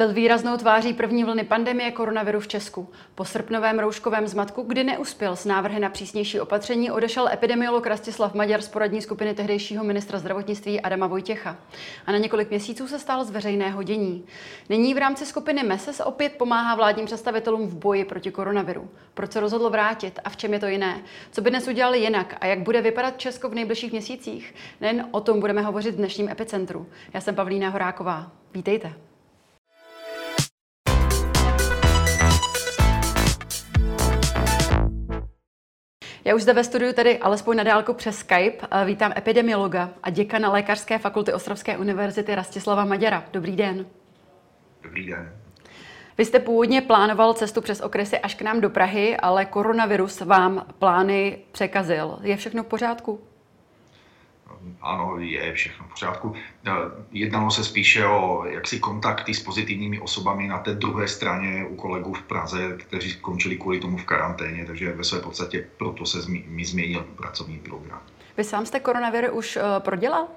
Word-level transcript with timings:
Byl 0.00 0.12
výraznou 0.12 0.56
tváří 0.56 0.92
první 0.92 1.24
vlny 1.24 1.44
pandemie 1.44 1.90
koronaviru 1.90 2.40
v 2.40 2.48
Česku. 2.48 2.88
Po 3.14 3.24
srpnovém 3.24 3.78
rouškovém 3.78 4.26
zmatku, 4.26 4.62
kdy 4.62 4.84
neuspěl 4.84 5.36
s 5.36 5.44
návrhy 5.44 5.80
na 5.80 5.90
přísnější 5.90 6.40
opatření, 6.40 6.90
odešel 6.90 7.28
epidemiolog 7.28 7.86
Rastislav 7.86 8.34
Maďar 8.34 8.62
z 8.62 8.68
poradní 8.68 9.02
skupiny 9.02 9.34
tehdejšího 9.34 9.84
ministra 9.84 10.18
zdravotnictví 10.18 10.80
Adama 10.80 11.06
Vojtěcha. 11.06 11.56
A 12.06 12.12
na 12.12 12.18
několik 12.18 12.50
měsíců 12.50 12.88
se 12.88 12.98
stál 12.98 13.24
z 13.24 13.30
veřejného 13.30 13.82
dění. 13.82 14.24
Nyní 14.68 14.94
v 14.94 14.98
rámci 14.98 15.26
skupiny 15.26 15.62
MESES 15.62 16.02
opět 16.04 16.32
pomáhá 16.32 16.74
vládním 16.74 17.06
představitelům 17.06 17.66
v 17.66 17.76
boji 17.76 18.04
proti 18.04 18.30
koronaviru. 18.30 18.90
Proč 19.14 19.32
se 19.32 19.40
rozhodl 19.40 19.70
vrátit 19.70 20.18
a 20.24 20.30
v 20.30 20.36
čem 20.36 20.52
je 20.52 20.58
to 20.58 20.66
jiné? 20.66 21.00
Co 21.32 21.40
by 21.40 21.50
dnes 21.50 21.68
udělali 21.68 21.98
jinak 21.98 22.36
a 22.40 22.46
jak 22.46 22.58
bude 22.58 22.80
vypadat 22.80 23.18
Česko 23.18 23.48
v 23.48 23.54
nejbližších 23.54 23.92
měsících? 23.92 24.54
Nejen 24.80 25.08
o 25.10 25.20
tom 25.20 25.40
budeme 25.40 25.62
hovořit 25.62 25.94
v 25.94 25.98
dnešním 25.98 26.28
epicentru. 26.28 26.86
Já 27.14 27.20
jsem 27.20 27.34
Pavlína 27.34 27.68
Horáková. 27.68 28.32
Vítejte. 28.54 29.09
Já 36.24 36.34
už 36.34 36.42
zde 36.42 36.52
ve 36.52 36.64
studiu 36.64 36.92
tedy 36.92 37.18
alespoň 37.18 37.56
na 37.56 37.62
dálku 37.62 37.94
přes 37.94 38.18
Skype 38.18 38.66
vítám 38.84 39.12
epidemiologa 39.16 39.90
a 40.02 40.10
děkana 40.10 40.52
Lékařské 40.52 40.98
fakulty 40.98 41.32
Ostravské 41.32 41.78
univerzity 41.78 42.34
Rastislava 42.34 42.84
Maďara. 42.84 43.24
Dobrý 43.32 43.56
den. 43.56 43.86
Dobrý 44.82 45.06
den. 45.06 45.32
Vy 46.18 46.24
jste 46.24 46.38
původně 46.38 46.80
plánoval 46.80 47.34
cestu 47.34 47.60
přes 47.60 47.80
okresy 47.80 48.18
až 48.18 48.34
k 48.34 48.42
nám 48.42 48.60
do 48.60 48.70
Prahy, 48.70 49.16
ale 49.16 49.44
koronavirus 49.44 50.20
vám 50.20 50.66
plány 50.78 51.38
překazil. 51.52 52.18
Je 52.22 52.36
všechno 52.36 52.62
v 52.62 52.66
pořádku? 52.66 53.20
Ano, 54.80 55.18
je 55.18 55.52
všechno 55.52 55.86
v 55.86 55.90
pořádku. 55.90 56.34
Eh, 56.66 56.70
jednalo 57.12 57.50
se 57.50 57.64
spíše 57.64 58.06
o 58.06 58.44
jaksi 58.44 58.80
kontakty 58.80 59.34
s 59.34 59.42
pozitivními 59.42 60.00
osobami 60.00 60.48
na 60.48 60.58
té 60.58 60.74
druhé 60.74 61.08
straně 61.08 61.66
u 61.66 61.76
kolegů 61.76 62.12
v 62.12 62.22
Praze, 62.22 62.76
kteří 62.76 63.10
skončili 63.10 63.56
kvůli 63.56 63.80
tomu 63.80 63.96
v 63.96 64.04
karanténě, 64.04 64.66
takže 64.66 64.92
ve 64.92 65.04
své 65.04 65.20
podstatě 65.20 65.66
proto 65.76 66.06
se 66.06 66.18
mi 66.28 66.64
změnil 66.64 67.06
pracovní 67.16 67.58
program. 67.58 68.00
Vy 68.36 68.44
sám 68.44 68.66
jste 68.66 68.80
koronavir 68.80 69.30
už 69.32 69.56
uh, 69.56 69.62
prodělal? 69.78 70.28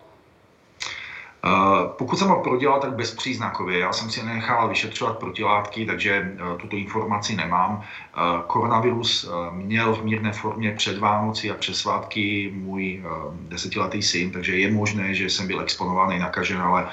Eh, 1.46 1.50
pokud 1.98 2.16
jsem 2.16 2.28
ho 2.28 2.44
prodělal, 2.44 2.80
tak 2.80 2.96
bezpříznakově. 2.96 3.80
Já 3.80 3.94
jsem 3.94 4.10
si 4.10 4.26
nechal 4.26 4.70
vyšetřovat 4.70 5.20
protilátky, 5.20 5.86
takže 5.86 6.12
eh, 6.14 6.58
tuto 6.58 6.76
informaci 6.76 7.36
nemám. 7.36 7.82
Eh, 7.84 8.20
koronavirus 8.48 9.30
měl 9.52 9.96
v 9.96 10.04
mírné 10.04 10.32
formě 10.32 10.72
před 10.72 10.98
Vánoci 10.98 11.52
a 11.52 11.54
přes 11.54 11.78
svátky 11.78 12.52
můj 12.56 13.04
desetiletý 13.36 14.02
syn, 14.02 14.32
takže 14.32 14.58
je 14.58 14.72
možné, 14.72 15.14
že 15.14 15.30
jsem 15.30 15.48
byl 15.48 15.62
exponovaný, 15.62 16.20
nakažen, 16.20 16.62
ale 16.62 16.88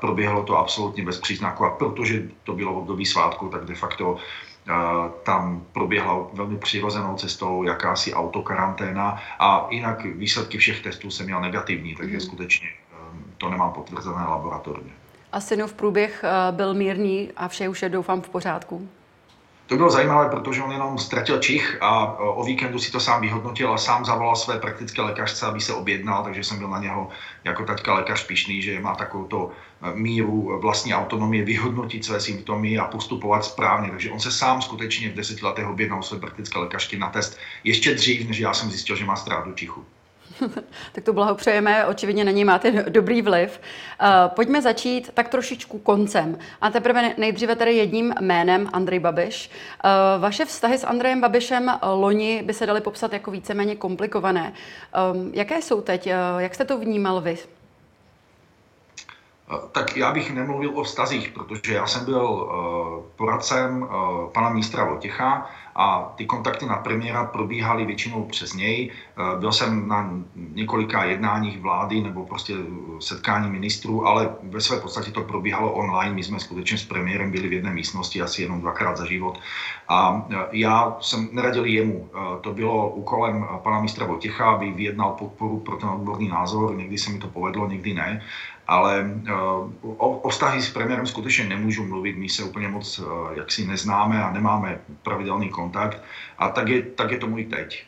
proběhlo 0.00 0.42
to 0.42 0.58
absolutně 0.58 1.04
bez 1.04 1.20
příznaku 1.20 1.64
a 1.64 1.70
protože 1.70 2.22
to 2.44 2.52
bylo 2.52 2.72
v 2.72 2.76
období 2.76 3.06
svátku, 3.06 3.48
tak 3.48 3.64
de 3.64 3.74
facto 3.74 4.16
tam 5.22 5.62
proběhla 5.72 6.26
velmi 6.32 6.58
přirozenou 6.58 7.16
cestou 7.16 7.62
jakási 7.62 8.14
autokaranténa 8.14 9.22
a 9.38 9.66
jinak 9.70 10.04
výsledky 10.04 10.58
všech 10.58 10.82
testů 10.82 11.10
jsem 11.10 11.26
měl 11.26 11.40
negativní, 11.40 11.94
takže 11.94 12.14
mm. 12.14 12.20
skutečně 12.20 12.68
to 13.40 13.50
nemám 13.50 13.72
potvrzené 13.72 14.24
laboratorně. 14.28 14.92
A 15.32 15.40
synův 15.40 15.72
průběh 15.72 16.24
eh, 16.24 16.52
byl 16.52 16.74
mírný 16.74 17.30
a 17.36 17.48
vše 17.48 17.68
už 17.68 17.82
je 17.82 17.88
doufám 17.88 18.22
v 18.22 18.28
pořádku? 18.28 18.88
To 19.66 19.76
bylo 19.76 19.90
zajímavé, 19.90 20.28
protože 20.28 20.62
on 20.62 20.72
jenom 20.72 20.98
ztratil 20.98 21.38
čich 21.38 21.78
a 21.80 22.16
eh, 22.18 22.22
o 22.22 22.44
víkendu 22.44 22.78
si 22.78 22.92
to 22.92 23.00
sám 23.00 23.20
vyhodnotil 23.20 23.72
a 23.72 23.78
sám 23.78 24.04
zavolal 24.04 24.36
své 24.36 24.58
praktické 24.58 25.02
lékařce, 25.02 25.46
aby 25.46 25.60
se 25.60 25.74
objednal, 25.74 26.24
takže 26.24 26.44
jsem 26.44 26.58
byl 26.58 26.68
na 26.68 26.78
něho 26.78 27.08
jako 27.44 27.64
taťka 27.64 27.94
lékař 27.94 28.26
pišný, 28.26 28.62
že 28.62 28.80
má 28.80 28.94
takovou 28.94 29.52
eh, 29.82 29.92
míru 29.94 30.60
vlastní 30.60 30.94
autonomie 30.94 31.44
vyhodnotit 31.44 32.04
své 32.04 32.20
symptomy 32.20 32.78
a 32.78 32.84
postupovat 32.84 33.44
správně. 33.44 33.90
Takže 33.90 34.10
on 34.10 34.20
se 34.20 34.32
sám 34.32 34.62
skutečně 34.62 35.08
v 35.08 35.14
deseti 35.14 35.46
letech 35.46 35.66
objednal 35.66 36.02
své 36.02 36.18
praktické 36.18 36.58
lékařky 36.58 36.98
na 36.98 37.10
test 37.10 37.38
ještě 37.64 37.94
dřív, 37.94 38.28
než 38.28 38.38
já 38.38 38.54
jsem 38.54 38.70
zjistil, 38.70 38.96
že 38.96 39.04
má 39.04 39.16
ztrátu 39.16 39.52
čichu. 39.52 39.84
tak 40.92 41.04
to 41.04 41.12
blahopřejeme, 41.12 41.86
očividně 41.86 42.24
na 42.24 42.30
ní 42.30 42.44
máte 42.44 42.70
dobrý 42.70 43.22
vliv. 43.22 43.60
Uh, 44.02 44.08
pojďme 44.34 44.62
začít 44.62 45.10
tak 45.14 45.28
trošičku 45.28 45.78
koncem. 45.78 46.38
A 46.60 46.70
teprve 46.70 47.14
nejdříve 47.18 47.56
tady 47.56 47.76
jedním 47.76 48.14
jménem 48.20 48.70
Andrej 48.72 48.98
Babiš. 48.98 49.50
Uh, 49.84 50.22
vaše 50.22 50.44
vztahy 50.44 50.78
s 50.78 50.84
Andrejem 50.84 51.20
Babišem 51.20 51.78
loni 51.82 52.42
by 52.42 52.54
se 52.54 52.66
daly 52.66 52.80
popsat 52.80 53.12
jako 53.12 53.30
víceméně 53.30 53.76
komplikované. 53.76 54.52
Jaké 55.32 55.62
jsou 55.62 55.80
teď? 55.80 56.08
Jak 56.38 56.54
jste 56.54 56.64
to 56.64 56.78
vnímal 56.78 57.20
vy? 57.20 57.38
Tak 59.72 59.96
já 59.96 60.12
bych 60.12 60.34
nemluvil 60.34 60.70
o 60.74 60.82
vztazích, 60.82 61.28
protože 61.28 61.74
já 61.74 61.86
jsem 61.86 62.04
byl 62.04 62.24
uh, 62.24 63.04
poradcem 63.16 63.82
uh, 63.82 63.88
pana 64.32 64.48
ministra 64.48 64.84
Votěcha 64.84 65.46
a 65.76 66.12
ty 66.16 66.26
kontakty 66.26 66.66
na 66.66 66.76
premiéra 66.76 67.24
probíhaly 67.24 67.84
většinou 67.84 68.24
přes 68.24 68.54
něj. 68.54 68.90
Byl 69.38 69.52
jsem 69.52 69.88
na 69.88 70.10
několika 70.34 71.04
jednáních 71.04 71.60
vlády 71.60 72.00
nebo 72.00 72.26
prostě 72.26 72.54
setkání 72.98 73.50
ministrů, 73.50 74.06
ale 74.06 74.34
ve 74.42 74.60
své 74.60 74.80
podstatě 74.80 75.10
to 75.10 75.20
probíhalo 75.20 75.72
online. 75.72 76.14
My 76.14 76.22
jsme 76.22 76.40
skutečně 76.40 76.78
s 76.78 76.84
premiérem 76.84 77.30
byli 77.30 77.48
v 77.48 77.52
jedné 77.52 77.70
místnosti 77.72 78.22
asi 78.22 78.42
jenom 78.42 78.60
dvakrát 78.60 78.96
za 78.96 79.06
život. 79.06 79.38
A 79.88 80.26
já 80.52 80.96
jsem 81.00 81.28
neradil 81.32 81.64
jemu. 81.64 82.10
To 82.40 82.52
bylo 82.52 82.88
úkolem 82.88 83.46
pana 83.62 83.76
ministra 83.76 84.06
Votěcha, 84.06 84.50
aby 84.50 84.70
vyjednal 84.70 85.10
podporu 85.10 85.60
pro 85.60 85.76
ten 85.76 85.88
odborný 85.88 86.28
názor. 86.28 86.76
Někdy 86.76 86.98
se 86.98 87.10
mi 87.10 87.18
to 87.18 87.28
povedlo, 87.28 87.68
někdy 87.68 87.94
ne 87.94 88.22
ale 88.70 89.10
eh, 89.26 89.32
o, 89.82 90.08
o 90.10 90.28
vztahy 90.28 90.62
s 90.62 90.70
premiérem 90.70 91.06
skutečně 91.06 91.44
nemůžu 91.44 91.86
mluvit, 91.86 92.16
my 92.16 92.28
se 92.28 92.44
úplně 92.44 92.68
moc 92.68 92.98
eh, 92.98 93.38
jaksi 93.38 93.66
neznáme 93.66 94.22
a 94.22 94.32
nemáme 94.32 94.80
pravidelný 95.02 95.48
kontakt 95.48 96.02
a 96.38 96.48
tak 96.48 96.68
je, 96.68 96.82
tak 96.82 97.10
je 97.10 97.18
tomu 97.18 97.38
i 97.38 97.44
teď. 97.44 97.84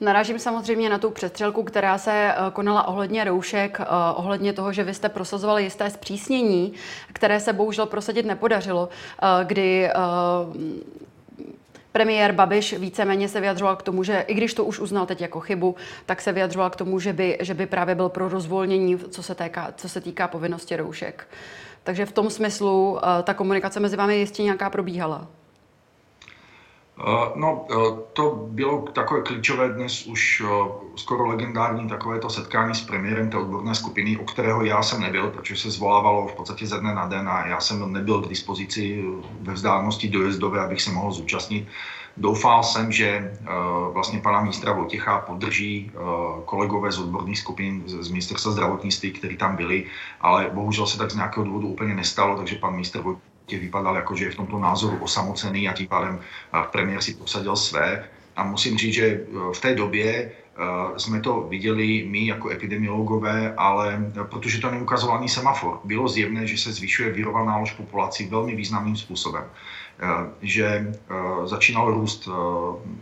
Narážím 0.00 0.38
samozřejmě 0.38 0.90
na 0.90 0.98
tu 0.98 1.10
přestřelku, 1.10 1.62
která 1.62 1.98
se 1.98 2.12
eh, 2.12 2.50
konala 2.52 2.88
ohledně 2.88 3.24
roušek, 3.24 3.80
ohledně 4.14 4.52
toho, 4.52 4.72
že 4.72 4.84
vy 4.84 4.94
jste 4.94 5.08
prosazovali 5.08 5.62
jisté 5.62 5.90
zpřísnění, 5.90 6.72
které 7.12 7.40
se 7.40 7.52
bohužel 7.52 7.86
prosadit 7.86 8.26
nepodařilo, 8.26 8.88
kdy 9.44 9.88
Premiér 11.96 12.32
Babiš 12.32 12.72
víceméně 12.78 13.28
se 13.28 13.40
vyjadřoval 13.40 13.76
k 13.76 13.82
tomu, 13.82 14.02
že 14.02 14.24
i 14.26 14.34
když 14.34 14.54
to 14.54 14.64
už 14.64 14.80
uznal 14.80 15.06
teď 15.06 15.20
jako 15.20 15.40
chybu, 15.40 15.76
tak 16.06 16.20
se 16.20 16.32
vyjadřoval 16.32 16.70
k 16.70 16.76
tomu, 16.76 17.00
že 17.00 17.12
by, 17.12 17.38
že 17.40 17.54
by 17.54 17.66
právě 17.66 17.94
byl 17.94 18.08
pro 18.08 18.28
rozvolnění, 18.28 18.98
co 18.98 19.22
se, 19.22 19.34
týká, 19.34 19.72
co 19.76 19.88
se 19.88 20.00
týká 20.00 20.28
povinnosti 20.28 20.76
roušek. 20.76 21.28
Takže 21.82 22.06
v 22.06 22.12
tom 22.12 22.30
smyslu 22.30 22.92
uh, 22.92 23.00
ta 23.22 23.34
komunikace 23.34 23.80
mezi 23.80 23.96
vámi 23.96 24.16
jistě 24.16 24.42
nějaká 24.42 24.70
probíhala. 24.70 25.26
Eh, 26.98 27.32
no, 27.34 27.66
eh, 27.70 27.74
to 28.12 28.46
bylo 28.50 28.82
takové 28.82 29.20
klíčové 29.20 29.68
dnes 29.68 30.06
už 30.06 30.42
eh, 30.46 30.48
skoro 30.96 31.26
legendární 31.26 31.88
takovéto 31.88 32.30
setkání 32.30 32.74
s 32.74 32.80
premiérem 32.80 33.30
té 33.30 33.36
odborné 33.36 33.74
skupiny, 33.74 34.16
u 34.16 34.24
kterého 34.24 34.64
já 34.64 34.82
jsem 34.82 35.00
nebyl, 35.00 35.30
protože 35.30 35.56
se 35.56 35.70
zvolávalo 35.70 36.26
v 36.28 36.34
podstatě 36.34 36.66
ze 36.66 36.78
dne 36.78 36.94
na 36.94 37.06
den 37.06 37.28
a 37.28 37.46
já 37.46 37.60
jsem 37.60 37.92
nebyl 37.92 38.22
k 38.22 38.28
dispozici 38.28 39.04
ve 39.40 39.52
vzdálenosti 39.52 40.08
dojezdové, 40.08 40.60
abych 40.60 40.82
se 40.82 40.90
mohl 40.90 41.12
zúčastnit. 41.12 41.66
Doufal 42.16 42.62
jsem, 42.62 42.92
že 42.92 43.38
vlastně 43.92 44.20
pana 44.20 44.40
ministra 44.40 44.72
Votěcha 44.72 45.18
podrží 45.18 45.90
kolegové 46.44 46.92
z 46.92 46.98
odborných 46.98 47.38
skupin 47.38 47.82
z 47.86 48.08
ministerstva 48.08 48.52
zdravotnictví, 48.52 49.12
kteří 49.12 49.36
tam 49.36 49.56
byli, 49.56 49.86
ale 50.20 50.50
bohužel 50.54 50.86
se 50.86 50.98
tak 50.98 51.10
z 51.10 51.14
nějakého 51.14 51.46
důvodu 51.46 51.68
úplně 51.68 51.94
nestalo, 51.94 52.36
takže 52.36 52.56
pan 52.56 52.72
ministr 52.72 53.00
Votěcha 53.44 53.62
vypadal 53.62 53.96
jako, 53.96 54.16
že 54.16 54.24
je 54.24 54.30
v 54.30 54.36
tomto 54.36 54.58
názoru 54.58 54.98
osamocený 55.00 55.68
a 55.68 55.72
tím 55.72 55.86
pádem 55.86 56.20
premiér 56.72 57.02
si 57.02 57.14
posadil 57.14 57.56
své. 57.56 58.08
A 58.36 58.44
musím 58.44 58.78
říct, 58.78 58.94
že 58.94 59.06
e, 59.06 59.20
v 59.52 59.60
té 59.60 59.74
době 59.74 60.10
e, 60.10 60.30
jsme 60.96 61.20
to 61.20 61.40
viděli 61.40 62.06
my 62.08 62.26
jako 62.26 62.50
epidemiologové, 62.50 63.54
ale 63.56 64.12
protože 64.30 64.60
to 64.60 64.70
neukazoval 64.70 65.18
ani 65.18 65.28
semafor, 65.28 65.80
bylo 65.84 66.08
zjevné, 66.08 66.46
že 66.46 66.58
se 66.58 66.72
zvyšuje 66.72 67.12
virová 67.12 67.44
nálož 67.44 67.70
populací 67.72 68.28
velmi 68.28 68.56
významným 68.56 68.96
způsobem. 68.96 69.44
Že 70.42 70.94
začínalo 71.44 71.90
růst 71.90 72.28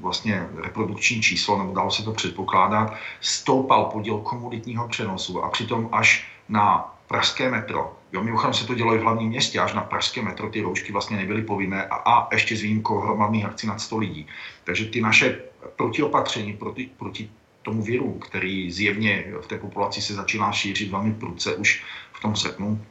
vlastně 0.01 0.47
reprodukční 0.63 1.23
číslo, 1.23 1.59
nebo 1.59 1.75
dalo 1.75 1.91
se 1.91 2.03
to 2.03 2.13
předpokládat, 2.13 2.95
stoupal 3.21 3.85
podíl 3.85 4.19
komunitního 4.19 4.89
přenosu 4.89 5.45
a 5.45 5.51
přitom 5.51 5.89
až 5.93 6.29
na 6.49 6.95
pražské 7.09 7.51
metro 7.51 7.97
Jo, 8.13 8.23
mimochodem 8.23 8.55
se 8.55 8.67
to 8.67 8.75
dělo 8.75 8.95
i 8.95 8.99
v 8.99 9.03
hlavním 9.03 9.29
městě, 9.29 9.61
až 9.61 9.73
na 9.73 9.81
pražské 9.81 10.23
metro 10.23 10.51
ty 10.51 10.61
roušky 10.61 10.93
vlastně 10.93 11.17
nebyly 11.17 11.43
povinné 11.43 11.87
a, 11.87 11.95
a 11.95 12.29
ještě 12.33 12.57
s 12.57 12.63
výjimkou 12.63 13.01
hromadných 13.01 13.45
akcí 13.45 13.67
nad 13.67 13.81
100 13.81 13.99
lidí. 13.99 14.27
Takže 14.65 14.85
ty 14.85 15.01
naše 15.01 15.41
protiopatření 15.77 16.53
proti, 16.53 16.91
proti 16.97 17.31
tomu 17.63 17.83
viru, 17.83 18.19
který 18.19 18.71
zjevně 18.71 19.25
v 19.41 19.47
té 19.47 19.59
populaci 19.59 20.03
se 20.03 20.15
začíná 20.15 20.53
šířit 20.53 20.91
velmi 20.91 21.15
prudce 21.15 21.57
už 21.57 21.85
v 22.13 22.21
tom 22.21 22.37
srpnu, 22.37 22.85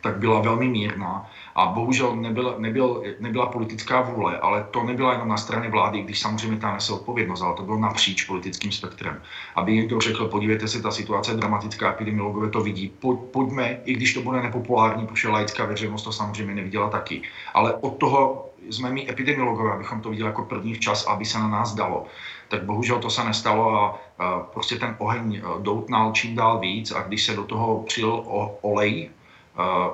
tak 0.00 0.16
byla 0.16 0.40
velmi 0.40 0.68
mírná 0.68 1.30
a 1.58 1.66
bohužel 1.66 2.16
nebyla, 2.16 2.54
nebyl, 2.58 3.02
nebyla 3.20 3.46
politická 3.46 4.00
vůle, 4.00 4.38
ale 4.38 4.66
to 4.70 4.84
nebyla 4.84 5.12
jenom 5.12 5.28
na 5.28 5.36
straně 5.36 5.68
vlády, 5.68 6.02
když 6.02 6.20
samozřejmě 6.20 6.56
tam 6.58 6.74
nese 6.74 6.92
odpovědnost, 6.92 7.42
ale 7.42 7.56
to 7.56 7.62
bylo 7.62 7.78
napříč 7.78 8.24
politickým 8.24 8.72
spektrem. 8.72 9.22
Aby 9.54 9.74
někdo 9.74 10.00
řekl, 10.00 10.28
podívejte 10.28 10.68
se, 10.68 10.82
ta 10.82 10.90
situace 10.90 11.30
je 11.30 11.36
dramatická, 11.36 11.90
epidemiologové 11.90 12.50
to 12.50 12.60
vidí, 12.60 12.92
pojďme, 13.32 13.80
i 13.84 13.92
když 13.92 14.14
to 14.14 14.20
bude 14.20 14.42
nepopulární, 14.42 15.06
protože 15.06 15.28
laická 15.28 15.64
veřejnost 15.64 16.02
to 16.02 16.12
samozřejmě 16.12 16.54
neviděla 16.54 16.90
taky. 16.90 17.22
Ale 17.54 17.74
od 17.74 17.96
toho 17.96 18.50
jsme 18.70 18.90
my 18.90 19.10
epidemiologové, 19.10 19.72
abychom 19.72 20.00
to 20.00 20.10
viděli 20.10 20.28
jako 20.28 20.42
první 20.42 20.74
včas, 20.74 21.06
aby 21.06 21.24
se 21.24 21.38
na 21.38 21.48
nás 21.48 21.74
dalo. 21.74 22.06
Tak 22.48 22.62
bohužel 22.62 22.98
to 22.98 23.10
se 23.10 23.24
nestalo 23.24 23.74
a, 23.74 23.98
a 24.18 24.40
prostě 24.40 24.76
ten 24.76 24.96
oheň 24.98 25.34
e, 25.34 25.42
doutnal 25.62 26.12
čím 26.12 26.36
dál 26.36 26.58
víc 26.58 26.92
a 26.92 27.02
když 27.02 27.24
se 27.24 27.36
do 27.36 27.44
toho 27.44 27.82
přil 27.82 28.24
olej, 28.62 29.10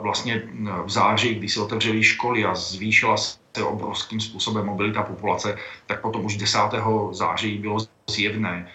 vlastně 0.01 0.43
v 0.85 0.91
září, 0.91 1.35
kdy 1.35 1.49
se 1.49 1.61
otevřely 1.61 2.03
školy 2.03 2.45
a 2.45 2.55
zvýšila 2.55 3.17
se 3.17 3.65
obrovským 3.65 4.21
způsobem 4.21 4.67
mobilita 4.67 5.03
populace, 5.03 5.59
tak 5.87 6.01
potom 6.01 6.25
už 6.25 6.37
10. 6.37 6.59
září 7.11 7.59
bylo 7.59 7.79
zjevné, 8.11 8.69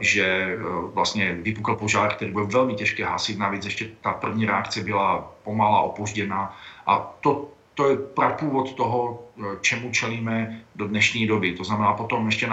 že 0.00 0.58
vlastně 0.94 1.32
vypukl 1.32 1.74
požár, 1.74 2.14
který 2.14 2.32
byl 2.32 2.46
velmi 2.46 2.74
těžké 2.74 3.04
hasit. 3.04 3.38
Navíc 3.38 3.64
ještě 3.64 3.88
ta 4.00 4.12
první 4.12 4.46
reakce 4.46 4.80
byla 4.80 5.32
pomalá, 5.44 5.80
opožděná. 5.80 6.56
A 6.86 6.98
to, 7.20 7.48
to 7.74 7.90
je 7.90 7.96
prapůvod 7.96 8.74
toho, 8.74 9.22
čemu 9.60 9.90
čelíme 9.90 10.60
do 10.74 10.88
dnešní 10.88 11.26
doby. 11.26 11.52
To 11.52 11.64
znamená 11.64 11.92
potom 11.92 12.26
ještě 12.26 12.48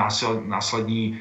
následní 0.46 1.20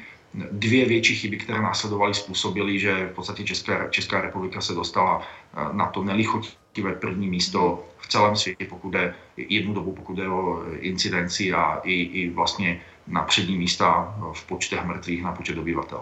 dvě 0.51 0.85
větší 0.85 1.15
chyby, 1.15 1.37
které 1.37 1.61
následovaly, 1.61 2.13
způsobily, 2.13 2.79
že 2.79 3.09
v 3.11 3.15
podstatě 3.15 3.43
Česká, 3.43 3.89
Česká 3.89 4.21
republika 4.21 4.61
se 4.61 4.73
dostala 4.73 5.21
eh, 5.21 5.73
na 5.73 5.85
to 5.85 6.03
nelichotivé 6.03 6.93
první 6.99 7.27
místo 7.27 7.85
v 7.97 8.07
celém 8.07 8.35
světě, 8.35 8.65
pokud 8.69 8.89
jde 8.89 9.15
jednu 9.37 9.73
dobu, 9.73 9.91
pokud 9.91 10.13
jde 10.13 10.29
o 10.29 10.63
incidenci 10.79 11.53
a 11.53 11.81
i, 11.83 11.93
i 11.93 12.29
vlastně 12.29 12.81
na 13.07 13.23
přední 13.23 13.57
místa 13.57 14.15
v 14.33 14.45
počtech 14.45 14.85
mrtvých 14.85 15.23
na 15.23 15.31
počet 15.31 15.57
obyvatel. 15.57 16.01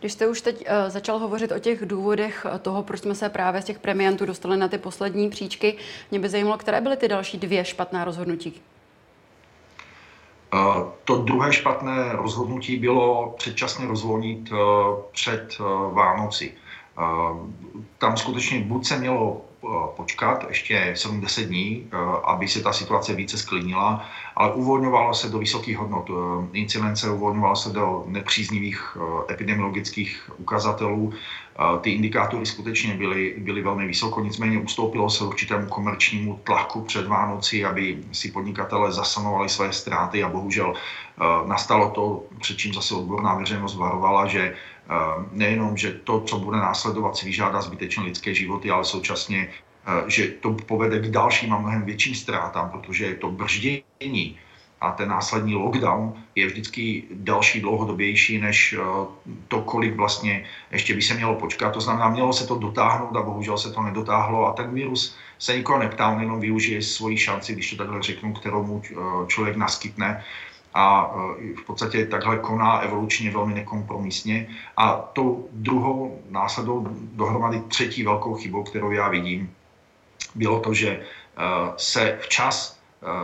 Když 0.00 0.12
jste 0.12 0.28
už 0.28 0.40
teď 0.40 0.66
začal 0.88 1.18
hovořit 1.18 1.52
o 1.52 1.58
těch 1.58 1.86
důvodech 1.86 2.46
toho, 2.62 2.82
proč 2.82 3.00
jsme 3.00 3.14
se 3.14 3.28
právě 3.28 3.62
z 3.62 3.64
těch 3.64 3.78
premiantů 3.78 4.26
dostali 4.26 4.56
na 4.56 4.68
ty 4.68 4.78
poslední 4.78 5.30
příčky, 5.30 5.76
mě 6.10 6.20
by 6.20 6.28
zajímalo, 6.28 6.58
které 6.58 6.80
byly 6.80 6.96
ty 6.96 7.08
další 7.08 7.38
dvě 7.38 7.64
špatná 7.64 8.04
rozhodnutí, 8.04 8.60
to 11.04 11.16
druhé 11.16 11.52
špatné 11.52 12.12
rozhodnutí 12.12 12.76
bylo 12.76 13.34
předčasně 13.38 13.86
rozvolnit 13.86 14.50
eh, 14.52 14.56
před 15.12 15.56
eh, 15.60 15.62
Vánoci. 15.94 16.52
Tam 17.98 18.16
skutečně 18.16 18.60
buď 18.60 18.86
se 18.86 18.98
mělo 18.98 19.40
eh, 19.64 19.66
počkat 19.96 20.44
ještě 20.48 20.92
70 20.96 21.42
dní, 21.42 21.88
aby 22.24 22.48
se 22.48 22.62
ta 22.62 22.72
situace 22.72 23.14
více 23.14 23.38
sklidnila, 23.38 24.04
ale 24.36 24.54
uvolňovalo 24.54 25.14
se 25.14 25.28
do 25.28 25.38
vysokých 25.38 25.78
hodnot 25.78 26.10
incidence, 26.52 27.10
uvolňovalo 27.10 27.56
se 27.56 27.70
do 27.70 28.04
nepříznivých 28.06 28.96
epidemiologických 29.30 30.30
ukazatelů 30.36 31.12
ty 31.80 31.90
indikátory 31.90 32.46
skutečně 32.46 32.94
byly, 32.94 33.34
byly 33.38 33.62
velmi 33.62 33.86
vysoko, 33.86 34.20
nicméně 34.20 34.58
ustoupilo 34.58 35.10
se 35.10 35.24
určitému 35.24 35.66
komerčnímu 35.66 36.40
tlaku 36.44 36.80
před 36.80 37.06
Vánoci, 37.06 37.64
aby 37.64 37.98
si 38.12 38.32
podnikatele 38.32 38.92
zasanovali 38.92 39.48
své 39.48 39.72
ztráty 39.72 40.22
a 40.22 40.28
bohužel 40.28 40.72
eh, 40.74 41.24
nastalo 41.48 41.90
to, 41.90 42.24
před 42.40 42.56
čím 42.56 42.74
zase 42.74 42.94
odborná 42.94 43.34
veřejnost 43.34 43.76
varovala, 43.76 44.26
že 44.26 44.40
eh, 44.40 44.94
nejenom, 45.32 45.76
že 45.76 45.92
to, 46.04 46.20
co 46.20 46.38
bude 46.38 46.56
následovat, 46.56 47.16
si 47.16 47.26
vyžádá 47.26 47.62
zbytečně 47.62 48.02
lidské 48.02 48.34
životy, 48.34 48.70
ale 48.70 48.84
současně, 48.84 49.48
eh, 49.48 50.10
že 50.10 50.28
to 50.28 50.52
povede 50.52 50.98
k 50.98 51.10
dalším 51.10 51.52
a 51.52 51.58
mnohem 51.58 51.82
větším 51.82 52.14
ztrátám, 52.14 52.70
protože 52.70 53.14
to 53.14 53.30
brždění 53.30 54.38
a 54.80 54.90
ten 54.92 55.08
následní 55.08 55.54
lockdown 55.54 56.12
je 56.34 56.46
vždycky 56.46 57.04
další 57.10 57.60
dlouhodobější 57.60 58.38
než 58.38 58.72
eh, 58.72 58.82
to, 59.48 59.60
kolik 59.60 59.96
vlastně 59.96 60.44
ještě 60.70 60.94
by 60.94 61.02
se 61.02 61.14
mělo 61.14 61.34
počkat. 61.34 61.70
To 61.70 61.80
znamená, 61.80 62.08
mělo 62.08 62.32
se 62.32 62.46
to 62.46 62.54
dotáhnout 62.54 63.16
a 63.16 63.22
bohužel 63.22 63.58
se 63.58 63.72
to 63.72 63.82
nedotáhlo 63.82 64.46
a 64.46 64.52
ten 64.52 64.74
virus 64.74 65.16
se 65.38 65.56
nikoho 65.56 65.78
neptá, 65.78 66.08
on 66.08 66.20
jenom 66.20 66.40
využije 66.40 66.82
svoji 66.82 67.18
šanci, 67.18 67.52
když 67.52 67.70
to 67.70 67.76
takhle 67.76 68.02
řeknu, 68.02 68.32
kterou 68.32 68.64
mu 68.64 68.82
eh, 68.84 68.94
člověk 69.26 69.56
naskytne 69.56 70.24
a 70.74 71.14
eh, 71.14 71.54
v 71.54 71.64
podstatě 71.66 72.06
takhle 72.06 72.38
koná 72.38 72.78
evolučně 72.78 73.30
velmi 73.30 73.54
nekompromisně. 73.54 74.48
A 74.76 74.92
tou 75.12 75.48
druhou 75.52 76.20
následou 76.30 76.86
dohromady 77.12 77.60
třetí 77.68 78.04
velkou 78.04 78.34
chybou, 78.34 78.62
kterou 78.62 78.90
já 78.90 79.08
vidím, 79.08 79.50
bylo 80.34 80.60
to, 80.60 80.74
že 80.74 81.00
se 81.76 82.18
včas 82.20 82.79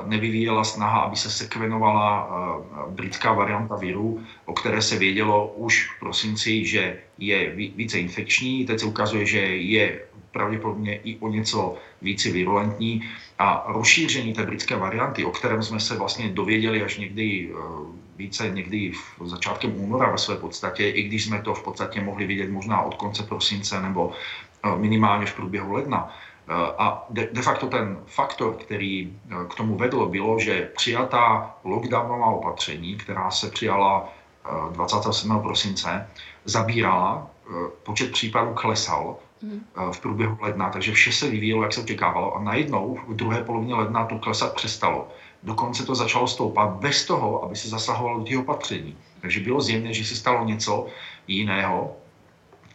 nevyvíjela 0.06 0.64
snaha, 0.64 1.00
aby 1.00 1.17
se 1.17 1.31
sekvenovala 1.31 2.28
eh, 2.28 2.90
britská 2.90 3.32
varianta 3.32 3.76
viru, 3.76 4.20
o 4.44 4.52
které 4.52 4.82
se 4.82 4.99
vědělo 4.99 5.46
už 5.46 5.90
v 5.90 6.00
prosinci, 6.00 6.64
že 6.64 6.99
je 7.19 7.50
více 7.50 7.99
infekční. 7.99 8.67
Teď 8.67 8.81
se 8.81 8.87
ukazuje, 8.87 9.26
že 9.26 9.38
je 9.56 10.00
pravděpodobně 10.32 10.96
i 10.96 11.19
o 11.19 11.28
něco 11.28 11.76
více 12.02 12.31
virulentní 12.31 13.08
a 13.38 13.64
rozšíření 13.69 14.32
té 14.32 14.46
britské 14.46 14.76
varianty, 14.76 15.25
o 15.25 15.31
kterém 15.31 15.62
jsme 15.62 15.81
se 15.81 15.96
vlastně 15.96 16.28
dověděli 16.28 16.82
až 16.82 16.99
někdy 16.99 17.50
eh, 17.52 17.56
více 18.17 18.49
někdy 18.49 18.93
v 19.20 19.28
začátkem 19.28 19.76
února 19.76 20.11
ve 20.11 20.19
své 20.19 20.37
podstatě, 20.37 20.88
i 20.88 21.02
když 21.02 21.25
jsme 21.25 21.43
to 21.43 21.55
v 21.55 21.62
podstatě 21.62 22.00
mohli 22.00 22.26
vidět 22.26 22.50
možná 22.50 22.82
od 22.82 22.94
konce 22.94 23.23
prosince 23.23 23.82
nebo 23.82 24.12
minimálně 24.76 25.26
v 25.26 25.34
průběhu 25.34 25.73
ledna, 25.73 26.11
Eh, 26.11 26.25
a 26.54 27.06
de, 27.10 27.28
de 27.32 27.43
facto 27.43 27.66
ten 27.66 27.98
faktor, 28.06 28.54
který 28.54 29.19
eh, 29.31 29.34
k 29.48 29.54
tomu 29.54 29.76
vedl, 29.76 30.06
bylo, 30.06 30.38
že 30.38 30.70
přijatá 30.76 31.54
lockdownová 31.64 32.26
opatření, 32.26 32.96
která 32.96 33.31
se 33.31 33.50
přijala 33.50 34.08
27. 34.72 35.37
Eh, 35.37 35.43
prosince, 35.43 36.08
zabírala, 36.44 37.31
počet 37.82 38.12
případů 38.12 38.54
klesal 38.54 39.16
hmm. 39.43 39.64
v 39.93 40.00
průběhu 40.00 40.38
ledna, 40.40 40.70
takže 40.70 40.93
vše 40.93 41.12
se 41.12 41.31
vyvíjelo, 41.31 41.62
jak 41.62 41.72
se 41.72 41.81
očekávalo 41.81 42.37
a 42.37 42.43
najednou 42.43 42.99
v 43.08 43.16
druhé 43.16 43.44
polovině 43.44 43.75
ledna 43.75 44.04
to 44.04 44.19
klesat 44.19 44.54
přestalo. 44.54 45.08
Dokonce 45.42 45.87
to 45.87 45.94
začalo 45.94 46.26
stoupat 46.26 46.70
bez 46.70 47.04
toho, 47.04 47.44
aby 47.44 47.56
se 47.56 47.69
zasahovalo 47.69 48.19
do 48.19 48.25
těch 48.25 48.38
opatření. 48.38 48.96
Takže 49.20 49.40
bylo 49.40 49.60
zjevné, 49.60 49.92
že 49.92 50.04
se 50.04 50.14
stalo 50.14 50.44
něco 50.44 50.87
jiného, 51.28 51.96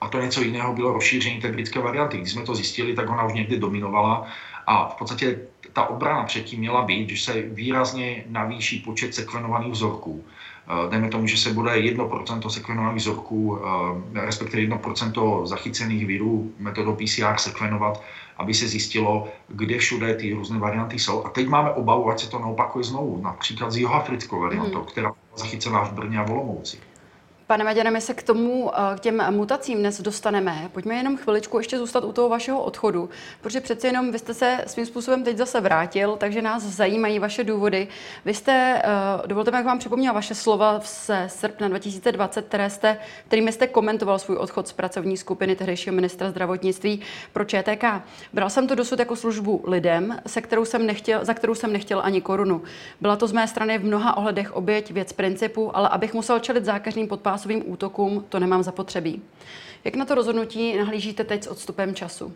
a 0.02 0.08
to 0.08 0.22
něco 0.22 0.42
jiného 0.42 0.74
bylo 0.74 0.94
rozšíření 0.94 1.42
té 1.42 1.52
britské 1.52 1.80
varianty. 1.80 2.18
Když 2.18 2.32
jsme 2.32 2.44
to 2.44 2.56
zjistili, 2.56 2.94
tak 2.94 3.10
ona 3.10 3.26
už 3.26 3.34
někdy 3.34 3.60
dominovala 3.60 4.28
a 4.68 4.90
v 4.90 4.96
podstatě 4.96 5.40
ta 5.74 5.86
obrana 5.86 6.24
předtím 6.24 6.60
měla 6.60 6.82
být, 6.82 7.10
že 7.10 7.24
se 7.24 7.42
výrazně 7.42 8.24
navýší 8.30 8.80
počet 8.80 9.16
sekvenovaných 9.16 9.72
vzorků. 9.72 10.24
Eh, 10.68 10.90
dejme 10.90 11.10
tomu, 11.10 11.28
že 11.28 11.38
se 11.38 11.54
bude 11.54 11.72
1% 11.78 12.50
sekvenovaných 12.50 13.02
vzorků, 13.02 13.60
eh, 13.60 14.26
respektive 14.26 14.64
1% 14.64 15.46
zachycených 15.46 16.06
virů 16.06 16.52
metodou 16.60 16.96
PCR 16.96 17.38
sekvenovat, 17.38 18.04
aby 18.38 18.54
se 18.54 18.68
zjistilo, 18.68 19.28
kde 19.48 19.78
všude 19.78 20.16
ty 20.16 20.34
různé 20.34 20.60
varianty 20.60 21.00
jsou. 21.00 21.26
A 21.26 21.30
teď 21.30 21.48
máme 21.48 21.70
obavu, 21.72 22.10
ať 22.10 22.20
se 22.20 22.30
to 22.30 22.40
neopakuje 22.40 22.84
znovu, 22.84 23.22
například 23.22 23.72
s 23.72 23.78
jihoafrickou 23.78 24.40
variantou, 24.40 24.80
mm. 24.80 24.86
která 24.86 25.08
byla 25.08 25.38
zachycená 25.38 25.84
v 25.84 25.94
Brně 25.94 26.20
a 26.20 26.24
Volomouci. 26.24 26.78
Pane 27.52 27.64
Maďane, 27.64 27.92
my 27.92 28.02
se 28.02 28.14
k 28.14 28.24
tomu, 28.24 28.72
eh, 28.74 28.96
k 28.96 29.00
těm 29.00 29.24
mutacím 29.30 29.80
dnes 29.80 30.02
dostaneme. 30.02 30.70
Pojďme 30.74 30.96
jenom 30.96 31.18
chviličku 31.18 31.58
ještě 31.58 31.78
zůstat 31.78 32.04
u 32.04 32.12
toho 32.12 32.30
vašeho 32.30 32.64
odchodu, 32.64 33.10
protože 33.42 33.62
přeci 33.62 33.88
jenom 33.88 34.12
vy 34.12 34.20
jste 34.20 34.34
se 34.34 34.64
svým 34.68 34.86
způsobem 34.86 35.24
teď 35.24 35.38
zase 35.38 35.62
vrátil, 35.62 36.16
takže 36.16 36.42
nás 36.42 36.64
zajímají 36.64 37.20
vaše 37.20 37.44
důvody. 37.44 37.88
Vy 38.26 38.34
jste, 38.34 38.82
eh, 38.84 39.28
dovolte 39.28 39.52
mi, 39.52 39.58
jak 39.58 39.66
vám 39.66 39.80
připomněla 39.80 40.14
vaše 40.14 40.36
slova 40.36 40.80
z 40.84 41.12
srpna 41.28 41.68
2020, 41.68 42.46
které 42.46 42.70
jste, 42.70 42.98
kterými 43.28 43.52
jste 43.52 43.68
komentoval 43.68 44.20
svůj 44.20 44.38
odchod 44.38 44.68
z 44.68 44.74
pracovní 44.74 45.18
skupiny 45.18 45.56
tehdejšího 45.56 45.96
ministra 45.96 46.30
zdravotnictví 46.30 47.02
pro 47.34 47.46
ČTK. 47.46 47.84
Bral 48.34 48.50
jsem 48.50 48.68
to 48.68 48.76
dosud 48.76 49.00
jako 49.00 49.16
službu 49.16 49.64
lidem, 49.68 50.20
se 50.28 50.42
kterou 50.42 50.66
jsem 50.66 50.86
nechtěl, 50.86 51.26
za 51.26 51.34
kterou 51.34 51.56
jsem 51.56 51.74
nechtěl 51.74 52.02
ani 52.04 52.22
korunu. 52.22 52.62
Byla 53.02 53.16
to 53.16 53.28
z 53.28 53.32
mé 53.32 53.48
strany 53.48 53.78
v 53.78 53.86
mnoha 53.86 54.18
ohledech 54.18 54.56
oběť 54.56 54.92
věc 54.92 55.14
principu, 55.14 55.78
ale 55.78 55.90
abych 55.90 56.14
musel 56.14 56.40
čelit 56.40 56.66
zákažným 56.66 57.08
podpásům 57.08 57.41
masovým 57.42 57.64
útokům, 57.66 58.26
to 58.30 58.40
nemám 58.40 58.64
zapotřebí. 58.64 59.22
Jak 59.84 59.96
na 59.96 60.06
to 60.06 60.16
rozhodnutí 60.16 60.78
nahlížíte 60.78 61.24
teď 61.24 61.44
s 61.44 61.48
odstupem 61.48 61.96
času? 61.96 62.34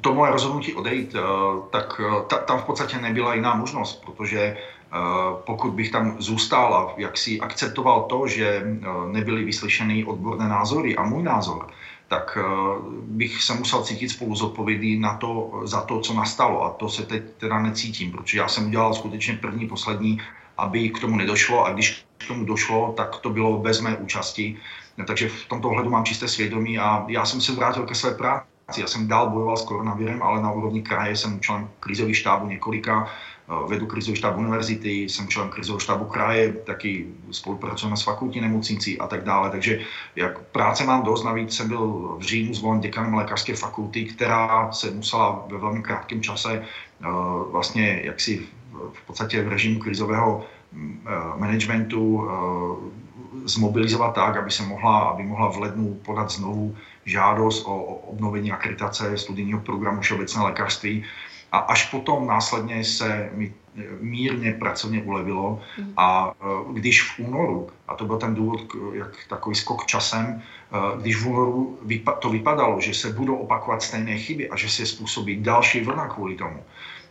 To 0.00 0.14
moje 0.14 0.32
rozhodnutí 0.32 0.74
odejít, 0.74 1.14
eh, 1.14 1.20
tak 1.70 2.00
eh, 2.00 2.36
tam 2.46 2.58
v 2.58 2.64
podstatě 2.64 2.98
nebyla 2.98 3.34
jiná 3.34 3.54
možnost, 3.54 4.04
protože 4.04 4.40
eh, 4.40 4.96
pokud 5.44 5.70
bych 5.72 5.90
tam 5.90 6.16
zůstal 6.18 6.74
a 6.74 6.94
jak 6.96 7.18
si 7.18 7.40
akceptoval 7.40 8.02
to, 8.08 8.26
že 8.26 8.62
nebyly 9.12 9.44
vyslyšeny 9.44 10.04
odborné 10.04 10.48
názory 10.48 10.96
a 10.96 11.02
můj 11.02 11.22
názor, 11.22 11.68
tak 12.08 12.38
bych 13.04 13.42
se 13.42 13.54
musel 13.54 13.82
cítit 13.82 14.08
spolu 14.08 14.34
zodpovědný 14.34 14.98
na 14.98 15.16
to, 15.16 15.60
za 15.64 15.80
to, 15.80 16.00
co 16.00 16.14
nastalo. 16.14 16.64
A 16.64 16.70
to 16.70 16.88
se 16.88 17.02
teď 17.02 17.22
teda 17.36 17.60
necítím, 17.60 18.12
protože 18.12 18.38
já 18.38 18.48
jsem 18.48 18.66
udělal 18.66 18.94
skutečně 18.94 19.36
první, 19.36 19.68
poslední 19.68 20.20
aby 20.58 20.88
k 20.88 21.00
tomu 21.00 21.16
nedošlo 21.16 21.64
a 21.64 21.72
když 21.72 22.04
k 22.18 22.28
tomu 22.28 22.44
došlo, 22.44 22.94
tak 22.96 23.16
to 23.16 23.30
bylo 23.30 23.58
bez 23.58 23.80
mé 23.80 23.96
účasti. 23.96 24.56
Takže 25.06 25.28
v 25.28 25.44
tomto 25.48 25.68
ohledu 25.68 25.90
mám 25.90 26.04
čisté 26.04 26.28
svědomí 26.28 26.78
a 26.78 27.04
já 27.08 27.24
jsem 27.24 27.40
se 27.40 27.52
vrátil 27.52 27.86
ke 27.86 27.94
své 27.94 28.14
práci. 28.14 28.46
Já 28.76 28.86
jsem 28.86 29.08
dál 29.08 29.30
bojoval 29.30 29.56
s 29.56 29.64
koronavirem, 29.64 30.22
ale 30.22 30.42
na 30.42 30.50
úrovni 30.50 30.82
kraje 30.82 31.16
jsem 31.16 31.40
člen 31.40 31.68
krizových 31.80 32.16
štábu 32.16 32.46
několika, 32.46 33.08
vedu 33.68 33.86
krizový 33.86 34.16
štáb 34.16 34.36
univerzity, 34.36 34.90
jsem 34.90 35.28
člen 35.28 35.48
krizového 35.48 35.80
štábu 35.80 36.04
kraje, 36.04 36.52
taky 36.52 37.06
spolupracujeme 37.30 37.96
s 37.96 38.02
fakultní 38.02 38.40
nemocnicí 38.40 38.98
a 38.98 39.06
tak 39.06 39.24
dále. 39.24 39.50
Takže 39.50 39.80
jak 40.16 40.38
práce 40.38 40.84
mám 40.84 41.02
dost, 41.02 41.24
navíc 41.24 41.56
jsem 41.56 41.68
byl 41.68 42.16
v 42.18 42.22
říjnu 42.22 42.54
zvolen 42.54 42.80
děkanem 42.80 43.14
lékařské 43.14 43.54
fakulty, 43.54 44.04
která 44.04 44.72
se 44.72 44.90
musela 44.90 45.44
ve 45.48 45.58
velmi 45.58 45.82
krátkém 45.82 46.22
čase 46.22 46.64
vlastně 47.50 48.00
jaksi 48.04 48.46
v 48.92 49.06
podstatě 49.06 49.42
v 49.42 49.48
režimu 49.48 49.78
krizového 49.78 50.44
managementu 51.36 52.28
zmobilizovat 53.44 54.14
tak, 54.14 54.36
aby 54.36 54.50
se 54.50 54.62
mohla, 54.62 54.98
aby 54.98 55.22
mohla 55.22 55.48
v 55.48 55.58
lednu 55.58 55.94
podat 56.04 56.30
znovu 56.30 56.76
žádost 57.04 57.64
o, 57.66 57.76
obnovení 57.84 58.52
akreditace 58.52 59.18
studijního 59.18 59.60
programu 59.60 60.00
všeobecné 60.00 60.42
lékařství. 60.42 61.04
A 61.52 61.58
až 61.58 61.90
potom 61.90 62.26
následně 62.26 62.84
se 62.84 63.30
mi 63.34 63.52
e, 63.76 63.82
mírně 64.00 64.52
pracovně 64.52 65.02
ulevilo 65.02 65.60
a 65.96 66.32
e, 66.32 66.72
když 66.72 67.02
v 67.02 67.18
únoru, 67.18 67.68
a 67.88 67.94
to 67.94 68.04
byl 68.04 68.18
ten 68.18 68.34
důvod, 68.34 68.60
jak 68.92 69.16
takový 69.28 69.56
skok 69.56 69.86
časem, 69.86 70.42
když 71.00 71.16
v 71.16 71.26
únoru 71.26 71.78
to 72.18 72.30
vypadalo, 72.30 72.80
že 72.80 72.94
se 72.94 73.12
budou 73.12 73.36
opakovat 73.36 73.82
stejné 73.82 74.18
chyby 74.18 74.50
a 74.50 74.56
že 74.56 74.68
se 74.68 74.86
způsobí 74.86 75.40
další 75.40 75.80
vlna 75.80 76.08
kvůli 76.08 76.36
tomu, 76.36 76.60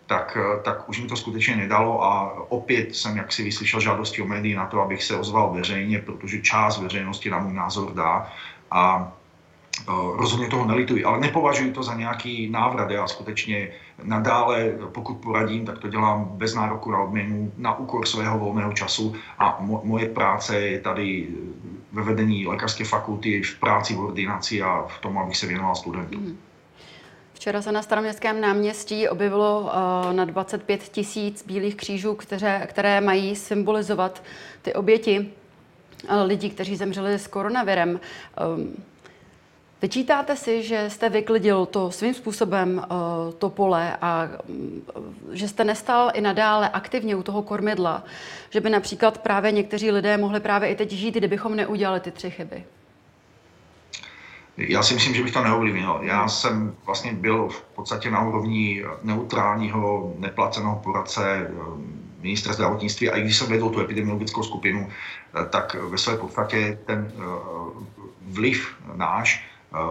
tak, 0.08 0.38
tak 0.64 0.90
už 0.90 1.02
mi 1.02 1.08
to 1.08 1.16
skutečně 1.16 1.56
nedalo 1.56 2.04
a 2.04 2.34
opět 2.50 2.96
jsem 2.96 3.18
jaksi 3.18 3.44
vyslyšel 3.44 3.80
žádosti 3.80 4.22
o 4.22 4.26
médii 4.26 4.56
na 4.56 4.66
to, 4.66 4.82
abych 4.82 5.04
se 5.04 5.16
ozval 5.16 5.54
veřejně, 5.54 6.00
protože 6.00 6.42
část 6.42 6.82
veřejnosti 6.82 7.30
na 7.30 7.40
můj 7.40 7.54
názor 7.54 7.94
dá 7.94 8.32
a 8.72 9.12
rozhodně 10.16 10.48
toho 10.48 10.66
nelituji, 10.66 11.04
ale 11.04 11.20
nepovažuji 11.20 11.72
to 11.72 11.84
za 11.84 11.94
nějaký 11.94 12.50
návrat. 12.50 12.90
Já 12.90 13.08
skutečně 13.08 13.70
nadále, 14.04 14.72
pokud 14.92 15.14
poradím, 15.14 15.66
tak 15.66 15.80
to 15.80 15.88
dělám 15.88 16.26
bez 16.26 16.56
nároku 16.56 16.92
na 16.92 17.00
odměnu, 17.00 17.52
na 17.58 17.78
úkor 17.78 18.06
svého 18.06 18.40
volného 18.40 18.74
času 18.74 19.16
a 19.40 19.62
mo- 19.62 19.84
moje 19.84 20.10
práce 20.10 20.60
je 20.60 20.80
tady 20.80 21.28
ve 21.92 22.02
vedení 22.02 22.48
lékařské 22.48 22.86
fakulty, 22.86 23.44
v 23.44 23.60
práci 23.60 23.96
v 23.96 24.00
ordinaci 24.00 24.62
a 24.62 24.86
v 24.88 25.02
tom, 25.02 25.18
abych 25.18 25.38
se 25.38 25.48
věnoval 25.48 25.76
studentům. 25.76 26.22
Mm. 26.22 26.38
Včera 27.38 27.62
se 27.62 27.72
na 27.72 27.82
staroměstském 27.82 28.42
náměstí 28.42 29.10
objevilo 29.10 29.62
uh, 29.62 30.14
na 30.14 30.26
25 30.26 30.84
tisíc 30.84 31.46
bílých 31.46 31.76
křížů, 31.76 32.16
které, 32.16 32.68
které 32.70 33.02
mají 33.02 33.36
symbolizovat 33.36 34.24
ty 34.62 34.74
oběti 34.74 35.20
uh, 35.20 36.22
lidí, 36.26 36.50
kteří 36.50 36.76
zemřeli 36.76 37.20
s 37.20 37.28
koronavirem. 37.28 38.00
Um, 38.56 38.84
Vyčítáte 39.82 40.36
si, 40.36 40.64
že 40.64 40.90
jste 40.90 41.10
vyklidil 41.10 41.66
to 41.66 41.92
svým 41.92 42.14
způsobem 42.14 42.78
uh, 42.92 43.34
to 43.34 43.50
pole 43.50 43.98
a 44.02 44.30
um, 44.48 44.82
že 45.32 45.48
jste 45.48 45.64
nestal 45.64 46.12
i 46.14 46.22
nadále 46.22 46.70
aktivně 46.70 47.16
u 47.16 47.24
toho 47.24 47.42
kormidla, 47.42 48.04
že 48.50 48.62
by 48.62 48.70
například 48.70 49.18
právě 49.18 49.52
někteří 49.52 49.92
lidé 49.92 50.18
mohli 50.18 50.40
právě 50.40 50.70
i 50.70 50.76
teď 50.76 50.92
žít, 50.92 51.16
kdybychom 51.16 51.56
neudělali 51.56 52.00
ty 52.00 52.12
tři 52.12 52.30
chyby? 52.32 52.66
Já 54.58 54.84
si 54.84 54.94
myslím, 54.94 55.16
že 55.16 55.24
bych 55.24 55.32
to 55.32 55.44
neovlivnil. 55.44 56.00
Já 56.02 56.28
jsem 56.28 56.76
vlastně 56.86 57.14
byl 57.14 57.48
v 57.48 57.62
podstatě 57.62 58.12
na 58.12 58.22
úrovni 58.22 58.84
neutrálního, 59.04 60.14
neplaceného 60.18 60.76
poradce 60.76 61.48
ministra 62.22 62.54
zdravotnictví 62.54 63.10
a 63.10 63.18
i 63.18 63.22
když 63.22 63.38
jsem 63.38 63.48
vedl 63.48 63.70
tu 63.70 63.80
epidemiologickou 63.80 64.44
skupinu, 64.44 64.90
tak 65.50 65.76
ve 65.76 65.98
své 65.98 66.18
podstatě 66.18 66.78
ten 66.86 67.12
vliv 68.22 68.76
náš 68.96 69.48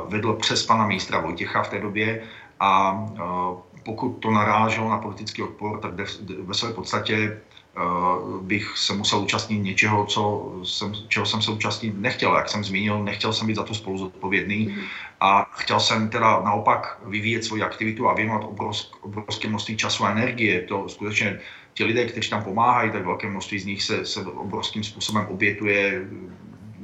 vedl 0.09 0.33
přes 0.33 0.67
pana 0.67 0.87
ministra 0.87 1.19
Vojtěcha 1.19 1.63
v 1.63 1.69
té 1.69 1.79
době 1.79 2.23
a 2.61 3.01
pokud 3.85 4.09
to 4.09 4.31
naráželo 4.31 4.91
na 4.91 4.99
politický 4.99 5.43
odpor, 5.43 5.81
tak 5.81 5.93
ve 6.43 6.55
své 6.55 6.73
podstatě 6.73 7.41
bych 8.41 8.79
se 8.79 8.95
musel 8.95 9.19
účastnit 9.19 9.59
něčeho, 9.59 10.07
co 10.07 10.53
jsem, 10.65 10.93
čeho 11.09 11.27
jsem 11.27 11.43
se 11.43 11.51
účastnit 11.51 11.95
nechtěl. 11.99 12.37
Jak 12.37 12.49
jsem 12.49 12.65
zmínil, 12.65 13.05
nechtěl 13.05 13.33
jsem 13.33 13.47
být 13.47 13.57
za 13.57 13.63
to 13.63 13.75
spolu 13.75 13.99
zodpovědný 13.99 14.67
mm. 14.67 14.83
a 15.21 15.45
chtěl 15.53 15.81
jsem 15.81 16.09
teda 16.09 16.41
naopak 16.45 16.99
vyvíjet 17.07 17.45
svoji 17.45 17.63
aktivitu 17.63 18.09
a 18.09 18.15
věnovat 18.15 18.45
obrovsk, 18.45 19.05
obrovské 19.05 19.49
množství 19.49 19.77
času 19.77 20.05
a 20.05 20.11
energie. 20.11 20.63
To 20.63 20.89
skutečně 20.89 21.41
ti 21.75 21.85
lidé, 21.85 22.05
kteří 22.05 22.31
tam 22.31 22.45
pomáhají, 22.45 22.91
tak 22.91 23.05
velké 23.05 23.29
množství 23.29 23.59
z 23.59 23.67
nich 23.67 23.83
se, 23.83 24.07
se 24.07 24.21
obrovským 24.21 24.85
způsobem 24.85 25.27
obětuje 25.27 26.07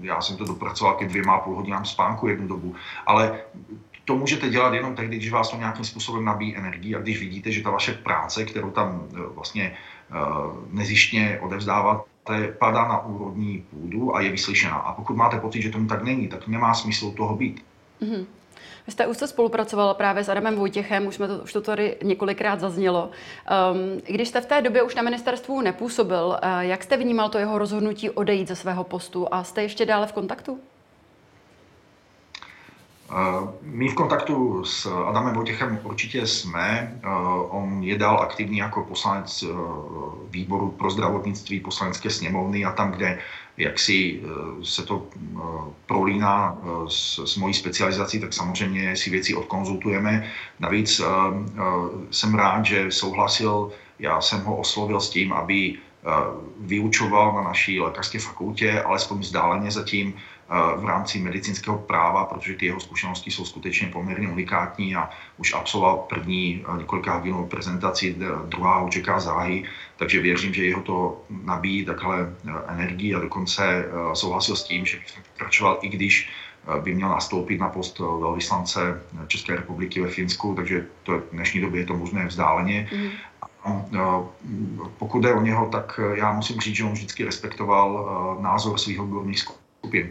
já 0.03 0.21
jsem 0.21 0.37
to 0.37 0.45
dopracoval 0.45 0.95
ke 0.95 1.07
dvěma 1.07 1.35
a 1.35 1.39
půl 1.39 1.55
hodinám 1.55 1.85
spánku 1.85 2.29
jednu 2.29 2.49
dobu, 2.49 2.75
ale 3.07 3.41
to 4.05 4.17
můžete 4.17 4.51
dělat 4.51 4.75
jenom 4.75 4.95
tehdy, 4.95 5.17
když 5.17 5.31
vás 5.31 5.51
to 5.51 5.57
nějakým 5.57 5.85
způsobem 5.85 6.25
nabíjí 6.25 6.57
energii 6.57 6.95
a 6.95 6.99
když 6.99 7.21
vidíte, 7.21 7.53
že 7.53 7.63
ta 7.63 7.71
vaše 7.71 7.93
práce, 7.93 8.45
kterou 8.45 8.71
tam 8.71 9.07
e, 9.15 9.35
vlastně 9.35 9.71
uh, 9.71 9.77
nezištně 10.71 11.39
odevzdáváte, 11.43 12.55
padá 12.59 12.89
na 12.89 13.07
úrodní 13.07 13.65
půdu 13.71 14.17
a 14.17 14.21
je 14.21 14.31
vyslyšená. 14.31 14.77
A 14.77 14.93
pokud 14.93 15.17
máte 15.17 15.41
pocit, 15.41 15.63
že 15.63 15.71
tomu 15.71 15.87
tak 15.87 16.05
není, 16.05 16.29
tak 16.29 16.49
nemá 16.49 16.75
smysl 16.75 17.11
toho 17.11 17.37
být. 17.37 17.65
Mm-hmm. 18.03 18.25
Vy 18.87 18.93
jste 18.93 19.07
už 19.07 19.17
se 19.17 19.29
spolupracovala 19.29 19.95
právě 19.95 20.25
s 20.25 20.29
Adamem 20.29 20.57
Vojtěchem, 20.57 21.07
už, 21.07 21.15
jsme 21.15 21.29
to, 21.29 21.39
už 21.39 21.53
to 21.53 21.61
tady 21.61 21.97
několikrát 22.03 22.61
zaznělo. 22.61 23.11
Um, 23.73 24.01
když 24.07 24.29
jste 24.29 24.41
v 24.41 24.47
té 24.47 24.63
době 24.63 24.83
už 24.83 24.95
na 24.95 25.03
ministerstvu 25.03 25.61
nepůsobil, 25.61 26.27
uh, 26.27 26.61
jak 26.61 26.83
jste 26.83 26.97
vnímal 26.97 27.29
to 27.29 27.39
jeho 27.39 27.59
rozhodnutí 27.59 28.11
odejít 28.11 28.49
ze 28.49 28.57
svého 28.57 28.85
postu 28.85 29.29
a 29.31 29.45
jste 29.45 29.63
ještě 29.63 29.87
dále 29.87 30.07
v 30.07 30.13
kontaktu? 30.13 30.61
My 33.63 33.89
v 33.89 33.95
kontaktu 33.95 34.65
s 34.65 34.87
Adamem 34.87 35.35
Vojtěchem 35.35 35.81
určitě 35.83 36.27
jsme. 36.27 37.01
On 37.49 37.83
je 37.83 37.99
dál 37.99 38.21
aktivní 38.21 38.59
jako 38.59 38.85
poslanec 38.85 39.45
výboru 40.31 40.71
pro 40.71 40.91
zdravotnictví 40.91 41.61
poslanecké 41.61 42.11
sněmovny 42.11 42.65
a 42.65 42.73
tam, 42.73 42.91
kde 42.91 43.19
jak 43.57 43.79
si 43.79 44.23
se 44.63 44.83
to 44.83 45.07
prolíná 45.87 46.59
s, 46.89 47.25
s 47.25 47.37
mojí 47.37 47.55
specializací, 47.55 48.21
tak 48.21 48.33
samozřejmě 48.33 48.97
si 48.97 49.11
věci 49.11 49.35
odkonzultujeme. 49.35 50.31
Navíc 50.61 51.01
jsem 52.11 52.35
rád, 52.35 52.65
že 52.65 52.91
souhlasil, 52.91 53.71
já 53.99 54.21
jsem 54.21 54.45
ho 54.45 54.57
oslovil 54.57 55.01
s 55.01 55.11
tím, 55.11 55.33
aby 55.33 55.75
vyučoval 56.61 57.33
na 57.35 57.43
naší 57.43 57.81
lékařské 57.81 58.19
fakultě, 58.19 58.83
alespoň 58.83 59.19
vzdáleně 59.19 59.71
zatím, 59.71 60.15
v 60.77 60.85
rámci 60.85 61.19
medicínského 61.19 61.79
práva, 61.79 62.25
protože 62.25 62.55
ty 62.55 62.67
jeho 62.67 62.81
zkušenosti 62.81 63.31
jsou 63.31 63.45
skutečně 63.45 63.89
poměrně 63.89 64.29
unikátní 64.29 64.97
a 64.97 65.11
už 65.37 65.55
absolvoval 65.55 65.97
první 66.09 66.65
několika 66.79 67.15
hodinovou 67.15 67.47
prezentaci, 67.47 68.17
druhá 68.49 68.79
ho 68.79 68.89
čeká 68.89 69.21
záhy, 69.21 69.65
takže 69.97 70.21
věřím, 70.21 70.55
že 70.55 70.65
jeho 70.65 70.83
to 70.83 71.25
nabíjí 71.45 71.85
takhle 71.85 72.35
energii 72.69 73.15
a 73.15 73.21
dokonce 73.21 73.85
souhlasil 74.15 74.57
s 74.57 74.65
tím, 74.65 74.87
že 74.87 74.97
bych 74.97 75.25
pokračoval, 75.33 75.79
i 75.83 75.89
když 75.89 76.31
by 76.81 76.95
měl 76.95 77.09
nastoupit 77.09 77.59
na 77.61 77.69
post 77.69 77.99
velvyslance 77.99 79.03
České 79.27 79.57
republiky 79.57 80.01
ve 80.01 80.09
Finsku, 80.09 80.55
takže 80.55 80.87
to 81.03 81.19
v 81.19 81.33
dnešní 81.33 81.61
době 81.61 81.81
je 81.81 81.87
to 81.87 81.95
možné 81.95 82.27
vzdáleně. 82.27 82.89
Mm. 82.93 83.09
A, 83.65 83.85
pokud 84.99 85.21
jde 85.21 85.35
o 85.35 85.43
něho, 85.43 85.67
tak 85.67 86.01
já 86.15 86.33
musím 86.33 86.61
říct, 86.61 86.77
že 86.77 86.85
on 86.85 86.93
vždycky 86.93 87.25
respektoval 87.25 88.39
názor 88.41 88.79
svých 88.79 89.01
odborných 89.01 89.39
skupin. 89.39 89.62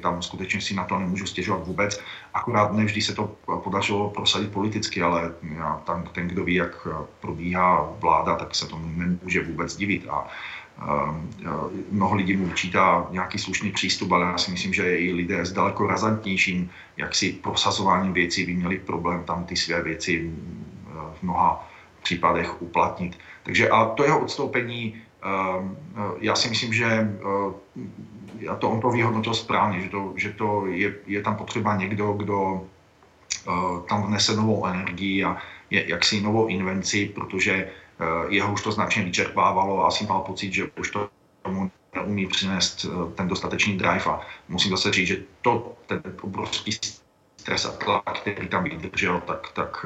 Tam 0.02 0.22
skutečně 0.22 0.62
si 0.62 0.74
na 0.74 0.84
to 0.84 1.00
nemůžu 1.00 1.26
stěžovat 1.26 1.68
vůbec. 1.68 2.02
Akorát 2.34 2.74
nevždy 2.74 3.02
se 3.02 3.16
to 3.16 3.36
podařilo 3.64 4.10
prosadit 4.10 4.52
politicky, 4.52 5.02
ale 5.02 5.34
já, 5.58 5.82
tam 5.86 6.04
ten, 6.12 6.28
kdo 6.28 6.44
ví, 6.44 6.56
jak 6.56 6.88
probíhá 7.20 7.90
vláda, 8.00 8.36
tak 8.36 8.56
se 8.56 8.68
tomu 8.68 8.92
nemůže 8.96 9.44
vůbec 9.44 9.76
divit. 9.76 10.08
A 10.10 10.28
uh, 10.82 11.16
mnoho 11.92 12.16
lidí 12.16 12.38
mu 12.38 12.46
vyčítá 12.46 13.08
nějaký 13.12 13.38
slušný 13.38 13.72
přístup, 13.72 14.12
ale 14.12 14.26
já 14.26 14.38
si 14.38 14.52
myslím, 14.52 14.74
že 14.74 14.98
i 14.98 15.14
lidé 15.14 15.46
s 15.46 15.52
daleko 15.52 15.88
razantnějším 15.88 16.70
jaksi 16.98 17.32
prosazováním 17.32 18.14
věcí 18.14 18.46
by 18.46 18.54
měli 18.54 18.80
problém 18.80 19.24
tam 19.24 19.44
ty 19.44 19.56
své 19.56 19.84
věci 19.84 20.32
v 21.20 21.24
mnoha 21.24 21.70
případech 22.04 22.62
uplatnit. 22.62 23.18
Takže 23.44 23.70
a 23.70 23.86
to 23.86 24.04
jeho 24.04 24.20
odstoupení, 24.20 25.02
já 26.20 26.36
si 26.36 26.50
myslím, 26.50 26.74
že 26.74 27.18
a 28.50 28.56
to 28.56 28.70
on 28.70 28.82
to 28.82 28.90
vyhodnotil 28.90 29.34
správně, 29.34 29.82
že 29.82 29.90
to, 29.90 30.14
že 30.16 30.30
to 30.30 30.66
je, 30.66 30.96
je 31.08 31.22
tam 31.22 31.36
potřeba 31.36 31.76
někdo, 31.76 32.14
kdo 32.14 32.38
uh, 33.48 33.86
tam 33.90 34.04
vnese 34.04 34.36
novou 34.36 34.66
energii 34.66 35.24
a 35.24 35.38
je, 35.70 35.90
jaksi 35.90 36.22
novou 36.22 36.48
invenci, 36.48 37.06
protože 37.06 37.72
uh, 38.00 38.34
jeho 38.34 38.54
už 38.54 38.62
to 38.62 38.72
značně 38.72 39.04
vyčerpávalo 39.04 39.84
a 39.84 39.88
asi 39.88 40.06
mal 40.06 40.22
pocit, 40.22 40.54
že 40.54 40.72
už 40.80 40.92
to 40.92 41.10
tomu 41.42 41.72
neumí 41.96 42.28
přinést 42.28 42.86
ten 43.16 43.28
dostatečný 43.28 43.78
drive. 43.78 44.06
A 44.06 44.22
musím 44.50 44.72
zase 44.72 44.92
říct, 44.92 45.08
že 45.08 45.24
to, 45.42 45.74
ten 45.86 46.02
obrovský 46.22 46.72
stres 47.38 47.66
a 47.66 47.72
tlak, 47.72 48.20
který 48.22 48.48
tam 48.48 48.64
vydržel, 48.64 49.22
tak, 49.28 49.52
tak 49.54 49.86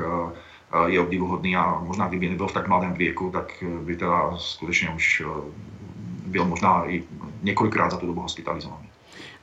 je 0.85 1.01
obdivuhodný 1.01 1.55
a 1.55 1.79
možná 1.79 2.07
kdyby 2.07 2.29
nebyl 2.29 2.47
v 2.47 2.53
tak 2.53 2.67
mladém 2.67 2.93
věku, 2.93 3.29
tak 3.31 3.63
by 3.81 3.95
teda 3.95 4.37
skutečně 4.37 4.89
už 4.95 5.23
byl 6.25 6.45
možná 6.45 6.89
i 6.89 7.03
několikrát 7.43 7.91
za 7.91 7.97
tu 7.97 8.07
dobu 8.07 8.21
hospitalizovaný. 8.21 8.89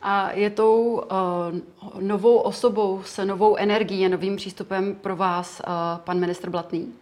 A 0.02 0.30
je 0.32 0.50
tou 0.50 0.82
uh, 0.82 2.00
novou 2.00 2.36
osobou 2.36 3.02
s 3.04 3.24
novou 3.24 3.56
energií 3.56 4.06
a 4.06 4.08
novým 4.08 4.36
přístupem 4.36 4.94
pro 4.94 5.16
vás 5.16 5.62
uh, 5.66 6.00
pan 6.04 6.20
ministr 6.20 6.50
Blatný? 6.50 6.92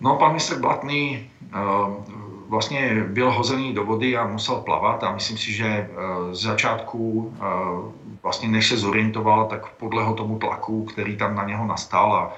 No, 0.00 0.16
pan 0.16 0.28
ministr 0.28 0.60
Blatný 0.60 1.30
uh, 1.54 2.04
vlastně 2.48 3.04
byl 3.04 3.32
hozený 3.32 3.74
do 3.74 3.84
vody 3.84 4.16
a 4.16 4.26
musel 4.26 4.56
plavat 4.56 5.04
a 5.04 5.14
myslím 5.14 5.36
si, 5.36 5.52
že 5.52 5.88
uh, 5.90 6.32
z 6.32 6.42
začátku, 6.42 6.98
uh, 6.98 7.92
vlastně 8.22 8.48
než 8.48 8.68
se 8.68 8.76
zorientoval, 8.76 9.46
tak 9.46 9.68
podleho 9.68 10.14
tomu 10.14 10.38
tlaku, 10.38 10.84
který 10.84 11.16
tam 11.16 11.34
na 11.34 11.44
něho 11.44 11.66
nastal 11.66 12.12
a 12.12 12.32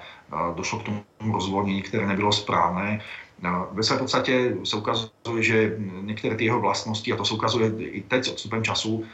došlo 0.55 0.79
k 0.79 0.83
tomu 0.83 1.03
rozvolnění, 1.33 1.83
které 1.83 2.07
nebylo 2.07 2.33
správné, 2.33 3.01
ve 3.73 3.83
své 3.83 3.99
podstatě 3.99 4.57
se 4.65 4.77
ukazuje, 4.77 5.11
že 5.39 5.77
některé 6.01 6.37
ty 6.37 6.45
jeho 6.45 6.61
vlastnosti, 6.61 7.13
a 7.13 7.17
to 7.17 7.25
se 7.25 7.35
ukazuje 7.35 7.73
i 7.79 8.01
teď 8.01 8.25
s 8.25 8.29
odstupem 8.29 8.65
času, 8.65 9.05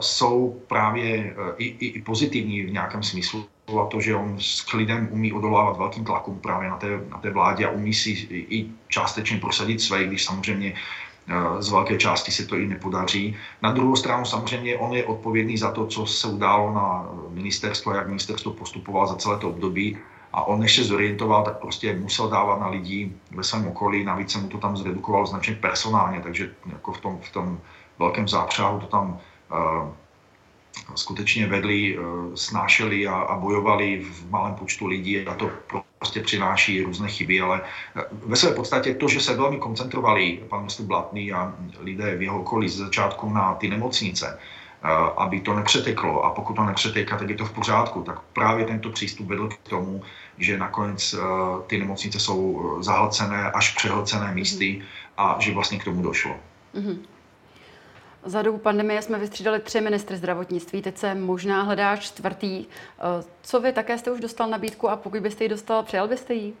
jsou 0.00 0.62
právě 0.66 1.34
i, 1.56 1.64
i, 1.64 1.86
i 1.86 2.02
pozitivní 2.02 2.62
v 2.62 2.72
nějakém 2.72 3.02
smyslu. 3.02 3.46
A 3.82 3.86
to, 3.86 4.00
že 4.00 4.14
on 4.14 4.36
s 4.38 4.60
klidem 4.60 5.08
umí 5.10 5.32
odolávat 5.32 5.78
velkým 5.78 6.04
tlakům 6.04 6.38
právě 6.38 6.70
na 6.70 6.76
té, 6.76 7.00
na 7.10 7.18
té 7.18 7.30
vládě 7.30 7.66
a 7.66 7.70
umí 7.70 7.94
si 7.94 8.10
i 8.30 8.70
částečně 8.88 9.38
prosadit 9.38 9.80
své, 9.80 10.04
když 10.04 10.24
samozřejmě 10.24 10.74
z 11.58 11.70
velké 11.70 11.96
části 11.96 12.32
se 12.32 12.46
to 12.46 12.56
i 12.56 12.66
nepodaří. 12.66 13.36
Na 13.62 13.72
druhou 13.72 13.96
stranu 13.96 14.24
samozřejmě 14.24 14.76
on 14.76 14.92
je 14.92 15.04
odpovědný 15.04 15.58
za 15.58 15.70
to, 15.70 15.86
co 15.86 16.06
se 16.06 16.28
událo 16.28 16.74
na 16.74 17.08
ministerstvo, 17.30 17.94
jak 17.94 18.06
ministerstvo 18.06 18.52
postupovalo 18.52 19.06
za 19.06 19.14
celé 19.14 19.38
to 19.38 19.48
období 19.48 19.98
a 20.32 20.42
on 20.42 20.60
než 20.60 20.76
se 20.76 20.84
zorientoval, 20.84 21.44
tak 21.44 21.58
prostě 21.58 21.96
musel 21.96 22.28
dávat 22.28 22.60
na 22.60 22.68
lidi 22.68 23.12
ve 23.30 23.42
svém 23.42 23.66
okolí, 23.66 24.04
navíc 24.04 24.32
se 24.32 24.38
mu 24.38 24.48
to 24.48 24.58
tam 24.58 24.76
zredukovalo 24.76 25.26
značně 25.26 25.54
personálně, 25.54 26.20
takže 26.20 26.50
jako 26.72 26.92
v 26.92 27.00
tom, 27.00 27.18
v 27.22 27.32
tom 27.32 27.60
velkém 27.98 28.28
zápřáhu 28.28 28.80
to 28.80 28.86
tam 28.86 29.18
uh, 29.50 29.88
skutečně 30.94 31.46
vedli, 31.46 31.98
uh, 31.98 32.34
snášeli 32.34 33.06
a, 33.06 33.14
a 33.14 33.38
bojovali 33.38 34.00
v 34.00 34.30
malém 34.30 34.54
počtu 34.54 34.86
lidí 34.86 35.26
a 35.26 35.34
to 35.34 35.50
prostě 35.98 36.20
přináší 36.20 36.82
různé 36.82 37.08
chyby, 37.08 37.40
ale 37.40 37.60
ve 38.12 38.36
své 38.36 38.54
podstatě 38.54 38.94
to, 38.94 39.08
že 39.08 39.20
se 39.20 39.36
velmi 39.36 39.58
koncentrovali 39.58 40.40
pan 40.48 40.60
ministr 40.60 40.82
Blatný 40.82 41.32
a 41.32 41.54
lidé 41.80 42.16
v 42.16 42.22
jeho 42.22 42.40
okolí 42.40 42.68
ze 42.68 42.84
začátku 42.84 43.28
na 43.28 43.54
ty 43.54 43.68
nemocnice, 43.68 44.38
Eh, 44.38 44.59
aby 45.16 45.40
to 45.40 45.54
nepřeteklo 45.54 46.24
a 46.24 46.30
pokud 46.30 46.54
to 46.54 46.64
nepřeteká, 46.64 47.18
tak 47.18 47.28
je 47.28 47.36
to 47.36 47.44
v 47.44 47.52
pořádku. 47.52 48.02
Tak 48.02 48.20
právě 48.32 48.66
tento 48.66 48.90
přístup 48.90 49.26
vedl 49.26 49.48
k 49.48 49.68
tomu, 49.68 50.02
že 50.38 50.58
nakonec 50.58 51.14
eh, 51.14 51.18
ty 51.66 51.78
nemocnice 51.78 52.20
jsou 52.20 52.62
eh, 52.78 52.82
zahlcené 52.82 53.50
až 53.50 53.74
přehlcené 53.74 54.34
místy 54.34 54.82
a 55.16 55.36
že 55.38 55.54
vlastně 55.54 55.78
k 55.78 55.84
tomu 55.84 56.02
došlo. 56.02 56.36
Mm-hmm. 56.74 56.98
Za 58.24 58.42
dobu 58.42 58.58
pandemie 58.58 59.02
jsme 59.02 59.18
vystřídali 59.18 59.60
tři 59.60 59.80
ministry 59.80 60.16
zdravotnictví, 60.16 60.82
teď 60.82 60.98
se 60.98 61.14
možná 61.14 61.62
hledá 61.62 61.96
čtvrtý. 61.96 62.66
Co 63.42 63.60
vy 63.60 63.72
také 63.72 63.98
jste 63.98 64.10
už 64.10 64.20
dostal 64.20 64.48
nabídku 64.48 64.88
a 64.90 64.96
pokud 64.96 65.20
byste 65.20 65.44
ji 65.44 65.48
dostal, 65.48 65.82
přijal 65.82 66.08
byste 66.08 66.34
ji? 66.34 66.54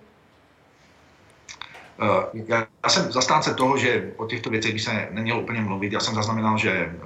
Eh, 2.02 2.42
já, 2.48 2.66
jsem 2.88 3.12
zastánce 3.12 3.54
toho, 3.54 3.76
že 3.78 4.12
o 4.16 4.26
těchto 4.26 4.50
věcech 4.50 4.72
by 4.72 4.78
se 4.78 5.08
nemělo 5.10 5.40
úplně 5.40 5.60
mluvit. 5.60 5.92
Já 5.92 6.00
jsem 6.00 6.14
zaznamenal, 6.14 6.58
že 6.58 6.70
eh, 6.70 6.96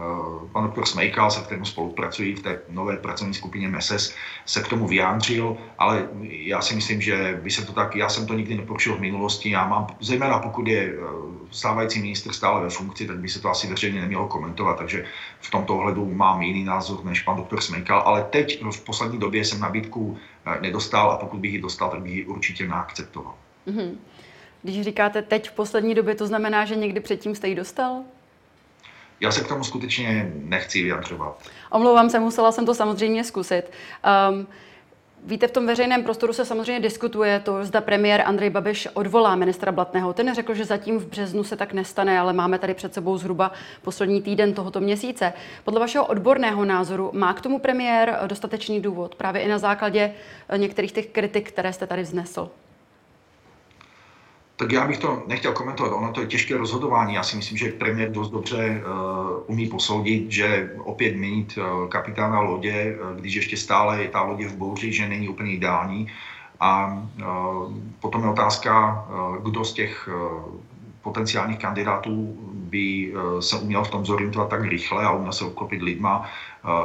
pan 0.53 0.65
doktor 0.65 0.87
Smejkal, 0.87 1.31
se 1.31 1.41
kterým 1.41 1.65
spolupracují 1.65 2.35
v 2.35 2.43
té 2.43 2.61
nové 2.69 2.97
pracovní 2.97 3.35
skupině 3.35 3.69
MESES, 3.69 4.15
se 4.47 4.63
k 4.63 4.69
tomu 4.69 4.87
vyjádřil, 4.87 5.57
ale 5.79 6.09
já 6.23 6.61
si 6.61 6.75
myslím, 6.75 7.01
že 7.01 7.41
by 7.43 7.51
se 7.51 7.67
to 7.67 7.73
tak, 7.73 7.97
já 7.97 8.09
jsem 8.09 8.27
to 8.27 8.35
nikdy 8.35 8.55
neporušil 8.55 8.97
v 8.97 9.01
minulosti. 9.01 9.51
Já 9.51 9.69
mám, 9.69 9.87
zejména 10.01 10.39
pokud 10.39 10.67
je 10.67 10.95
eh, 10.95 10.97
stávající 11.51 12.01
minister 12.01 12.33
stále 12.33 12.63
ve 12.63 12.71
funkci, 12.71 13.07
tak 13.07 13.19
by 13.19 13.29
se 13.29 13.41
to 13.41 13.51
asi 13.51 13.67
veřejně 13.67 14.01
nemělo 14.01 14.29
komentovat, 14.29 14.79
takže 14.79 15.05
v 15.41 15.51
tomto 15.51 15.77
ohledu 15.77 16.15
mám 16.15 16.43
jiný 16.43 16.65
názor 16.65 17.05
než 17.05 17.23
pan 17.23 17.37
doktor 17.37 17.61
Smejkal, 17.61 18.03
ale 18.07 18.23
teď 18.31 18.65
v 18.65 18.85
poslední 18.85 19.19
době 19.19 19.45
jsem 19.45 19.61
nabídku 19.61 20.19
nedostal 20.61 21.11
a 21.11 21.17
pokud 21.17 21.41
bych 21.41 21.53
ji 21.53 21.61
dostal, 21.61 21.91
tak 21.91 22.01
bych 22.01 22.15
ji 22.15 22.25
určitě 22.25 22.69
neakceptoval. 22.69 23.35
Mm-hmm. 23.67 23.97
Když 24.65 24.83
říkáte 24.83 25.23
teď 25.23 25.51
v 25.51 25.53
poslední 25.53 25.95
době, 25.95 26.15
to 26.15 26.27
znamená, 26.27 26.65
že 26.65 26.77
někdy 26.77 27.01
předtím 27.01 27.35
jste 27.35 27.49
ji 27.49 27.55
dostal? 27.55 28.03
Já 29.21 29.31
se 29.31 29.41
k 29.41 29.49
tomu 29.49 29.65
skutečně 29.65 30.33
nechci 30.35 30.83
vyjadřovat. 30.83 31.39
Omlouvám 31.71 32.11
se, 32.11 32.21
musela 32.21 32.53
jsem 32.53 32.67
to 32.67 32.75
samozřejmě 32.75 33.25
zkusit. 33.25 33.63
Um, 34.31 34.47
Víte, 35.27 35.49
v 35.49 35.51
tom 35.51 35.67
veřejném 35.67 36.05
prostoru 36.05 36.33
se 36.33 36.45
samozřejmě 36.45 36.81
diskutuje 36.81 37.41
to, 37.41 37.65
zda 37.65 37.81
premiér 37.81 38.23
Andrej 38.27 38.51
Babiš 38.51 38.89
odvolá 38.95 39.37
ministra 39.37 39.73
Blatného. 39.73 40.13
Ten 40.13 40.35
řekl, 40.35 40.55
že 40.55 40.65
zatím 40.65 40.99
v 40.99 41.07
březnu 41.07 41.45
se 41.45 41.57
tak 41.57 41.73
nestane, 41.73 42.19
ale 42.19 42.33
máme 42.33 42.59
tady 42.59 42.75
před 42.75 42.95
sebou 42.95 43.19
zhruba 43.19 43.53
poslední 43.83 44.23
týden 44.23 44.55
tohoto 44.55 44.81
měsíce. 44.81 45.33
Podle 45.65 45.81
vašeho 45.81 46.07
odborného 46.07 46.65
názoru 46.65 47.11
má 47.15 47.33
k 47.33 47.41
tomu 47.41 47.59
premiér 47.59 48.19
dostatečný 48.27 48.81
důvod, 48.81 49.15
právě 49.15 49.43
i 49.43 49.49
na 49.49 49.59
základě 49.59 50.15
některých 50.57 50.93
těch 50.93 51.07
kritik, 51.07 51.49
které 51.49 51.73
jste 51.73 51.87
tady 51.87 52.03
vznesl? 52.03 52.51
Tak 54.57 54.73
já 54.73 54.87
bych 54.87 54.99
to 54.99 55.23
nechtěl 55.27 55.53
komentovat. 55.53 55.93
Ono 55.93 56.13
to 56.13 56.21
je 56.21 56.27
těžké 56.27 56.57
rozhodování. 56.57 57.15
Já 57.15 57.23
si 57.23 57.37
myslím, 57.37 57.59
že 57.59 57.73
premiér 57.73 58.11
dost 58.11 58.31
dobře 58.31 58.83
uh, 58.83 59.43
umí 59.47 59.67
posoudit, 59.69 60.31
že 60.31 60.71
opět 60.79 61.17
měnit 61.17 61.59
uh, 61.59 61.89
kapitána 61.89 62.41
lodě, 62.41 62.99
uh, 63.01 63.21
když 63.21 63.35
ještě 63.35 63.57
stále 63.57 64.03
je 64.03 64.09
ta 64.09 64.23
lodě 64.23 64.49
v 64.49 64.57
bouři, 64.57 64.93
že 64.93 65.09
není 65.09 65.29
úplně 65.29 65.53
ideální. 65.53 66.07
A 66.61 66.87
uh, 66.87 67.73
potom 68.01 68.23
je 68.23 68.29
otázka, 68.29 69.05
uh, 69.11 69.43
kdo 69.43 69.65
z 69.65 69.73
těch 69.73 70.09
uh, 70.09 70.55
potenciálních 71.03 71.59
kandidátů 71.59 72.39
by 72.75 73.15
se 73.41 73.57
uměl 73.57 73.85
v 73.85 73.91
tom 73.91 74.03
zorientovat 74.07 74.51
tak 74.51 74.65
rychle 74.67 75.05
a 75.05 75.13
uměl 75.13 75.33
se 75.33 75.45
obklopit 75.45 75.83
lidma 75.83 76.27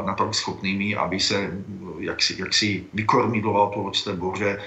natolik 0.06 0.34
schopnými, 0.36 0.96
aby 0.96 1.20
se 1.20 1.50
jaksi, 2.00 2.36
jaksi 2.40 2.86
vykormidloval 2.94 3.92
z 3.94 4.04
té 4.04 4.14
boře 4.14 4.62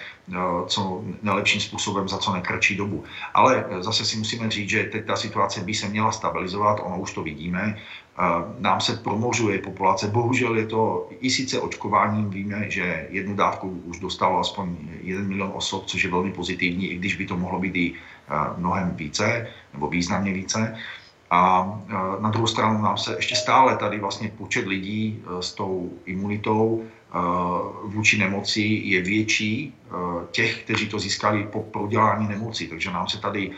co 0.66 1.04
nejlepším 1.22 1.60
způsobem 1.60 2.08
za 2.08 2.18
co 2.18 2.32
nekratší 2.32 2.76
dobu. 2.76 3.04
Ale 3.34 3.64
zase 3.80 4.04
si 4.04 4.18
musíme 4.18 4.50
říct, 4.50 4.68
že 4.68 4.84
teď 4.84 5.06
ta 5.06 5.16
situace 5.16 5.60
by 5.60 5.74
se 5.74 5.88
měla 5.88 6.12
stabilizovat, 6.12 6.80
ono 6.82 6.98
už 6.98 7.12
to 7.12 7.22
vidíme. 7.22 7.78
Nám 8.58 8.80
se 8.80 8.96
promožuje 8.96 9.58
populace, 9.58 10.08
bohužel 10.08 10.56
je 10.56 10.66
to 10.66 11.08
i 11.20 11.30
sice 11.30 11.60
očkováním, 11.60 12.30
víme, 12.30 12.70
že 12.70 13.06
jednu 13.10 13.34
dávku 13.34 13.68
už 13.84 13.98
dostalo 13.98 14.40
aspoň 14.40 14.76
1 15.02 15.22
milion 15.22 15.52
osob, 15.54 15.86
což 15.86 16.04
je 16.04 16.10
velmi 16.10 16.32
pozitivní, 16.32 16.90
i 16.90 16.96
když 16.96 17.16
by 17.16 17.26
to 17.26 17.36
mohlo 17.36 17.58
být 17.58 17.76
i 17.76 17.94
mnohem 18.56 18.96
více, 18.96 19.48
nebo 19.72 19.88
významně 19.88 20.32
více. 20.32 20.76
A 21.32 21.64
na 22.20 22.30
druhou 22.30 22.46
stranu 22.46 22.82
nám 22.82 22.98
se 22.98 23.16
ještě 23.16 23.36
stále 23.36 23.76
tady 23.76 24.00
vlastně 24.00 24.28
počet 24.28 24.66
lidí 24.66 25.22
s 25.40 25.52
tou 25.52 25.92
imunitou 26.04 26.84
vůči 27.84 28.18
nemoci 28.18 28.60
je 28.60 29.00
větší 29.00 29.74
těch, 30.30 30.62
kteří 30.64 30.88
to 30.88 30.98
získali 30.98 31.48
po 31.52 31.62
prodělání 31.62 32.28
nemoci. 32.28 32.66
Takže 32.66 32.90
nám 32.90 33.08
se 33.08 33.20
tady 33.20 33.50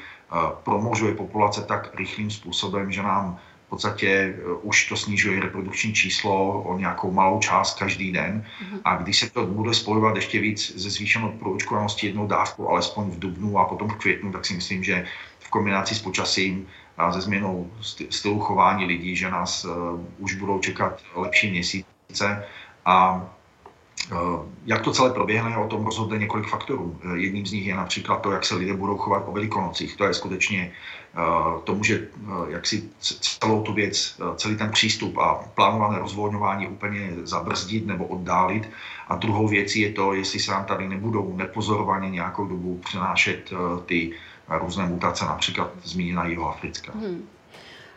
promožuje 0.62 1.14
populace 1.14 1.62
tak 1.62 1.90
rychlým 1.94 2.30
způsobem, 2.30 2.92
že 2.92 3.02
nám 3.02 3.38
v 3.66 3.68
podstatě 3.68 4.36
už 4.62 4.88
to 4.88 4.96
snižuje 4.96 5.40
reprodukční 5.40 5.92
číslo 5.92 6.62
o 6.62 6.78
nějakou 6.78 7.10
malou 7.10 7.38
část 7.38 7.78
každý 7.78 8.12
den. 8.12 8.44
Mhm. 8.62 8.80
A 8.84 8.96
když 8.96 9.18
se 9.18 9.30
to 9.30 9.46
bude 9.46 9.74
spojovat 9.74 10.16
ještě 10.16 10.40
víc 10.40 10.72
ze 10.76 10.90
zvýšenou 10.90 11.28
proočkovanosti 11.28 12.06
jednou 12.06 12.26
dávku, 12.26 12.70
alespoň 12.70 13.10
v 13.10 13.18
dubnu 13.18 13.58
a 13.58 13.64
potom 13.64 13.88
v 13.88 13.94
květnu, 13.94 14.32
tak 14.32 14.46
si 14.46 14.54
myslím, 14.54 14.84
že 14.84 15.04
v 15.38 15.48
kombinaci 15.48 15.94
s 15.94 16.02
počasím 16.02 16.66
a 16.98 17.12
se 17.12 17.20
změnou 17.20 17.70
stylu 18.10 18.40
chování 18.40 18.84
lidí, 18.84 19.16
že 19.16 19.30
nás 19.30 19.64
uh, 19.64 19.72
už 20.18 20.34
budou 20.34 20.58
čekat 20.58 21.00
lepší 21.14 21.50
měsíce 21.50 22.44
a 22.84 23.26
Eh, 24.12 24.16
jak 24.66 24.82
to 24.82 24.92
celé 24.92 25.10
proběhne, 25.10 25.56
o 25.56 25.68
tom 25.68 25.84
rozhodne 25.84 26.18
několik 26.18 26.46
faktorů. 26.48 27.00
Eh, 27.02 27.18
jedním 27.18 27.46
z 27.46 27.52
nich 27.52 27.66
je 27.66 27.74
například 27.74 28.20
to, 28.22 28.32
jak 28.32 28.44
se 28.44 28.54
lidé 28.54 28.74
budou 28.74 28.96
chovat 28.96 29.24
o 29.26 29.32
velikonocích. 29.32 29.96
To 29.96 30.04
je 30.04 30.14
skutečně, 30.14 30.72
eh, 31.14 31.60
to 31.64 31.74
může 31.74 32.08
jak 32.48 32.66
si 32.66 32.88
celou 33.00 33.62
tu 33.62 33.72
věc, 33.72 34.20
celý 34.36 34.56
ten 34.56 34.70
přístup 34.70 35.18
a 35.18 35.34
plánované 35.54 35.98
rozvolňování 35.98 36.68
úplně 36.68 37.12
zabrzdit 37.22 37.86
nebo 37.86 38.04
oddálit. 38.04 38.68
A 39.08 39.16
druhou 39.16 39.48
věcí 39.48 39.80
je 39.80 39.92
to, 39.92 40.14
jestli 40.14 40.40
se 40.40 40.52
nám 40.52 40.64
tady 40.64 40.88
nebudou 40.88 41.36
nepozorovaně 41.36 42.10
nějakou 42.10 42.46
dobu 42.46 42.80
přenášet 42.84 43.52
ty 43.86 44.12
různé 44.48 44.86
mutace, 44.86 45.24
například 45.24 45.70
zmíněna 45.82 46.26
jihoafrická. 46.26 46.92
Hmm. 46.92 47.28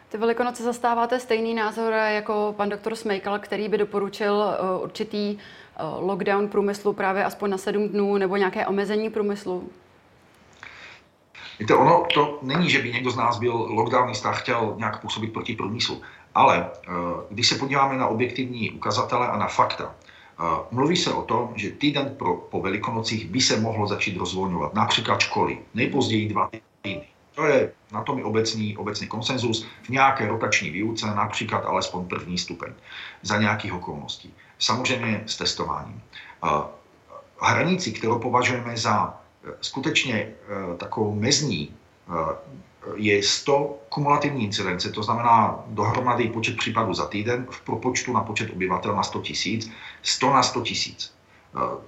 Ty 0.09 0.17
Velikonoce 0.17 0.63
zastáváte 0.63 1.19
stejný 1.19 1.53
názor 1.53 1.93
jako 1.93 2.53
pan 2.57 2.69
doktor 2.69 2.95
Smejkal, 2.95 3.39
který 3.39 3.69
by 3.69 3.77
doporučil 3.77 4.43
určitý 4.83 5.37
Eh, 5.79 5.83
lockdown 5.99 6.47
průmyslu 6.47 6.93
právě 6.93 7.25
aspoň 7.25 7.49
na 7.49 7.57
sedm 7.57 7.89
dnů 7.89 8.17
nebo 8.17 8.37
nějaké 8.37 8.67
omezení 8.67 9.09
průmyslu? 9.09 9.69
Víte, 11.59 11.75
ono 11.75 12.05
to 12.13 12.39
není, 12.41 12.69
že 12.69 12.79
by 12.81 12.93
někdo 12.93 13.11
z 13.11 13.15
nás 13.15 13.39
byl 13.39 13.53
lockdownista 13.53 14.29
a 14.29 14.33
chtěl 14.33 14.73
nějak 14.77 15.01
působit 15.01 15.33
proti 15.33 15.55
průmyslu. 15.55 16.01
Ale 16.35 16.69
eh, 16.73 16.91
když 17.29 17.47
se 17.47 17.55
podíváme 17.55 17.97
na 17.97 18.07
objektivní 18.07 18.71
ukazatele 18.71 19.27
a 19.27 19.37
na 19.37 19.47
fakta, 19.47 19.95
mluví 20.71 20.95
se 20.95 21.13
o 21.13 21.21
tom, 21.21 21.53
že 21.55 21.71
týden 21.71 22.15
pro, 22.17 22.35
po 22.35 22.61
velikonocích 22.61 23.25
by 23.29 23.41
se 23.41 23.59
mohlo 23.59 23.87
začít 23.87 24.17
rozvolňovat. 24.17 24.73
Například 24.73 25.19
školy. 25.19 25.59
Nejpozději 25.73 26.29
dva 26.29 26.49
týdny. 26.81 27.07
To 27.35 27.45
je 27.45 27.71
na 27.91 28.03
tom 28.03 28.23
obecný, 28.23 28.77
obecný 28.77 29.07
konsenzus 29.07 29.67
v 29.83 29.89
nějaké 29.89 30.27
rotační 30.27 30.69
výuce, 30.69 31.05
například 31.05 31.65
alespoň 31.65 32.05
první 32.05 32.37
stupeň, 32.37 32.73
za 33.21 33.37
nějakých 33.37 33.73
okolností. 33.73 34.33
Samozřejmě 34.59 35.23
s 35.25 35.37
testováním. 35.37 36.01
Hranici, 37.41 37.91
kterou 37.91 38.19
považujeme 38.19 38.77
za 38.77 39.19
e, 39.45 39.53
skutečně 39.61 40.15
e, 40.15 40.33
takovou 40.77 41.15
mezní, 41.15 41.69
e, 41.69 41.73
je 42.95 43.23
100 43.23 43.79
kumulativní 43.89 44.45
incidence, 44.45 44.91
to 44.91 45.03
znamená 45.03 45.63
dohromady 45.67 46.27
počet 46.29 46.57
případů 46.57 46.93
za 46.93 47.05
týden 47.05 47.47
v 47.49 47.61
propočtu 47.61 48.13
na 48.13 48.21
počet 48.21 48.49
obyvatel 48.49 48.95
na 48.95 49.03
100 49.03 49.21
tisíc, 49.21 49.71
100 50.01 50.33
na 50.33 50.43
100 50.43 50.61
tisíc. 50.61 51.16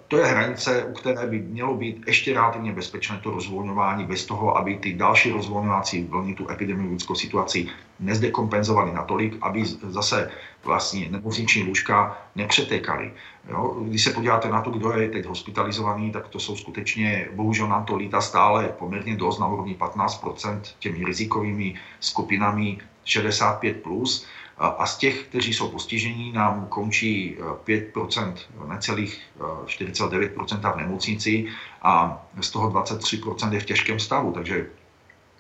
To 0.07 0.17
je 0.17 0.25
hranice, 0.25 0.83
u 0.83 0.93
které 0.93 1.27
by 1.27 1.39
mělo 1.39 1.75
být 1.75 2.03
ještě 2.07 2.33
relativně 2.33 2.73
bezpečné 2.73 3.19
to 3.23 3.31
rozvolňování 3.31 4.05
bez 4.05 4.25
toho, 4.25 4.57
aby 4.57 4.77
ty 4.77 4.93
další 4.93 5.31
rozvolňovací 5.31 6.03
vlny 6.03 6.33
tu 6.33 6.51
epidemiologickou 6.51 7.15
situaci 7.15 7.67
nezdekompenzovali 7.99 8.93
natolik, 8.93 9.37
aby 9.41 9.65
zase 9.65 10.31
vlastně 10.63 11.09
nemocniční 11.09 11.63
lůžka 11.63 12.17
nepřetékaly. 12.35 13.11
Jo? 13.49 13.75
Když 13.81 14.03
se 14.03 14.13
podíváte 14.13 14.49
na 14.49 14.61
to, 14.61 14.71
kdo 14.71 14.91
je 14.91 15.09
teď 15.09 15.25
hospitalizovaný, 15.25 16.11
tak 16.11 16.27
to 16.27 16.39
jsou 16.39 16.55
skutečně, 16.55 17.27
bohužel 17.35 17.67
nám 17.67 17.85
to 17.85 17.95
lítá 17.95 18.21
stále 18.21 18.73
poměrně 18.79 19.15
dost 19.15 19.39
na 19.39 19.47
úrovni 19.47 19.75
15% 19.79 20.61
těmi 20.79 21.05
rizikovými 21.05 21.75
skupinami 21.99 22.77
65+. 23.05 23.73
Plus 23.73 24.25
a 24.59 24.85
z 24.85 24.97
těch, 24.97 25.23
kteří 25.23 25.53
jsou 25.53 25.69
postižení, 25.69 26.31
nám 26.31 26.65
končí 26.69 27.37
5%, 27.63 28.33
eh, 28.35 28.67
necelých 28.67 29.21
4,9% 29.65 30.69
eh, 30.69 30.73
v 30.73 30.77
nemocnici 30.77 31.45
a 31.81 32.23
z 32.41 32.49
toho 32.49 32.69
23% 32.69 33.53
je 33.53 33.59
v 33.59 33.65
těžkém 33.65 33.99
stavu. 33.99 34.31
Takže 34.31 34.65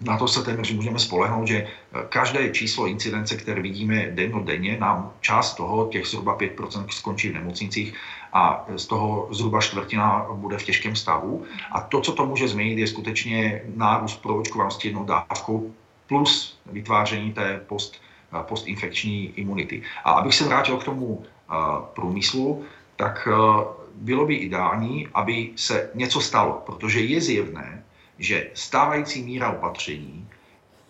na 0.01 0.17
to 0.17 0.27
se 0.27 0.43
téměř 0.43 0.71
můžeme 0.71 0.99
spolehnout, 0.99 1.47
že 1.47 1.67
eh, 1.67 2.05
každé 2.09 2.49
číslo 2.49 2.87
incidence, 2.87 3.35
které 3.35 3.61
vidíme 3.61 4.15
denně, 4.43 4.77
nám 4.79 5.11
část 5.21 5.55
toho, 5.55 5.87
těch 5.87 6.07
zhruba 6.07 6.37
5% 6.37 6.87
skončí 6.87 7.29
v 7.29 7.33
nemocnicích 7.33 7.93
a 8.33 8.65
z 8.75 8.85
toho 8.85 9.27
zhruba 9.31 9.61
čtvrtina 9.61 10.25
bude 10.33 10.57
v 10.57 10.63
těžkém 10.63 10.95
stavu. 10.95 11.43
A 11.71 11.81
to, 11.81 12.01
co 12.01 12.11
to 12.13 12.25
může 12.25 12.47
změnit, 12.47 12.79
je 12.79 12.87
skutečně 12.87 13.61
nárůst 13.75 14.21
proočkovanosti 14.21 14.87
jednou 14.87 15.03
dávkou 15.03 15.73
plus 16.07 16.59
vytváření 16.71 17.33
té 17.33 17.61
post 17.67 17.99
postinfekční 18.41 19.25
imunity. 19.35 19.81
A 20.03 20.11
abych 20.11 20.35
se 20.35 20.43
vrátil 20.43 20.77
k 20.77 20.83
tomu 20.83 21.23
průmyslu, 21.93 22.65
tak 22.95 23.27
bylo 23.95 24.25
by 24.25 24.35
ideální, 24.35 25.07
aby 25.13 25.49
se 25.55 25.89
něco 25.95 26.21
stalo, 26.21 26.63
protože 26.65 26.99
je 26.99 27.21
zjevné, 27.21 27.83
že 28.19 28.51
stávající 28.53 29.23
míra 29.23 29.51
opatření 29.51 30.27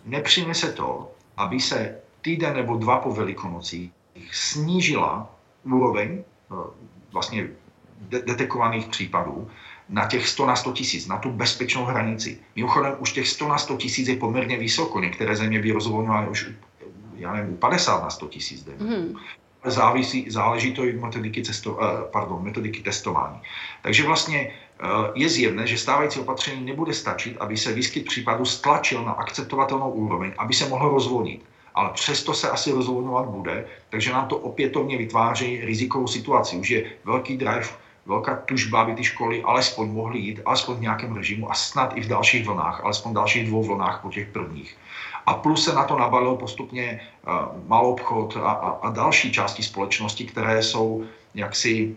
nepřinese 0.04 0.72
to, 0.72 1.10
aby 1.36 1.60
se 1.60 1.98
týden 2.20 2.54
nebo 2.54 2.76
dva 2.76 2.98
po 2.98 3.12
velikonocích 3.12 3.90
snížila 4.32 5.34
úroveň 5.64 6.24
vlastně 7.12 7.48
detekovaných 8.00 8.86
případů 8.86 9.50
na 9.88 10.06
těch 10.06 10.28
100 10.28 10.46
na 10.46 10.56
100 10.56 10.72
tisíc, 10.72 11.06
na 11.06 11.18
tu 11.18 11.30
bezpečnou 11.30 11.84
hranici. 11.84 12.38
Mimochodem 12.56 12.96
už 12.98 13.12
těch 13.12 13.28
100 13.28 13.48
na 13.48 13.58
100 13.58 13.76
tisíc 13.76 14.08
je 14.08 14.16
poměrně 14.16 14.58
vysoko. 14.58 15.00
Některé 15.00 15.36
země 15.36 15.58
by 15.58 15.72
rozvolňovaly 15.72 16.28
už 16.28 16.46
já 17.20 17.32
nevím, 17.32 17.56
50 17.56 18.02
na 18.02 18.10
100 18.10 18.26
tisíc 18.28 18.68
Hmm. 18.78 19.16
Závisí, 19.64 20.30
záleží 20.30 20.72
to 20.72 20.84
i 20.84 20.92
metodiky, 20.92 21.42
cesto, 21.42 21.78
eh, 21.82 22.08
pardon, 22.12 22.44
metodiky 22.44 22.80
testování. 22.80 23.40
Takže 23.82 24.06
vlastně 24.06 24.52
eh, 24.80 24.86
je 25.14 25.28
zjevné, 25.28 25.66
že 25.66 25.78
stávající 25.78 26.20
opatření 26.20 26.64
nebude 26.64 26.94
stačit, 26.94 27.36
aby 27.40 27.56
se 27.56 27.72
výskyt 27.72 28.04
případů 28.04 28.44
stlačil 28.44 29.04
na 29.04 29.12
akceptovatelnou 29.12 29.90
úroveň, 29.90 30.32
aby 30.38 30.54
se 30.54 30.68
mohl 30.68 30.88
rozvolnit. 30.88 31.44
Ale 31.74 31.90
přesto 31.92 32.34
se 32.34 32.50
asi 32.50 32.72
rozvolňovat 32.72 33.26
bude, 33.28 33.66
takže 33.90 34.12
nám 34.12 34.28
to 34.28 34.36
opětovně 34.36 34.96
vytváří 34.96 35.60
rizikovou 35.64 36.06
situaci. 36.06 36.56
Už 36.56 36.70
je 36.70 36.90
velký 37.04 37.36
drive, 37.36 37.68
velká 38.06 38.36
tužba, 38.36 38.80
aby 38.82 38.94
ty 38.94 39.04
školy 39.04 39.42
alespoň 39.42 39.88
mohly 39.88 40.18
jít, 40.18 40.40
alespoň 40.44 40.76
v 40.76 40.80
nějakém 40.80 41.16
režimu 41.16 41.50
a 41.50 41.54
snad 41.54 41.96
i 41.96 42.00
v 42.00 42.08
dalších 42.08 42.46
vlnách, 42.46 42.84
alespoň 42.84 43.12
v 43.12 43.14
dalších 43.14 43.46
dvou 43.46 43.62
vlnách 43.62 44.02
po 44.02 44.10
těch 44.10 44.28
prvních. 44.28 44.76
A 45.30 45.34
plus 45.34 45.64
se 45.64 45.72
na 45.74 45.84
to 45.84 45.98
nabalil 45.98 46.34
postupně 46.34 47.00
uh, 47.26 47.32
malobchod 47.66 48.36
a, 48.36 48.50
a, 48.50 48.68
a 48.70 48.90
další 48.90 49.32
části 49.32 49.62
společnosti, 49.62 50.26
které 50.26 50.62
jsou 50.62 51.04
jaksi 51.34 51.96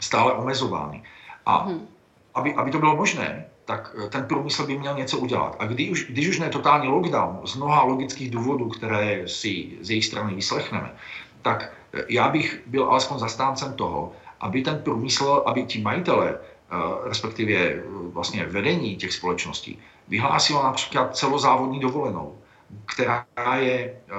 stále 0.00 0.32
omezovány. 0.32 1.02
A 1.46 1.58
hmm. 1.58 1.86
aby, 2.34 2.54
aby 2.54 2.70
to 2.70 2.78
bylo 2.78 2.96
možné, 2.96 3.46
tak 3.64 3.96
eh, 4.04 4.08
ten 4.08 4.24
průmysl 4.24 4.66
by 4.66 4.78
měl 4.78 4.94
něco 4.94 5.18
udělat. 5.18 5.56
A 5.58 5.66
když 5.66 5.90
už, 5.90 6.06
když 6.10 6.28
už 6.28 6.38
ne 6.38 6.48
totální 6.48 6.88
lockdown 6.88 7.40
z 7.44 7.56
mnoha 7.56 7.82
logických 7.82 8.30
důvodů, 8.30 8.68
které 8.68 9.28
si 9.28 9.76
z 9.80 9.90
jejich 9.90 10.04
strany 10.04 10.34
vyslechneme, 10.34 10.92
tak 11.42 11.72
eh, 11.92 12.04
já 12.08 12.28
bych 12.28 12.62
byl 12.66 12.84
alespoň 12.84 13.18
zastáncem 13.18 13.72
toho, 13.72 14.12
aby 14.40 14.62
ten 14.62 14.80
průmysl, 14.84 15.42
aby 15.46 15.64
ti 15.64 15.80
majitele, 15.80 16.38
respektive 17.04 17.82
vlastně 18.12 18.46
vedení 18.46 18.96
těch 18.96 19.12
společností, 19.12 19.78
vyhlásilo 20.08 20.62
například 20.62 21.16
celozávodní 21.16 21.80
dovolenou 21.80 22.34
která 22.86 23.26
je 23.56 23.94
eh, 24.08 24.14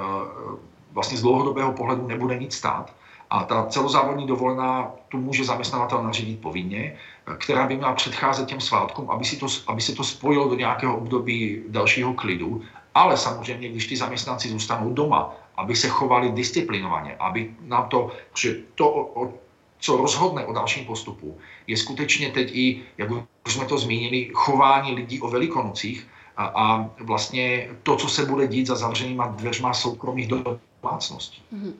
vlastně 0.92 1.18
z 1.18 1.22
dlouhodobého 1.22 1.72
pohledu 1.72 2.06
nebude 2.06 2.38
nic 2.38 2.54
stát. 2.54 2.94
A 3.30 3.44
ta 3.44 3.66
celozávodní 3.66 4.26
dovolená 4.26 4.90
tu 5.08 5.18
může 5.18 5.44
zaměstnavatel 5.44 6.02
nařídit 6.02 6.40
povinně, 6.40 6.96
která 7.38 7.66
by 7.66 7.76
měla 7.76 7.94
předcházet 7.94 8.48
těm 8.48 8.60
svátkům, 8.60 9.10
aby, 9.10 9.24
si 9.24 9.36
to, 9.36 9.46
aby 9.66 9.80
se 9.80 9.92
to 9.92 10.04
spojilo 10.04 10.48
do 10.48 10.54
nějakého 10.54 10.96
období 10.96 11.62
dalšího 11.68 12.14
klidu. 12.14 12.62
Ale 12.94 13.16
samozřejmě, 13.16 13.68
když 13.68 13.86
ty 13.86 13.96
zaměstnanci 13.96 14.48
zůstanou 14.48 14.92
doma, 14.92 15.34
aby 15.56 15.76
se 15.76 15.88
chovali 15.88 16.32
disciplinovaně, 16.32 17.16
aby 17.16 17.54
na 17.60 17.82
to, 17.82 18.12
že 18.36 18.56
to, 18.74 18.88
o, 18.90 19.32
co 19.78 19.96
rozhodne 19.96 20.46
o 20.46 20.52
dalším 20.52 20.84
postupu, 20.84 21.38
je 21.66 21.76
skutečně 21.76 22.30
teď 22.30 22.50
i, 22.54 22.82
jak 22.98 23.10
už 23.46 23.54
jsme 23.54 23.64
to 23.64 23.78
zmínili, 23.78 24.30
chování 24.34 24.94
lidí 24.94 25.20
o 25.20 25.28
velikonocích, 25.28 26.06
a, 26.36 26.44
a 26.46 26.90
vlastně 27.00 27.68
to, 27.82 27.96
co 27.96 28.08
se 28.08 28.24
bude 28.24 28.46
dít 28.46 28.66
za 28.66 28.74
zavřenýma 28.74 29.26
dveřma 29.26 29.74
soukromých 29.74 30.28
domácností. 30.28 31.42
Mm-hmm. 31.54 31.72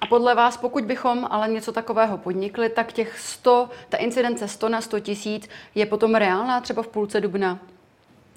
A 0.00 0.06
podle 0.06 0.34
vás, 0.34 0.56
pokud 0.56 0.84
bychom 0.84 1.28
ale 1.30 1.48
něco 1.48 1.72
takového 1.72 2.18
podnikli, 2.18 2.68
tak 2.68 2.92
těch 2.92 3.18
100, 3.18 3.68
ta 3.88 3.96
incidence 3.96 4.48
100 4.48 4.68
na 4.68 4.80
100 4.80 5.00
tisíc 5.00 5.48
je 5.74 5.86
potom 5.86 6.14
reálná 6.14 6.60
třeba 6.60 6.82
v 6.82 6.88
půlce 6.88 7.20
dubna? 7.20 7.58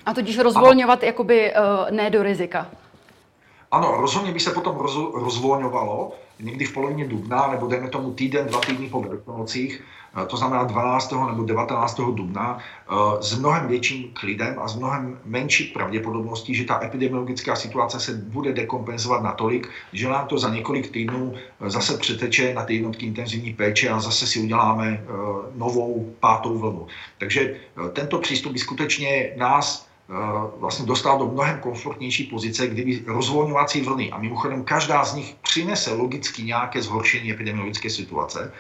A 0.06 0.14
tudíž 0.14 0.38
rozvolňovat 0.38 1.00
ano. 1.00 1.08
jakoby 1.08 1.54
uh, 1.54 1.92
ne 1.92 2.10
do 2.10 2.24
rizika. 2.24 2.70
Ano, 3.72 3.92
rozhodně 3.92 4.32
by 4.32 4.40
se 4.40 4.52
potom 4.52 4.78
roz, 4.78 4.96
rozvolňovalo 5.14 6.12
někdy 6.40 6.66
v 6.66 6.74
polovině 6.74 7.08
dubna, 7.08 7.48
nebo 7.48 7.68
dejme 7.68 7.90
tomu 7.90 8.14
týden, 8.14 8.48
dva 8.48 8.60
týdny 8.60 8.90
po 8.90 9.02
Velikonocích, 9.02 9.84
to 10.28 10.38
znamená 10.38 10.64
12. 10.64 11.28
nebo 11.28 11.44
19. 11.44 12.12
dubna, 12.12 12.58
eh, 12.58 12.94
s 13.20 13.40
mnohem 13.40 13.68
větším 13.68 14.12
klidem 14.14 14.60
a 14.60 14.68
s 14.68 14.76
mnohem 14.76 15.20
menší 15.26 15.64
pravděpodobností, 15.64 16.56
že 16.56 16.64
ta 16.64 16.84
epidemiologická 16.84 17.56
situace 17.56 18.00
se 18.00 18.14
bude 18.14 18.54
dekompenzovat 18.54 19.24
natolik, 19.24 19.70
že 19.94 20.08
nám 20.08 20.28
to 20.28 20.38
za 20.38 20.50
několik 20.50 20.92
týdnů 20.92 21.34
eh, 21.36 21.70
zase 21.70 21.98
přeteče 21.98 22.54
na 22.54 22.64
ty 22.64 22.74
jednotky 22.74 23.06
intenzivní 23.06 23.54
péče 23.54 23.90
a 23.90 24.00
zase 24.00 24.28
si 24.28 24.40
uděláme 24.40 25.04
novou 25.56 26.14
pátou 26.20 26.58
vlnu. 26.58 26.88
Takže 27.18 27.56
tento 27.94 28.20
přístup 28.20 28.54
by 28.54 28.60
skutečně 28.60 29.34
nás 29.38 29.88
vlastně 30.60 30.86
dostal 30.86 31.20
do 31.20 31.26
mnohem 31.26 31.60
komfortnější 31.60 32.24
pozice, 32.24 32.68
kdyby 32.68 33.04
rozvolňovací 33.08 33.82
vlny, 33.82 34.12
a 34.12 34.18
mimochodem 34.18 34.64
každá 34.64 35.06
z 35.06 35.16
nich 35.16 35.36
přinese 35.42 35.94
logicky 35.94 36.44
nějaké 36.44 36.82
zhoršení 36.82 37.32
epidemiologické 37.32 37.90
situace, 37.90 38.52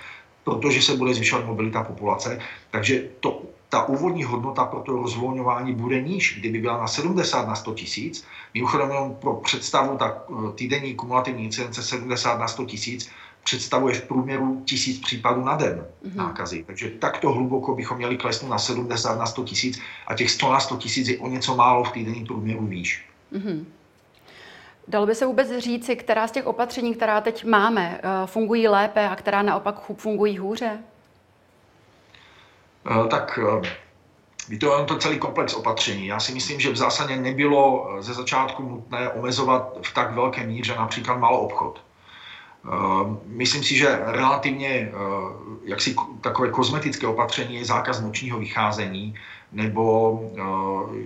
protože 0.45 0.81
se 0.81 0.97
bude 0.97 1.13
zvyšovat 1.13 1.45
mobilita 1.45 1.83
populace. 1.83 2.39
Takže 2.71 3.03
to, 3.19 3.41
ta 3.69 3.83
úvodní 3.85 4.23
hodnota 4.23 4.65
pro 4.65 4.79
to 4.79 4.91
rozvolňování 4.91 5.73
bude 5.73 6.01
níž. 6.01 6.39
Kdyby 6.39 6.59
byla 6.59 6.77
na 6.77 6.87
70 6.87 7.47
na 7.47 7.55
100 7.55 7.73
tisíc, 7.73 8.25
mimochodem 8.53 8.89
jenom 8.89 9.15
pro 9.15 9.33
představu, 9.33 9.97
tak 9.97 10.17
eh, 10.29 10.51
týdenní 10.55 10.95
kumulativní 10.95 11.43
incidence 11.43 11.83
70 11.83 12.39
na 12.39 12.47
100 12.47 12.65
tisíc 12.65 13.09
představuje 13.43 13.95
v 13.95 14.03
průměru 14.07 14.61
tisíc 14.65 15.01
případů 15.01 15.43
na 15.43 15.55
den 15.55 15.85
mm-hmm. 16.05 16.15
nákazy. 16.15 16.63
Takže 16.67 16.89
takto 16.89 17.31
hluboko 17.31 17.75
bychom 17.75 17.97
měli 17.97 18.17
klesnout 18.17 18.51
na 18.51 18.57
70 18.57 19.19
na 19.19 19.25
100 19.25 19.43
tisíc 19.43 19.79
a 20.07 20.15
těch 20.15 20.31
100 20.31 20.51
na 20.51 20.59
100 20.59 20.77
tisíc 20.77 21.07
je 21.07 21.17
o 21.17 21.27
něco 21.27 21.55
málo 21.55 21.83
v 21.83 21.91
týdenní 21.91 22.25
průměru 22.25 22.65
výš. 22.65 23.05
Mm-hmm. 23.33 23.65
Dalo 24.87 25.05
by 25.05 25.15
se 25.15 25.25
vůbec 25.25 25.57
říci, 25.57 25.95
která 25.95 26.27
z 26.27 26.31
těch 26.31 26.45
opatření, 26.45 26.95
která 26.95 27.21
teď 27.21 27.45
máme, 27.45 27.99
eh, 28.03 28.27
fungují 28.27 28.67
lépe 28.67 29.09
a 29.09 29.15
která 29.15 29.41
naopak 29.41 29.81
fungují 29.97 30.37
hůře? 30.37 30.77
Eh, 32.91 33.07
tak 33.07 33.39
je 34.49 34.57
to 34.57 34.85
to 34.85 34.97
celý 34.97 35.19
komplex 35.19 35.53
opatření. 35.53 36.07
Já 36.07 36.19
si 36.19 36.33
myslím, 36.33 36.59
že 36.59 36.71
v 36.71 36.75
zásadě 36.75 37.15
nebylo 37.15 37.89
eh, 37.89 38.01
ze 38.03 38.13
začátku 38.13 38.63
nutné 38.63 39.09
omezovat 39.09 39.77
v 39.87 39.93
tak 39.93 40.13
velké 40.13 40.47
míře 40.47 40.75
například 40.75 41.15
malou 41.17 41.37
obchod. 41.37 41.81
Myslím 43.25 43.63
si, 43.63 43.77
že 43.77 43.99
relativně 44.05 44.91
jaksi 45.63 45.95
takové 46.21 46.49
kozmetické 46.49 47.07
opatření 47.07 47.55
je 47.55 47.65
zákaz 47.65 48.01
nočního 48.01 48.39
vycházení, 48.39 49.15
nebo 49.51 50.19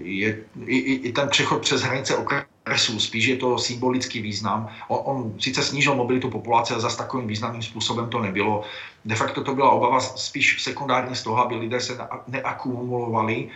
je, 0.02 0.39
i, 0.65 0.94
i 0.94 1.12
ten 1.12 1.30
přechod 1.30 1.62
přes 1.62 1.82
hranice 1.82 2.18
okresů, 2.18 2.48
spíš 2.98 3.26
je 3.26 3.36
to 3.36 3.58
symbolický 3.58 4.22
význam. 4.22 4.69
On, 4.88 5.00
on 5.04 5.39
sice 5.39 5.63
snížil 5.63 5.95
mobilitu 5.95 6.30
populace, 6.30 6.74
ale 6.74 6.82
zase 6.82 6.98
takovým 6.98 7.28
významným 7.28 7.62
způsobem 7.62 8.10
to 8.10 8.19
nebylo. 8.19 8.63
De 9.06 9.15
facto 9.15 9.43
to 9.43 9.56
byla 9.56 9.69
obava 9.69 10.00
spíš 10.00 10.63
sekundární 10.63 11.15
z 11.15 11.24
toho, 11.24 11.38
aby 11.38 11.56
lidé 11.56 11.80
se 11.80 11.98
neakumulovali, 12.28 13.50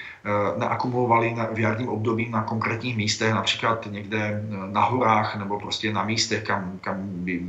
neakumulovali 0.58 1.36
v 1.54 1.60
jarním 1.60 1.90
období 1.90 2.30
na 2.30 2.44
konkrétních 2.44 2.98
místech, 2.98 3.34
například 3.34 3.88
někde 3.92 4.44
na 4.50 4.84
horách 4.84 5.36
nebo 5.36 5.60
prostě 5.60 5.94
na 5.94 6.04
místech, 6.04 6.44
kam, 6.44 6.80
kam 6.82 6.98
by 7.04 7.42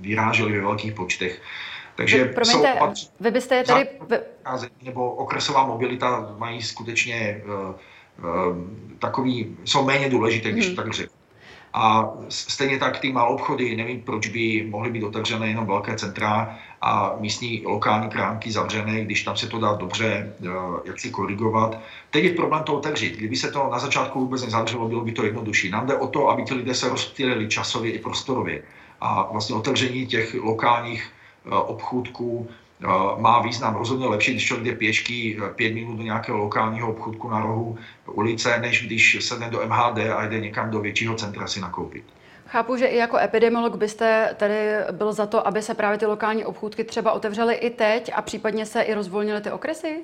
vyráželi 0.00 0.52
ve 0.52 0.60
velkých 0.60 0.92
počtech. 0.92 1.42
Takže 1.96 2.24
Promiňte, 2.24 2.78
jsou 2.94 3.08
vy 3.20 3.30
byste 3.30 3.54
je 3.54 3.64
tady... 3.64 3.88
Nebo 4.82 5.10
okresová 5.10 5.66
mobilita 5.66 6.34
mají 6.38 6.62
skutečně 6.62 7.42
uh, 7.44 7.74
takový, 8.98 9.56
jsou 9.64 9.84
méně 9.84 10.08
důležité, 10.08 10.52
když 10.52 10.66
hmm. 10.66 10.76
to 10.76 10.82
tak 10.82 10.92
řeknu. 10.92 11.16
A 11.74 12.10
stejně 12.28 12.78
tak 12.78 12.98
ty 13.00 13.12
malé 13.12 13.28
obchody, 13.28 13.76
nevím, 13.76 14.00
proč 14.00 14.26
by 14.26 14.66
mohly 14.70 14.90
být 14.90 15.04
otevřené 15.04 15.48
jenom 15.48 15.66
velké 15.66 15.96
centra 15.96 16.58
a 16.80 17.14
místní 17.20 17.62
lokální 17.66 18.08
krámky 18.08 18.52
zavřené, 18.52 19.04
když 19.04 19.24
tam 19.24 19.36
se 19.36 19.46
to 19.46 19.58
dá 19.58 19.74
dobře 19.74 20.32
uh, 20.40 20.78
jak 20.84 21.00
si 21.00 21.10
korigovat. 21.10 21.78
Teď 22.10 22.24
je 22.24 22.34
problém 22.34 22.62
to 22.62 22.74
otevřít. 22.74 23.16
Kdyby 23.16 23.36
se 23.36 23.50
to 23.50 23.68
na 23.72 23.78
začátku 23.78 24.20
vůbec 24.20 24.42
nezavřelo, 24.42 24.88
bylo 24.88 25.00
by 25.00 25.12
to 25.12 25.24
jednodušší. 25.24 25.70
Nám 25.70 25.86
jde 25.86 25.94
o 25.96 26.06
to, 26.06 26.28
aby 26.28 26.42
ti 26.42 26.54
lidé 26.54 26.74
se 26.74 26.88
rozptýlili 26.88 27.48
časově 27.48 27.92
i 27.92 27.98
prostorově. 27.98 28.62
A 29.00 29.32
vlastně 29.32 29.56
otevření 29.56 30.06
těch 30.06 30.34
lokálních 30.34 31.12
Eh, 31.46 31.54
obchůdků 31.54 32.48
eh, 32.50 32.54
má 33.16 33.42
význam 33.42 33.76
rozhodně 33.76 34.06
lepší, 34.06 34.32
když 34.32 34.44
člověk 34.44 34.66
jde 34.66 34.78
pěšky 34.78 35.38
eh, 35.44 35.54
pět 35.54 35.74
minut 35.74 35.96
do 35.96 36.02
nějakého 36.02 36.38
lokálního 36.38 36.90
obchůdku 36.90 37.30
na 37.30 37.40
rohu 37.40 37.78
ulice, 38.12 38.58
než 38.58 38.86
když 38.86 39.16
sedne 39.20 39.50
do 39.50 39.66
MHD 39.66 39.98
a 39.98 40.26
jde 40.26 40.40
někam 40.40 40.70
do 40.70 40.80
většího 40.80 41.14
centra 41.14 41.46
si 41.46 41.60
nakoupit. 41.60 42.04
Chápu, 42.46 42.76
že 42.76 42.86
i 42.86 42.96
jako 42.96 43.16
epidemiolog 43.16 43.76
byste 43.76 44.34
tady 44.36 44.54
byl 44.92 45.12
za 45.12 45.26
to, 45.26 45.46
aby 45.46 45.62
se 45.62 45.74
právě 45.74 45.98
ty 45.98 46.06
lokální 46.06 46.44
obchůdky 46.44 46.84
třeba 46.84 47.12
otevřely 47.12 47.54
i 47.54 47.70
teď 47.70 48.10
a 48.14 48.22
případně 48.22 48.66
se 48.66 48.82
i 48.82 48.94
rozvolnily 48.94 49.40
ty 49.40 49.50
okresy? 49.50 50.00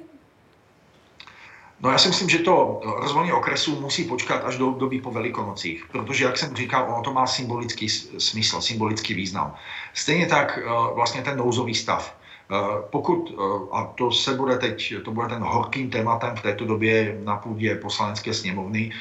No 1.81 1.91
já 1.91 1.99
si 1.99 2.09
myslím, 2.09 2.29
že 2.29 2.39
to 2.39 2.81
rozvolnění 2.85 3.33
okresu 3.33 3.81
musí 3.81 4.05
počkat 4.05 4.45
až 4.45 4.59
do 4.59 4.69
období 4.69 5.01
po 5.01 5.11
Velikonocích, 5.11 5.87
protože, 5.93 6.25
jak 6.25 6.39
jsem 6.39 6.57
říkal, 6.57 6.87
ono 6.93 7.03
to 7.03 7.13
má 7.13 7.27
symbolický 7.27 7.89
smysl, 8.19 8.61
symbolický 8.61 9.15
význam. 9.15 9.55
Stejně 9.95 10.27
tak 10.27 10.59
eh, 10.59 10.95
vlastně 10.95 11.23
ten 11.23 11.39
nouzový 11.39 11.75
stav. 11.75 12.22
Eh, 12.53 12.83
pokud, 12.91 13.33
eh, 13.33 13.43
a 13.73 13.85
to 13.97 14.11
se 14.11 14.35
bude 14.35 14.57
teď, 14.59 14.95
to 15.05 15.11
bude 15.11 15.29
ten 15.29 15.43
horkým 15.43 15.91
tématem 15.91 16.37
v 16.37 16.43
této 16.43 16.65
době 16.65 17.19
na 17.25 17.37
půdě 17.37 17.77
poslanecké 17.77 18.35
sněmovny, 18.35 18.93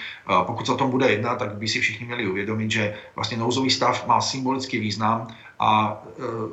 pokud 0.46 0.66
se 0.66 0.72
o 0.72 0.78
tom 0.78 0.92
bude 0.92 1.12
jednat, 1.12 1.36
tak 1.36 1.56
by 1.56 1.68
si 1.68 1.80
všichni 1.80 2.06
měli 2.06 2.28
uvědomit, 2.28 2.72
že 2.72 2.96
vlastně 3.16 3.38
nouzový 3.38 3.70
stav 3.70 4.08
má 4.08 4.22
symbolický 4.22 4.80
význam 4.80 5.28
a, 5.60 5.70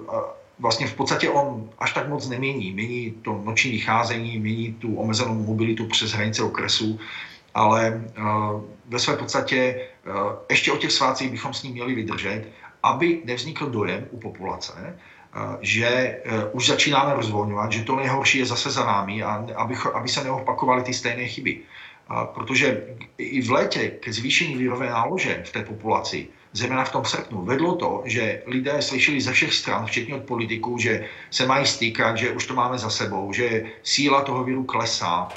a 0.09 0.25
vlastně 0.59 0.87
v 0.87 0.95
podstatě 0.95 1.31
on 1.31 1.71
až 1.79 1.93
tak 1.93 2.09
moc 2.09 2.29
nemění. 2.29 2.73
Mění 2.73 3.11
to 3.23 3.41
noční 3.45 3.71
vycházení, 3.71 4.39
mění 4.39 4.73
tu 4.73 4.97
omezenou 4.97 5.35
mobilitu 5.35 5.87
přes 5.87 6.11
hranice 6.13 6.43
okresu, 6.43 6.99
ale 7.55 8.05
ve 8.89 8.99
své 8.99 9.17
podstatě 9.17 9.87
ještě 10.51 10.73
o 10.73 10.77
těch 10.77 10.93
svácích 10.93 11.31
bychom 11.31 11.55
s 11.55 11.63
ním 11.63 11.73
měli 11.73 11.95
vydržet, 11.95 12.49
aby 12.83 13.23
nevznikl 13.25 13.71
dojem 13.71 14.07
u 14.11 14.19
populace, 14.19 14.99
že 15.61 16.21
už 16.53 16.67
začínáme 16.67 17.15
rozvolňovat, 17.15 17.73
že 17.73 17.85
to 17.85 17.97
nejhorší 17.97 18.39
je 18.39 18.47
zase 18.47 18.71
za 18.71 18.87
námi 18.87 19.23
a 19.23 19.47
aby, 19.57 19.75
aby 19.95 20.09
se 20.09 20.25
neopakovaly 20.25 20.83
ty 20.83 20.95
stejné 20.95 21.27
chyby. 21.27 21.61
Protože 22.35 22.85
i 23.19 23.43
v 23.43 23.51
létě 23.51 23.89
ke 23.89 24.13
zvýšení 24.13 24.57
výrové 24.57 24.91
nálože 24.91 25.43
v 25.45 25.53
té 25.53 25.65
populaci 25.65 26.29
zejména 26.53 26.85
v 26.85 26.93
tom 26.93 27.05
srpnu, 27.05 27.45
vedlo 27.45 27.77
to, 27.77 28.03
že 28.05 28.43
lidé 28.47 28.83
slyšeli 28.83 29.21
ze 29.21 29.33
všech 29.33 29.55
stran, 29.55 29.87
včetně 29.87 30.15
od 30.15 30.23
politiků, 30.23 30.79
že 30.79 31.05
se 31.31 31.47
mají 31.47 31.67
stýkat, 31.67 32.17
že 32.17 32.33
už 32.33 32.47
to 32.47 32.55
máme 32.55 32.79
za 32.79 32.91
sebou, 32.91 33.33
že 33.33 33.65
síla 33.83 34.23
toho 34.23 34.45
viru 34.45 34.65
klesá. 34.65 35.29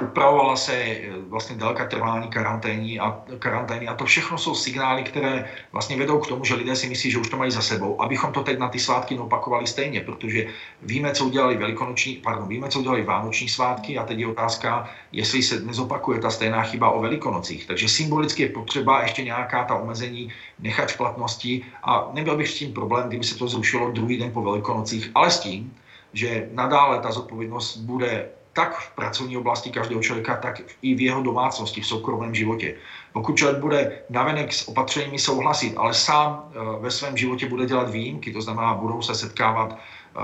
Upravovala 0.00 0.56
se 0.56 0.72
eh, 0.72 1.10
vlastně 1.28 1.56
délka 1.56 1.86
trvání 1.86 2.28
karantény 2.28 2.98
a, 2.98 3.22
karantény 3.38 3.88
a 3.88 3.94
to 3.94 4.04
všechno 4.04 4.38
jsou 4.38 4.54
signály, 4.54 5.02
které 5.02 5.50
vlastně 5.72 5.96
vedou 5.96 6.18
k 6.18 6.26
tomu, 6.26 6.44
že 6.44 6.54
lidé 6.54 6.76
si 6.76 6.88
myslí, 6.88 7.10
že 7.10 7.18
už 7.18 7.28
to 7.28 7.36
mají 7.36 7.50
za 7.50 7.62
sebou, 7.62 8.02
abychom 8.02 8.32
to 8.32 8.42
teď 8.42 8.58
na 8.58 8.68
ty 8.68 8.78
svátky 8.78 9.14
neopakovali 9.14 9.66
stejně, 9.66 10.00
protože 10.00 10.46
víme, 10.82 11.12
co 11.12 11.24
udělali 11.24 11.56
velikonoční, 11.56 12.16
pardon, 12.16 12.48
víme, 12.48 12.68
co 12.68 12.78
udělali 12.78 13.02
vánoční 13.02 13.48
svátky 13.48 13.98
a 13.98 14.04
teď 14.04 14.18
je 14.18 14.26
otázka, 14.26 14.88
jestli 15.12 15.42
se 15.42 15.60
nezopakuje 15.60 16.20
ta 16.20 16.30
stejná 16.30 16.62
chyba 16.62 16.90
o 16.90 17.00
velikonocích. 17.00 17.66
Takže 17.66 17.88
symbolicky 17.88 18.42
je 18.42 18.48
potřeba 18.48 19.02
ještě 19.02 19.22
nějaká 19.24 19.64
ta 19.64 19.74
omezení 19.74 20.32
nechat 20.58 20.92
v 20.92 20.96
platnosti 20.96 21.64
a 21.82 22.10
nebyl 22.12 22.36
bych 22.36 22.48
s 22.48 22.58
tím 22.58 22.72
problém, 22.72 23.08
kdyby 23.08 23.24
se 23.24 23.38
to 23.38 23.48
zrušilo 23.48 23.90
druhý 23.90 24.18
den 24.18 24.32
po 24.32 24.42
velikonocích, 24.42 25.10
ale 25.14 25.30
s 25.30 25.38
tím, 25.40 25.74
že 26.12 26.48
nadále 26.52 27.00
ta 27.00 27.10
zodpovědnost 27.10 27.76
bude 27.76 28.28
tak 28.56 28.80
v 28.80 28.90
pracovní 28.96 29.36
oblasti 29.36 29.70
každého 29.70 30.00
člověka, 30.00 30.36
tak 30.36 30.60
i 30.82 30.94
v 30.94 31.00
jeho 31.00 31.22
domácnosti, 31.22 31.80
v 31.80 31.86
soukromém 31.86 32.34
životě. 32.34 32.74
Pokud 33.12 33.36
člověk 33.36 33.60
bude 33.60 33.78
navenek 34.10 34.52
s 34.52 34.68
opatřeními 34.68 35.18
souhlasit, 35.18 35.76
ale 35.76 35.94
sám 35.94 36.48
eh, 36.48 36.80
ve 36.80 36.90
svém 36.90 37.16
životě 37.16 37.48
bude 37.48 37.66
dělat 37.66 37.92
výjimky, 37.92 38.32
to 38.32 38.40
znamená, 38.40 38.74
budou 38.74 39.02
se 39.02 39.14
setkávat 39.14 39.76
eh, 39.76 40.20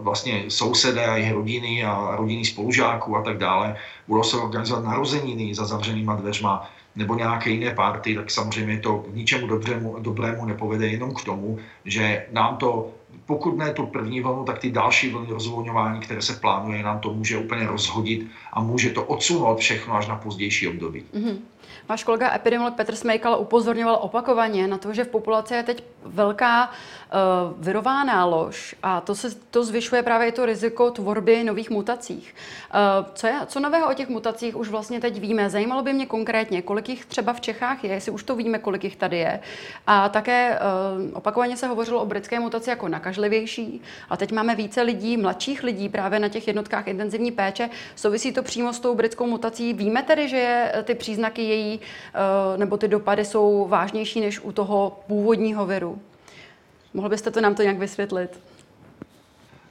vlastně 0.00 0.48
sousedé 0.48 1.06
a 1.06 1.16
jejich 1.16 1.32
rodiny 1.32 1.84
a 1.84 2.16
rodiny 2.16 2.44
spolužáků 2.44 3.16
a 3.16 3.22
tak 3.22 3.38
dále, 3.38 3.76
budou 4.08 4.24
se 4.24 4.36
organizovat 4.36 4.84
narozeniny 4.84 5.54
za 5.54 5.64
zavřenýma 5.64 6.16
dveřma, 6.16 6.64
nebo 6.96 7.14
nějaké 7.14 7.50
jiné 7.50 7.74
party, 7.74 8.14
tak 8.14 8.30
samozřejmě 8.30 8.78
to 8.78 8.98
k 8.98 9.14
ničemu 9.14 9.46
dobrému, 9.46 9.96
dobrému 9.98 10.44
nepovede 10.44 10.86
jenom 10.86 11.14
k 11.14 11.24
tomu, 11.24 11.58
že 11.84 12.26
nám 12.32 12.56
to 12.56 12.90
pokud 13.26 13.56
ne 13.56 13.72
tu 13.72 13.86
první 13.86 14.20
vlnu, 14.20 14.44
tak 14.44 14.58
ty 14.58 14.70
další 14.70 15.10
vlny 15.10 15.26
rozvolňování, 15.30 16.00
které 16.00 16.22
se 16.22 16.32
plánuje, 16.32 16.82
nám 16.82 16.98
to 16.98 17.14
může 17.14 17.38
úplně 17.38 17.66
rozhodit 17.66 18.26
a 18.52 18.60
může 18.60 18.90
to 18.90 19.04
odsunout 19.04 19.58
všechno 19.58 19.94
až 19.94 20.08
na 20.08 20.16
pozdější 20.16 20.68
období. 20.68 21.04
Mm-hmm. 21.14 21.36
Váš 21.88 22.04
kolega 22.04 22.34
epidemiolog 22.34 22.74
Petr 22.74 22.94
Smejkal 22.94 23.40
upozorňoval 23.40 23.98
opakovaně 24.00 24.66
na 24.66 24.78
to, 24.78 24.94
že 24.94 25.04
v 25.04 25.08
populaci 25.08 25.54
je 25.54 25.62
teď 25.62 25.84
velká 26.04 26.70
uh, 26.70 27.64
virová 27.64 28.04
nálož 28.04 28.76
a 28.82 29.00
to, 29.00 29.14
se, 29.14 29.34
to 29.50 29.64
zvyšuje 29.64 30.02
právě 30.02 30.32
to 30.32 30.46
riziko 30.46 30.90
tvorby 30.90 31.44
nových 31.44 31.70
mutacích. 31.70 32.34
Uh, 32.74 33.06
co, 33.14 33.26
je, 33.26 33.34
co 33.46 33.60
nového 33.60 33.90
o 33.90 33.94
těch 33.94 34.08
mutacích 34.08 34.56
už 34.56 34.68
vlastně 34.68 35.00
teď 35.00 35.20
víme? 35.20 35.50
Zajímalo 35.50 35.82
by 35.82 35.92
mě 35.92 36.06
konkrétně, 36.06 36.62
kolik 36.62 36.88
jich 36.88 37.04
třeba 37.04 37.32
v 37.32 37.40
Čechách 37.40 37.84
je, 37.84 37.90
jestli 37.90 38.12
už 38.12 38.22
to 38.22 38.36
víme, 38.36 38.58
kolik 38.58 38.84
jich 38.84 38.96
tady 38.96 39.18
je. 39.18 39.40
A 39.86 40.08
také 40.08 40.58
uh, 40.58 41.16
opakovaně 41.16 41.56
se 41.56 41.66
hovořilo 41.66 42.02
o 42.02 42.06
britské 42.06 42.40
mutaci 42.40 42.70
jako 42.70 42.88
nakažlivější 42.88 43.82
a 44.10 44.16
teď 44.16 44.32
máme 44.32 44.54
více 44.54 44.82
lidí, 44.82 45.16
mladších 45.16 45.62
lidí 45.62 45.88
právě 45.88 46.18
na 46.18 46.28
těch 46.28 46.46
jednotkách 46.46 46.88
intenzivní 46.88 47.32
péče. 47.32 47.70
Souvisí 47.96 48.32
to 48.32 48.42
přímo 48.42 48.72
s 48.72 48.80
tou 48.80 48.94
britskou 48.94 49.26
mutací. 49.26 49.72
Víme 49.72 50.02
tedy, 50.02 50.28
že 50.28 50.36
je, 50.36 50.72
ty 50.84 50.94
příznaky 50.94 51.42
její 51.42 51.80
Eh, 52.14 52.58
nebo 52.58 52.76
ty 52.76 52.88
dopady 52.88 53.24
jsou 53.24 53.66
vážnější 53.68 54.20
než 54.20 54.40
u 54.40 54.52
toho 54.52 54.98
původního 55.06 55.66
viru. 55.66 55.93
Mohl 56.94 57.08
byste 57.08 57.30
to 57.30 57.40
nám 57.40 57.54
to 57.54 57.62
nějak 57.62 57.78
vysvětlit? 57.78 58.40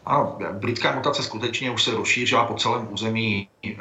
Ano, 0.05 0.37
britská 0.51 0.95
mutace 0.95 1.23
skutečně 1.23 1.71
už 1.71 1.83
se 1.83 1.91
rozšířila 1.91 2.45
po 2.45 2.53
celém 2.53 2.87
území 2.91 3.47
eh, 3.65 3.73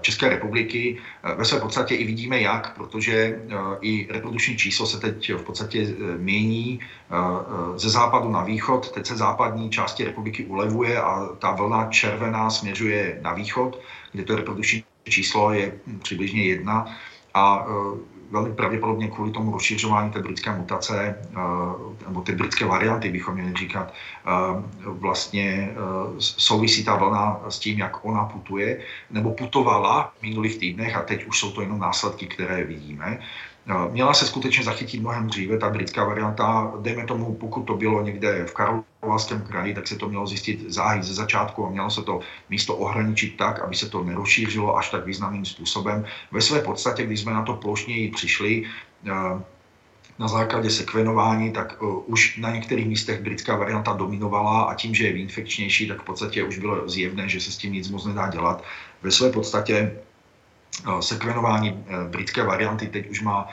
České 0.00 0.28
republiky. 0.28 0.98
Eh, 1.24 1.34
ve 1.34 1.44
své 1.44 1.60
podstatě 1.60 1.94
i 1.94 2.04
vidíme 2.04 2.40
jak, 2.40 2.74
protože 2.74 3.40
i 3.80 4.08
reprodukční 4.10 4.56
číslo 4.56 4.86
se 4.86 5.00
teď 5.00 5.32
v 5.32 5.42
podstatě 5.42 5.94
mění 6.16 6.80
ze 7.76 7.90
západu 7.90 8.30
na 8.30 8.44
východ. 8.44 8.92
Teď 8.92 9.06
se 9.06 9.16
západní 9.16 9.70
části 9.70 10.04
republiky 10.04 10.44
ulevuje 10.44 11.00
a 11.02 11.28
ta 11.38 11.50
vlna 11.50 11.86
červená 11.90 12.50
směřuje 12.50 13.18
na 13.22 13.32
východ, 13.32 13.80
kde 14.12 14.24
to 14.24 14.36
reprodukční 14.36 14.84
číslo 15.08 15.52
je 15.52 15.78
přibližně 16.02 16.44
jedna 16.44 16.86
a 17.34 17.66
velmi 18.30 18.54
pravděpodobně 18.54 19.08
kvůli 19.08 19.30
tomu 19.30 19.52
rozšiřování 19.52 20.10
té 20.10 20.20
britské 20.20 20.56
mutace, 20.56 20.96
e, 21.02 21.16
nebo 22.08 22.20
ty 22.20 22.32
britské 22.32 22.64
varianty 22.64 23.10
bychom 23.10 23.34
měli 23.34 23.54
říkat, 23.54 23.92
e, 23.92 24.30
vlastně 24.86 25.70
souvisí 26.18 26.84
ta 26.84 26.96
vlna 26.96 27.40
s 27.48 27.58
tím, 27.58 27.78
jak 27.78 28.04
ona 28.04 28.24
putuje, 28.24 28.80
nebo 29.10 29.34
putovala 29.34 30.12
v 30.18 30.22
minulých 30.22 30.58
týdnech 30.58 30.96
a 30.96 31.02
teď 31.02 31.26
už 31.26 31.38
jsou 31.38 31.50
to 31.52 31.60
jenom 31.60 31.78
následky, 31.78 32.26
které 32.26 32.64
vidíme. 32.64 33.18
Měla 33.90 34.14
se 34.14 34.26
skutečně 34.26 34.64
zachytit 34.64 35.00
mnohem 35.00 35.26
dříve, 35.26 35.58
ta 35.58 35.70
britská 35.70 36.04
varianta, 36.04 36.72
dejme 36.80 37.04
tomu, 37.04 37.34
pokud 37.34 37.62
to 37.62 37.74
bylo 37.74 38.02
někde 38.02 38.44
v 38.44 38.54
Karlovarském 38.54 39.40
kraji, 39.40 39.74
tak 39.74 39.88
se 39.88 39.96
to 39.96 40.08
mělo 40.08 40.26
zjistit 40.26 40.70
záhy 40.70 41.02
ze 41.02 41.14
začátku 41.14 41.66
a 41.66 41.70
mělo 41.70 41.90
se 41.90 42.02
to 42.02 42.20
místo 42.50 42.76
ohraničit 42.76 43.36
tak, 43.36 43.60
aby 43.60 43.74
se 43.74 43.88
to 43.88 44.04
nerozšířilo 44.04 44.76
až 44.76 44.90
tak 44.90 45.06
významným 45.06 45.44
způsobem. 45.44 46.04
Ve 46.32 46.40
své 46.40 46.60
podstatě, 46.60 47.06
když 47.06 47.20
jsme 47.20 47.32
na 47.32 47.42
to 47.42 47.54
plošněji 47.54 48.10
přišli, 48.10 48.64
na 50.18 50.28
základě 50.28 50.70
sekvenování, 50.70 51.52
tak 51.52 51.76
už 52.06 52.36
na 52.36 52.50
některých 52.50 52.86
místech 52.86 53.20
britská 53.20 53.56
varianta 53.56 53.92
dominovala 53.92 54.62
a 54.62 54.74
tím, 54.74 54.94
že 54.94 55.06
je 55.06 55.16
infekčnější, 55.16 55.88
tak 55.88 56.02
v 56.02 56.04
podstatě 56.04 56.44
už 56.44 56.58
bylo 56.58 56.88
zjevné, 56.88 57.28
že 57.28 57.40
se 57.40 57.52
s 57.52 57.56
tím 57.56 57.72
nic 57.72 57.90
moc 57.90 58.04
nedá 58.04 58.30
dělat. 58.30 58.64
Ve 59.02 59.10
své 59.10 59.30
podstatě 59.30 59.98
sekvenování 61.00 61.84
britské 62.08 62.44
varianty 62.44 62.88
teď 62.88 63.10
už 63.10 63.20
má 63.22 63.48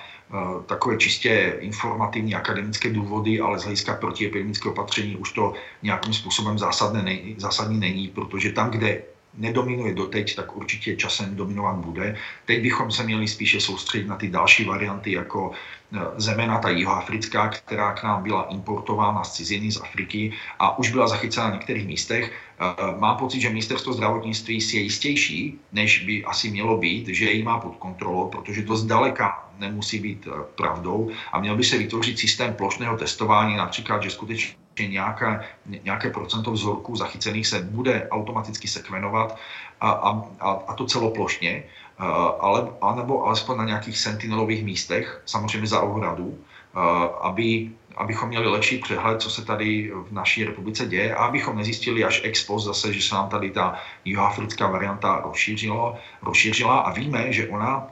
takové 0.66 0.98
čistě 0.98 1.58
informativní 1.60 2.36
akademické 2.36 2.90
důvody, 2.90 3.42
ale 3.42 3.60
z 3.60 3.64
hlediska 3.64 3.94
protiepidemického 3.94 4.72
opatření 4.74 5.16
už 5.16 5.32
to 5.32 5.54
nějakým 5.82 6.14
způsobem 6.14 6.58
zásadné, 6.58 7.18
zásadní 7.38 7.80
není, 7.80 8.08
protože 8.08 8.52
tam, 8.52 8.72
kde 8.72 9.13
nedominuje 9.38 9.94
doteď, 9.94 10.36
tak 10.36 10.56
určitě 10.56 10.96
časem 10.96 11.36
dominovat 11.36 11.76
bude. 11.76 12.18
Teď 12.46 12.62
bychom 12.62 12.92
se 12.92 13.04
měli 13.04 13.28
spíše 13.28 13.60
soustředit 13.60 14.08
na 14.08 14.16
ty 14.16 14.30
další 14.30 14.66
varianty, 14.66 15.12
jako 15.12 15.52
e, 15.52 16.00
zemena 16.18 16.60
ta 16.60 16.70
jihoafrická, 16.70 17.50
která 17.50 17.94
k 17.94 18.04
nám 18.04 18.24
byla 18.24 18.44
importována 18.44 19.24
z 19.24 19.34
ciziny, 19.34 19.72
z 19.72 19.82
Afriky 19.82 20.34
a 20.60 20.78
už 20.78 20.92
byla 20.92 21.08
zachycena 21.08 21.48
na 21.48 21.54
některých 21.54 21.88
místech. 21.88 22.32
E, 22.32 23.00
mám 23.00 23.18
pocit, 23.18 23.42
že 23.42 23.50
ministerstvo 23.50 23.94
zdravotnictví 23.94 24.62
si 24.62 24.78
je 24.78 24.84
jistější, 24.84 25.60
než 25.72 26.06
by 26.06 26.26
asi 26.26 26.52
mělo 26.52 26.78
být, 26.78 27.08
že 27.08 27.32
ji 27.32 27.44
má 27.44 27.60
pod 27.60 27.76
kontrolou, 27.76 28.30
protože 28.30 28.64
to 28.64 28.76
zdaleka 28.76 29.50
nemusí 29.60 30.00
být 30.00 30.28
e, 30.28 30.32
pravdou 30.56 31.12
a 31.32 31.40
měl 31.40 31.56
by 31.56 31.64
se 31.64 31.78
vytvořit 31.78 32.20
systém 32.20 32.54
plošného 32.54 32.98
testování, 32.98 33.58
například, 33.58 34.04
že 34.04 34.10
skutečně 34.10 34.63
že 34.76 34.88
nějaké, 34.88 35.44
nějaké 35.84 36.10
procento 36.10 36.52
vzorků 36.52 36.96
zachycených 36.96 37.48
se 37.48 37.62
bude 37.62 38.08
automaticky 38.12 38.68
sekvenovat 38.68 39.38
a, 39.82 39.90
a, 40.40 40.50
a 40.68 40.74
to 40.74 40.86
celoplošně, 40.86 41.64
ale, 42.40 42.68
anebo 42.82 43.26
alespoň 43.26 43.58
na 43.58 43.66
nějakých 43.66 43.98
sentinelových 43.98 44.64
místech, 44.66 45.22
samozřejmě 45.26 45.68
za 45.68 45.82
ohradu, 45.82 46.38
aby, 47.22 47.72
abychom 47.98 48.30
měli 48.30 48.48
lepší 48.48 48.78
přehled, 48.78 49.22
co 49.22 49.30
se 49.30 49.46
tady 49.46 49.92
v 49.94 50.12
naší 50.12 50.44
republice 50.44 50.86
děje 50.86 51.16
a 51.16 51.26
abychom 51.26 51.58
nezjistili 51.58 52.04
až 52.04 52.22
ex 52.24 52.46
post 52.46 52.66
zase, 52.66 52.94
že 52.94 53.02
se 53.02 53.16
nám 53.16 53.30
tady 53.30 53.52
ta 53.52 53.76
jihoafrická 54.06 54.68
varianta 54.68 55.22
rozšířila, 55.26 55.96
rozšířila 56.22 56.80
a 56.80 56.94
víme, 56.94 57.34
že 57.34 57.48
ona 57.48 57.88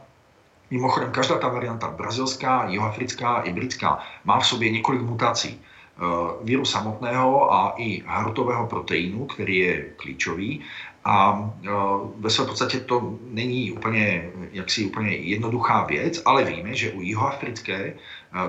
Mimochodem, 0.72 1.12
každá 1.12 1.38
ta 1.38 1.48
varianta, 1.48 1.88
brazilská, 1.88 2.66
jihoafrická 2.70 3.42
i 3.42 3.54
britská, 3.54 4.00
má 4.24 4.40
v 4.40 4.48
sobě 4.48 4.72
několik 4.72 5.02
mutací. 5.02 5.62
Eh, 6.02 6.44
víru 6.44 6.66
samotného 6.66 7.54
a 7.54 7.74
i 7.78 8.02
hrotového 8.06 8.68
proteinu, 8.68 9.26
který 9.26 9.58
je 9.58 9.82
klíčový. 9.96 10.62
A 11.06 11.50
eh, 11.64 11.70
ve 12.18 12.30
své 12.30 12.46
podstatě 12.46 12.80
to 12.80 13.18
není 13.30 13.72
úplně, 13.72 14.32
jaksi 14.52 14.86
úplně 14.86 15.16
jednoduchá 15.16 15.86
věc, 15.86 16.22
ale 16.26 16.44
víme, 16.44 16.76
že 16.76 16.92
u 16.92 17.02
jihoafrické 17.02 17.94
eh, 17.94 17.96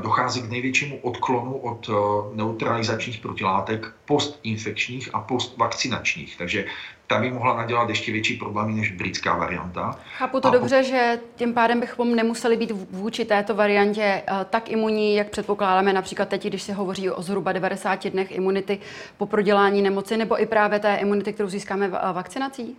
dochází 0.02 0.42
k 0.42 0.50
největšímu 0.50 0.96
odklonu 0.96 1.52
od 1.52 1.90
neutralizačních 2.34 3.20
protilátek 3.20 3.92
postinfekčních 4.04 5.08
a 5.12 5.20
postvakcinačních. 5.20 6.36
Takže 6.36 6.64
ta 7.12 7.20
by 7.20 7.30
mohla 7.30 7.56
nadělat 7.56 7.88
ještě 7.88 8.12
větší 8.12 8.36
problémy 8.36 8.72
než 8.72 8.90
britská 8.92 9.36
varianta. 9.36 9.98
Chápu 10.16 10.40
to 10.40 10.48
a 10.48 10.50
dobře, 10.50 10.84
že 10.84 11.20
tím 11.36 11.54
pádem 11.54 11.80
bychom 11.80 12.14
nemuseli 12.14 12.56
být 12.56 12.72
vůči 12.90 13.24
této 13.24 13.54
variantě 13.54 14.02
eh, 14.02 14.46
tak 14.50 14.70
imunní, 14.70 15.14
jak 15.14 15.30
předpokládáme 15.30 15.92
například 15.92 16.28
teď, 16.28 16.46
když 16.46 16.62
se 16.62 16.72
hovoří 16.72 17.10
o 17.10 17.22
zhruba 17.22 17.52
90 17.52 18.06
dnech 18.08 18.32
imunity 18.32 18.78
po 19.18 19.26
prodělání 19.26 19.82
nemoci, 19.82 20.16
nebo 20.16 20.42
i 20.42 20.46
právě 20.46 20.78
té 20.78 20.96
imunity, 20.96 21.32
kterou 21.32 21.48
získáme 21.48 21.86
eh, 21.86 22.12
vakcinací? 22.12 22.76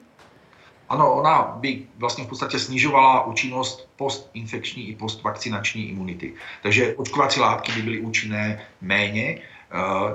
Ano, 0.89 1.13
ona 1.13 1.58
by 1.60 1.82
vlastně 1.98 2.24
v 2.24 2.28
podstatě 2.28 2.60
snižovala 2.60 3.26
účinnost 3.26 3.89
postinfekční 3.96 4.89
i 4.89 4.96
postvakcinační 4.96 5.89
imunity. 5.89 6.34
Takže 6.63 6.96
očkovací 6.96 7.39
látky 7.39 7.72
by 7.72 7.82
byly 7.82 8.00
účinné 8.00 8.62
méně, 8.82 9.39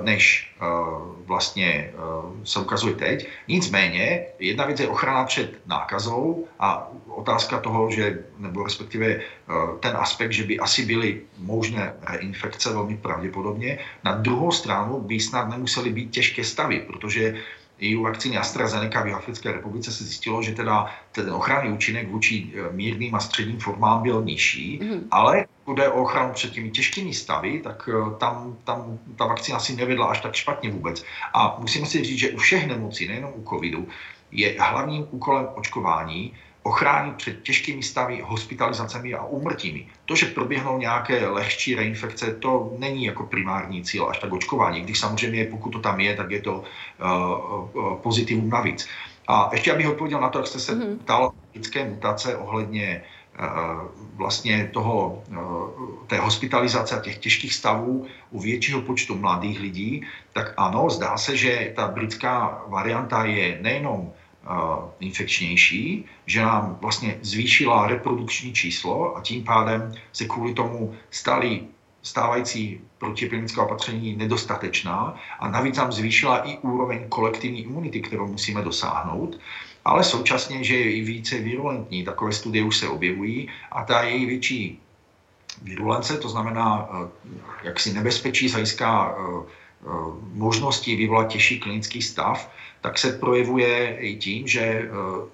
než 0.03 0.51
eh, 0.55 0.65
vlastně 1.25 1.67
eh, 1.67 1.93
se 2.43 2.59
ukazuje 2.59 2.95
teď. 2.95 3.27
Nicméně, 3.47 4.25
jedna 4.39 4.65
věc 4.65 4.79
je 4.79 4.87
ochrana 4.87 5.23
před 5.23 5.59
nákazou 5.67 6.47
a 6.59 6.87
otázka 7.07 7.59
toho, 7.59 7.91
že, 7.91 8.23
nebo 8.37 8.63
respektive 8.63 9.19
ten 9.79 9.97
aspekt, 9.97 10.31
že 10.31 10.43
by 10.43 10.59
asi 10.59 10.85
byly 10.85 11.21
možné 11.37 11.93
reinfekce 12.07 12.73
velmi 12.73 12.97
pravděpodobně. 12.97 13.79
Na 14.03 14.15
druhou 14.15 14.51
stranu 14.51 14.99
by 14.99 15.19
snad 15.19 15.49
nemusely 15.49 15.89
být 15.89 16.11
těžké 16.11 16.43
stavy, 16.43 16.79
protože 16.79 17.35
i 17.79 17.95
u 17.95 18.03
vakcíny 18.03 18.37
AstraZeneca 18.37 19.03
v 19.03 19.15
Africké 19.15 19.51
republice 19.51 19.91
se 19.91 20.03
zjistilo, 20.03 20.41
že 20.43 20.51
teda 20.51 20.85
ten 21.11 21.29
ochranný 21.33 21.71
účinek 21.71 22.07
vůči 22.09 22.47
eh, 22.53 22.71
mírným 22.71 23.15
a 23.15 23.19
středním 23.19 23.59
formám 23.59 24.03
byl 24.03 24.23
nižší, 24.23 24.79
mm. 24.83 25.07
ale 25.11 25.45
pokud 25.63 25.73
jde 25.73 25.89
o 25.89 26.01
ochranu 26.03 26.33
před 26.33 26.51
těmi 26.51 26.71
těžkými 26.71 27.13
stavy, 27.13 27.61
tak 27.63 27.89
eh, 27.93 28.17
tam, 28.17 28.57
tam 28.63 28.99
ta 29.15 29.25
vakcína 29.25 29.59
si 29.59 29.75
nevedla 29.75 30.05
až 30.05 30.19
tak 30.21 30.33
špatně 30.33 30.71
vůbec. 30.71 31.03
A 31.33 31.57
musíme 31.59 31.85
si 31.85 32.03
říct, 32.03 32.19
že 32.19 32.31
u 32.31 32.37
všech 32.37 32.67
nemocí, 32.67 33.07
nejenom 33.07 33.31
u 33.35 33.49
covidu, 33.49 33.87
je 34.31 34.55
hlavním 34.59 35.07
úkolem 35.11 35.47
očkování 35.55 36.33
ochránit 36.63 37.15
před 37.15 37.43
těžkými 37.43 37.83
stavy, 37.83 38.21
hospitalizacemi 38.25 39.13
a 39.13 39.23
úmrtími. 39.23 39.87
To, 40.05 40.15
že 40.15 40.25
proběhnou 40.25 40.77
nějaké 40.77 41.27
lehčí 41.27 41.75
reinfekce, 41.75 42.33
to 42.33 42.73
není 42.77 43.05
jako 43.05 43.23
primární 43.23 43.83
cíl 43.83 44.09
až 44.09 44.19
tak 44.19 44.33
očkování. 44.33 44.81
Když 44.81 44.99
samozřejmě, 44.99 45.45
pokud 45.45 45.69
to 45.69 45.79
tam 45.79 45.99
je, 45.99 46.15
tak 46.15 46.31
je 46.31 46.41
to 46.41 46.63
uh, 46.63 47.95
pozitivum 47.95 48.49
navíc. 48.49 48.87
A 49.27 49.49
ještě 49.51 49.71
abych 49.71 49.89
odpověděl 49.89 50.21
na 50.21 50.29
to, 50.29 50.39
jak 50.39 50.47
jste 50.47 50.59
se 50.59 50.75
mm-hmm. 50.75 50.97
ptal 50.97 51.31
lidské 51.55 51.89
mutace 51.89 52.37
ohledně 52.37 53.03
uh, 53.39 53.87
vlastně 54.15 54.69
toho, 54.73 55.23
té 56.07 56.19
hospitalizace 56.19 56.97
a 56.97 57.01
těch 57.01 57.17
těžkých 57.17 57.53
stavů 57.53 58.05
u 58.31 58.39
většího 58.39 58.81
počtu 58.81 59.15
mladých 59.15 59.59
lidí, 59.59 60.05
tak 60.33 60.53
ano, 60.57 60.89
zdá 60.89 61.17
se, 61.17 61.37
že 61.37 61.73
ta 61.75 61.87
britská 61.87 62.61
varianta 62.67 63.25
je 63.25 63.57
nejenom 63.61 64.11
infekčnější, 64.99 66.05
že 66.25 66.41
nám 66.41 66.77
vlastně 66.81 67.19
zvýšila 67.21 67.87
reprodukční 67.87 68.53
číslo 68.53 69.17
a 69.17 69.21
tím 69.21 69.43
pádem 69.43 69.93
se 70.13 70.25
kvůli 70.25 70.53
tomu 70.53 70.95
stali 71.11 71.61
stávající 72.01 72.81
protiepidemická 72.97 73.63
opatření 73.63 74.15
nedostatečná 74.15 75.15
a 75.39 75.49
navíc 75.49 75.77
nám 75.77 75.91
zvýšila 75.91 76.37
i 76.37 76.57
úroveň 76.57 77.09
kolektivní 77.09 77.61
imunity, 77.61 78.01
kterou 78.01 78.27
musíme 78.27 78.61
dosáhnout, 78.61 79.39
ale 79.85 80.03
současně, 80.03 80.63
že 80.63 80.75
je 80.75 80.91
i 80.91 81.01
více 81.01 81.39
virulentní. 81.39 82.03
Takové 82.03 82.31
studie 82.31 82.63
už 82.63 82.77
se 82.77 82.87
objevují 82.87 83.49
a 83.71 83.83
ta 83.83 84.03
její 84.03 84.25
větší 84.25 84.79
virulence, 85.61 86.17
to 86.17 86.29
znamená 86.29 86.89
eh, 86.91 87.07
jaksi 87.63 87.93
nebezpečí 87.93 88.49
z 88.49 88.51
hlediska 88.51 89.15
eh, 89.17 89.43
eh, 89.83 89.87
možnosti 90.33 90.95
vyvolat 90.95 91.27
těžší 91.27 91.59
klinický 91.59 92.01
stav, 92.01 92.51
tak 92.81 92.97
se 92.97 93.11
projevuje 93.11 93.97
i 93.99 94.15
tím, 94.15 94.47
že 94.47 94.61
eh, 94.61 94.87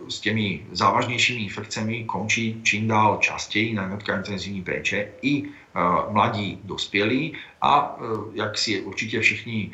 s 0.10 0.20
těmi 0.20 0.66
závažnějšími 0.72 1.44
infekcemi 1.44 2.04
končí 2.04 2.62
čím 2.64 2.88
dál 2.88 3.18
častěji 3.22 3.74
na 3.74 3.82
jednotka 3.84 4.18
intenzivní 4.18 4.62
péče 4.62 5.08
i 5.22 5.44
eh, 5.44 5.80
mladí 6.10 6.60
dospělí 6.64 7.34
a 7.62 7.98
eh, 7.98 8.04
jak 8.34 8.58
si 8.58 8.82
určitě 8.82 9.20
všichni 9.20 9.72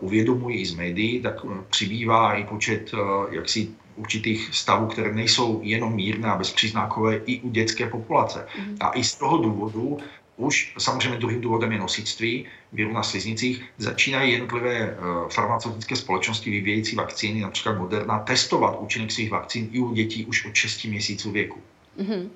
uvědomují 0.00 0.60
i 0.60 0.66
z 0.66 0.74
médií, 0.74 1.20
tak 1.20 1.44
přibývá 1.70 2.34
i 2.34 2.44
počet 2.44 2.92
jaksi 3.30 3.68
určitých 3.96 4.48
stavů, 4.52 4.86
které 4.86 5.12
nejsou 5.12 5.60
jenom 5.62 5.94
mírné 5.94 6.28
a 6.28 6.36
bezpříznakové 6.36 7.16
i 7.26 7.40
u 7.40 7.50
dětské 7.50 7.86
populace. 7.86 8.46
Mm. 8.58 8.76
A 8.80 8.90
i 8.94 9.04
z 9.04 9.14
toho 9.14 9.38
důvodu 9.38 9.98
už 10.38 10.74
samozřejmě 10.78 11.18
druhým 11.18 11.40
důvodem 11.40 11.72
je 11.72 11.78
nosictví 11.78 12.46
viru 12.72 12.92
na 12.92 13.02
sliznicích. 13.02 13.64
Začínají 13.78 14.32
jednotlivé 14.32 14.96
uh, 14.98 15.28
farmaceutické 15.28 15.96
společnosti 15.96 16.50
vyvíjející 16.50 16.96
vakcíny, 16.96 17.40
například 17.40 17.78
Moderna, 17.78 18.18
testovat 18.18 18.76
účinek 18.80 19.12
svých 19.12 19.30
vakcín 19.30 19.68
i 19.72 19.78
u 19.78 19.94
dětí 19.94 20.26
už 20.26 20.46
od 20.46 20.54
6 20.54 20.84
měsíců 20.84 21.30
věku. 21.30 21.60
Mm-hmm. 22.00 22.28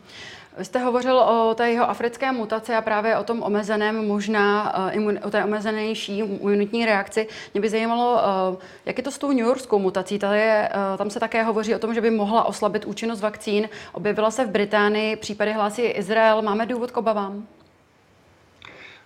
Vy 0.59 0.65
jste 0.65 0.79
hovořil 0.79 1.19
o 1.19 1.55
té 1.55 1.71
jeho 1.71 1.91
africké 1.91 2.33
mutaci 2.33 2.75
a 2.75 2.81
právě 2.81 3.17
o 3.17 3.25
tom 3.25 3.43
omezeném, 3.43 4.07
možná 4.07 4.75
uh, 4.95 5.15
o 5.23 5.31
té 5.31 5.45
omezenější 5.45 6.19
imunitní 6.19 6.85
reakci. 6.85 7.29
Mě 7.55 7.61
by 7.61 7.69
zajímalo, 7.69 8.12
uh, 8.53 8.59
jak 8.87 8.99
je 8.99 9.05
to 9.05 9.11
s 9.11 9.19
tou 9.19 9.29
New 9.29 9.47
Yorkskou 9.47 9.79
mutací. 9.79 10.19
Tady 10.19 10.38
je, 10.38 10.69
tam 10.99 11.11
se 11.11 11.21
také 11.21 11.43
hovoří 11.43 11.75
o 11.75 11.79
tom, 11.79 11.95
že 11.95 12.01
by 12.01 12.11
mohla 12.11 12.45
oslabit 12.45 12.85
účinnost 12.85 13.21
vakcín. 13.21 13.69
Objevila 13.93 14.31
se 14.31 14.45
v 14.45 14.51
Británii, 14.51 15.17
případy 15.17 15.53
hlásí 15.53 15.83
Izrael. 15.83 16.43
Máme 16.43 16.67
důvod 16.67 16.91
k 16.91 16.97
obavám? 16.97 17.47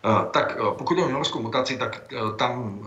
Eh, 0.06 0.26
tak 0.30 0.56
eh, 0.60 0.62
pokud 0.78 0.98
je 0.98 1.04
o 1.04 1.06
minorskou 1.06 1.42
mutaci, 1.42 1.76
tak 1.76 2.02
eh, 2.12 2.36
tam 2.36 2.80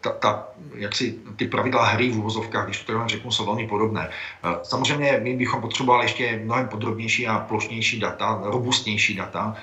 ta, 0.00 0.10
ta, 0.10 0.48
jak 0.74 0.96
si 0.96 1.18
ty 1.36 1.48
pravidla 1.48 1.84
hry 1.84 2.10
v 2.10 2.18
úvozovkách, 2.18 2.64
když 2.64 2.80
to 2.80 2.92
tak 2.92 3.08
řeknu, 3.08 3.30
jsou 3.30 3.46
velmi 3.46 3.68
podobné. 3.68 4.10
Samozřejmě 4.62 5.20
my 5.22 5.36
bychom 5.36 5.60
potřebovali 5.60 6.04
ještě 6.04 6.40
mnohem 6.44 6.68
podrobnější 6.68 7.26
a 7.26 7.38
plošnější 7.38 8.00
data, 8.00 8.40
robustnější 8.44 9.14
data, 9.14 9.56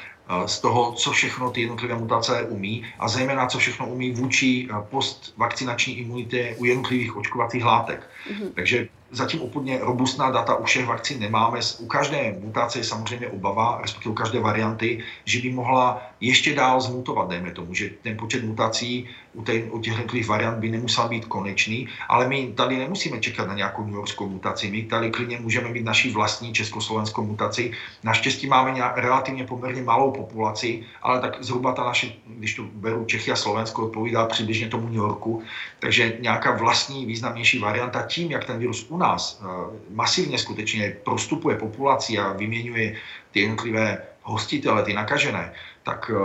z 0.45 0.59
toho, 0.59 0.91
co 0.91 1.11
všechno 1.11 1.51
ty 1.51 1.61
jednotlivé 1.61 1.95
mutace 1.95 2.43
umí 2.43 2.85
a 2.99 3.07
zejména, 3.07 3.47
co 3.47 3.57
všechno 3.57 3.87
umí 3.87 4.11
vůči 4.11 4.67
postvakcinační 4.89 5.97
imunitě 5.97 6.55
u 6.57 6.65
jednotlivých 6.65 7.17
očkovacích 7.17 7.65
látek. 7.65 8.09
Mm-hmm. 8.29 8.51
Takže 8.55 8.87
zatím 9.11 9.41
úplně 9.41 9.79
robustná 9.81 10.31
data 10.31 10.55
u 10.55 10.63
všech 10.63 10.85
vakcín 10.85 11.19
nemáme. 11.19 11.59
U 11.79 11.85
každé 11.85 12.35
mutace 12.39 12.79
je 12.79 12.83
samozřejmě 12.83 13.27
obava, 13.27 13.79
respektive 13.81 14.11
u 14.11 14.15
každé 14.15 14.39
varianty, 14.39 15.03
že 15.25 15.41
by 15.41 15.49
mohla 15.49 16.01
ještě 16.21 16.55
dál 16.55 16.81
zmutovat, 16.81 17.29
dejme 17.29 17.51
tomu, 17.51 17.73
že 17.73 17.89
ten 18.01 18.17
počet 18.17 18.43
mutací 18.43 19.09
u, 19.33 19.41
u 19.71 19.79
těch 19.79 19.93
jednotlivých 19.93 20.27
variant 20.27 20.59
by 20.59 20.69
nemusel 20.69 21.07
být 21.07 21.25
konečný, 21.25 21.87
ale 22.09 22.27
my 22.27 22.53
tady 22.55 22.77
nemusíme 22.77 23.19
čekat 23.19 23.47
na 23.47 23.53
nějakou 23.53 23.85
New 23.85 23.95
Yorkskou 23.95 24.29
mutaci. 24.29 24.71
My 24.71 24.83
tady 24.83 25.11
klidně 25.11 25.39
můžeme 25.39 25.69
mít 25.69 25.85
naší 25.85 26.11
vlastní 26.11 26.53
československou 26.53 27.23
mutaci. 27.23 27.71
Naštěstí 28.03 28.47
máme 28.47 28.71
nějak, 28.71 28.97
relativně 28.97 29.43
poměrně 29.43 29.83
malou 29.83 30.11
populaci, 30.11 30.83
ale 31.01 31.21
tak 31.21 31.43
zhruba 31.43 31.71
ta 31.71 31.83
naše, 31.83 32.13
když 32.27 32.55
to 32.55 32.63
beru 32.63 33.05
Čechy 33.05 33.31
a 33.31 33.35
Slovensko, 33.35 33.85
odpovídá 33.85 34.25
přibližně 34.25 34.67
tomu 34.67 34.85
New 34.87 34.95
Yorku. 34.95 35.43
Takže 35.79 36.17
nějaká 36.19 36.51
vlastní 36.51 37.05
významnější 37.05 37.59
varianta 37.59 38.01
tím, 38.01 38.31
jak 38.31 38.45
ten 38.45 38.59
virus 38.59 38.85
u 38.89 38.97
nás 39.01 39.41
uh, 39.41 39.73
masivně 39.89 40.37
skutečně 40.37 40.95
prostupuje 41.03 41.57
populaci 41.57 42.17
a 42.17 42.33
vyměňuje 42.33 42.95
ty 43.31 43.39
jednotlivé 43.39 43.97
hostitele, 44.21 44.83
ty 44.83 44.93
nakažené, 44.93 45.53
tak 45.83 46.11
uh, 46.13 46.19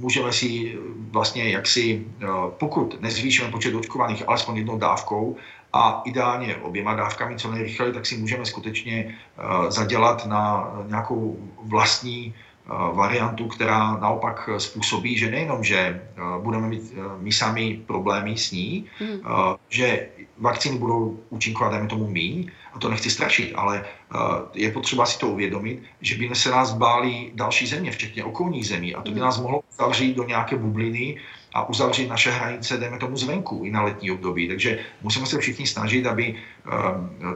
můžeme 0.00 0.32
si 0.32 0.78
vlastně 1.10 1.50
jaksi, 1.50 2.06
pokud 2.58 3.00
nezvýšíme 3.00 3.50
počet 3.50 3.74
očkovaných 3.74 4.28
alespoň 4.28 4.56
jednou 4.56 4.78
dávkou 4.78 5.36
a 5.72 6.02
ideálně 6.04 6.56
oběma 6.56 6.94
dávkami 6.94 7.36
co 7.36 7.50
nejrychleji, 7.50 7.92
tak 7.92 8.06
si 8.06 8.16
můžeme 8.16 8.46
skutečně 8.46 9.18
zadělat 9.68 10.26
na 10.26 10.72
nějakou 10.86 11.38
vlastní 11.62 12.34
variantu, 12.92 13.48
která 13.48 13.96
naopak 13.96 14.50
způsobí, 14.58 15.18
že 15.18 15.30
nejenom, 15.30 15.64
že 15.64 16.02
budeme 16.42 16.68
mít 16.68 16.94
my 17.18 17.32
sami 17.32 17.82
problémy 17.86 18.36
s 18.36 18.50
ní, 18.50 18.86
hmm. 18.98 19.20
že 19.68 20.08
vakcíny 20.40 20.78
budou 20.78 21.18
účinkovat, 21.30 21.72
dejme 21.72 21.88
tomu 21.88 22.06
míň, 22.06 22.50
a 22.72 22.78
to 22.78 22.88
nechci 22.88 23.10
strašit, 23.10 23.52
ale 23.54 23.84
je 24.54 24.72
potřeba 24.72 25.06
si 25.06 25.18
to 25.18 25.28
uvědomit, 25.28 25.82
že 26.00 26.14
by 26.16 26.34
se 26.34 26.50
nás 26.50 26.72
báli 26.72 27.30
další 27.34 27.66
země, 27.66 27.90
včetně 27.90 28.24
okolních 28.24 28.66
zemí, 28.66 28.94
a 28.94 29.02
to 29.02 29.10
by 29.10 29.16
hmm. 29.16 29.24
nás 29.24 29.40
mohlo 29.40 29.62
zavřít 29.78 30.16
do 30.16 30.24
nějaké 30.24 30.56
bubliny, 30.56 31.16
a 31.54 31.68
uzavřít 31.68 32.08
naše 32.08 32.30
hranice, 32.30 32.76
dejme 32.76 32.98
tomu 32.98 33.16
zvenku 33.16 33.62
i 33.64 33.70
na 33.70 33.82
letní 33.82 34.10
období. 34.10 34.48
Takže 34.48 34.78
musíme 35.02 35.26
se 35.26 35.38
všichni 35.38 35.66
snažit, 35.66 36.06
aby 36.06 36.34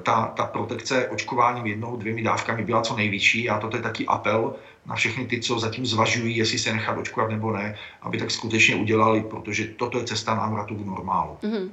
ta, 0.03 0.33
ta 0.37 0.45
protekce 0.47 1.09
očkováním 1.09 1.67
jednou, 1.67 1.97
dvěmi 1.97 2.23
dávkami 2.23 2.65
byla 2.65 2.83
co 2.83 2.97
nejvyšší 2.97 3.51
a 3.51 3.59
toto 3.59 3.77
je 3.77 3.83
taky 3.83 4.07
apel 4.07 4.55
na 4.87 4.95
všechny 4.95 5.27
ty, 5.27 5.41
co 5.41 5.59
zatím 5.59 5.87
zvažují, 5.87 6.37
jestli 6.37 6.59
se 6.59 6.73
nechat 6.73 6.99
očkovat 6.99 7.31
nebo 7.31 7.53
ne, 7.53 7.77
aby 8.03 8.19
tak 8.19 8.31
skutečně 8.31 8.75
udělali, 8.77 9.23
protože 9.23 9.65
toto 9.65 9.99
je 9.99 10.05
cesta 10.05 10.35
návratu 10.35 10.75
k 10.75 10.87
normálu. 10.87 11.37
Mm-hmm. 11.43 11.69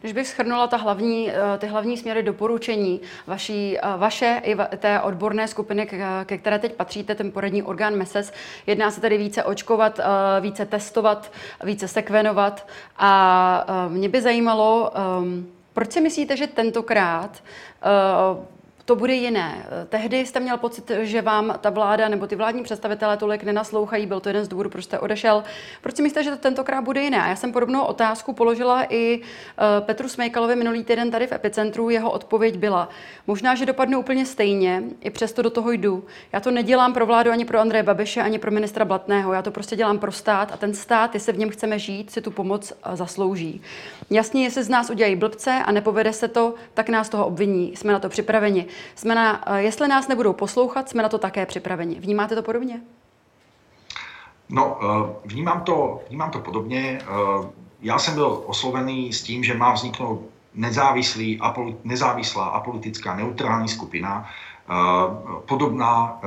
Když 0.00 0.12
bych 0.12 0.28
schrnula 0.28 0.66
ta 0.66 0.76
hlavní, 0.76 1.30
eh, 1.30 1.58
ty 1.58 1.66
hlavní 1.66 1.96
směry 1.96 2.22
doporučení 2.22 3.00
vaší, 3.26 3.78
eh, 3.78 3.80
vaše 3.96 4.40
i 4.44 4.56
té 4.76 5.00
odborné 5.00 5.48
skupiny, 5.48 5.86
ke 6.24 6.38
které 6.38 6.58
teď 6.58 6.74
patříte, 6.74 7.14
ten 7.14 7.30
poradní 7.30 7.62
orgán 7.62 7.96
MESES, 7.96 8.32
jedná 8.66 8.90
se 8.90 9.00
tedy 9.00 9.18
více 9.18 9.44
očkovat, 9.44 9.98
eh, 9.98 10.40
více 10.40 10.66
testovat, 10.66 11.32
více 11.64 11.88
sekvenovat. 11.88 12.66
A 12.98 13.86
mě 13.88 14.08
by 14.08 14.22
zajímalo, 14.22 14.92
proč 15.72 15.92
si 15.92 16.00
myslíte, 16.00 16.36
že 16.36 16.46
tentokrát 16.46 17.42
to 18.84 18.96
bude 18.96 19.12
jiné. 19.12 19.66
Tehdy 19.88 20.26
jste 20.26 20.40
měl 20.40 20.56
pocit, 20.56 20.90
že 21.00 21.22
vám 21.22 21.54
ta 21.60 21.70
vláda 21.70 22.08
nebo 22.08 22.26
ty 22.26 22.36
vládní 22.36 22.62
představitelé 22.62 23.16
tolik 23.16 23.42
nenaslouchají, 23.42 24.06
byl 24.06 24.20
to 24.20 24.28
jeden 24.28 24.44
z 24.44 24.48
důvodů, 24.48 24.70
proč 24.70 24.84
jste 24.84 24.98
odešel. 24.98 25.44
Proč 25.82 25.96
si 25.96 26.02
myslíte, 26.02 26.24
že 26.24 26.30
to 26.30 26.36
tentokrát 26.36 26.82
bude 26.82 27.02
jiné? 27.02 27.22
A 27.22 27.28
já 27.28 27.36
jsem 27.36 27.52
podobnou 27.52 27.82
otázku 27.82 28.32
položila 28.32 28.86
i 28.88 29.20
eh, 29.20 29.80
Petru 29.80 30.08
Smejkalovi 30.08 30.56
minulý 30.56 30.84
týden 30.84 31.10
tady 31.10 31.26
v 31.26 31.32
Epicentru. 31.32 31.90
Jeho 31.90 32.10
odpověď 32.10 32.56
byla, 32.56 32.88
možná, 33.26 33.54
že 33.54 33.66
dopadne 33.66 33.96
úplně 33.96 34.26
stejně, 34.26 34.82
i 35.00 35.10
přesto 35.10 35.42
do 35.42 35.50
toho 35.50 35.72
jdu. 35.72 36.04
Já 36.32 36.40
to 36.40 36.50
nedělám 36.50 36.92
pro 36.92 37.06
vládu 37.06 37.30
ani 37.30 37.44
pro 37.44 37.58
Andreje 37.58 37.82
Babiše, 37.82 38.22
ani 38.22 38.38
pro 38.38 38.50
ministra 38.50 38.84
Blatného. 38.84 39.32
Já 39.32 39.42
to 39.42 39.50
prostě 39.50 39.76
dělám 39.76 39.98
pro 39.98 40.12
stát 40.12 40.52
a 40.52 40.56
ten 40.56 40.74
stát, 40.74 41.14
jestli 41.14 41.32
v 41.32 41.38
něm 41.38 41.50
chceme 41.50 41.78
žít, 41.78 42.10
si 42.10 42.20
tu 42.20 42.30
pomoc 42.30 42.72
eh, 42.72 42.96
zaslouží. 42.96 43.62
Jasně, 44.10 44.44
jestli 44.44 44.62
z 44.62 44.68
nás 44.68 44.90
udělají 44.90 45.16
blbce 45.16 45.62
a 45.64 45.72
nepovede 45.72 46.12
se 46.12 46.28
to, 46.28 46.54
tak 46.74 46.88
nás 46.88 47.08
toho 47.08 47.26
obviní. 47.26 47.76
Jsme 47.76 47.92
na 47.92 47.98
to 47.98 48.08
připraveni. 48.08 48.66
Jsme 48.94 49.14
na, 49.14 49.42
eh, 49.46 49.62
jestli 49.62 49.88
nás 49.88 50.08
nebudou 50.08 50.32
poslouchat, 50.32 50.88
jsme 50.88 51.02
na 51.02 51.08
to 51.08 51.18
také 51.18 51.46
připraveni. 51.46 52.00
Vnímáte 52.00 52.34
to 52.34 52.42
podobně? 52.42 52.80
No, 54.48 54.78
eh, 54.82 55.14
vnímám 55.24 55.60
to, 55.60 56.00
vnímám 56.08 56.30
to 56.30 56.38
podobně. 56.38 56.98
Eh, 57.02 57.50
já 57.82 57.98
jsem 57.98 58.14
byl 58.14 58.42
oslovený 58.46 59.12
s 59.12 59.22
tím, 59.22 59.44
že 59.44 59.54
má 59.54 59.72
vzniknout 59.72 60.22
nezávislý, 60.54 61.40
nezávislá 61.84 62.44
apolitická 62.44 63.16
neutrální 63.16 63.68
skupina, 63.68 64.28
podobná, 65.46 66.20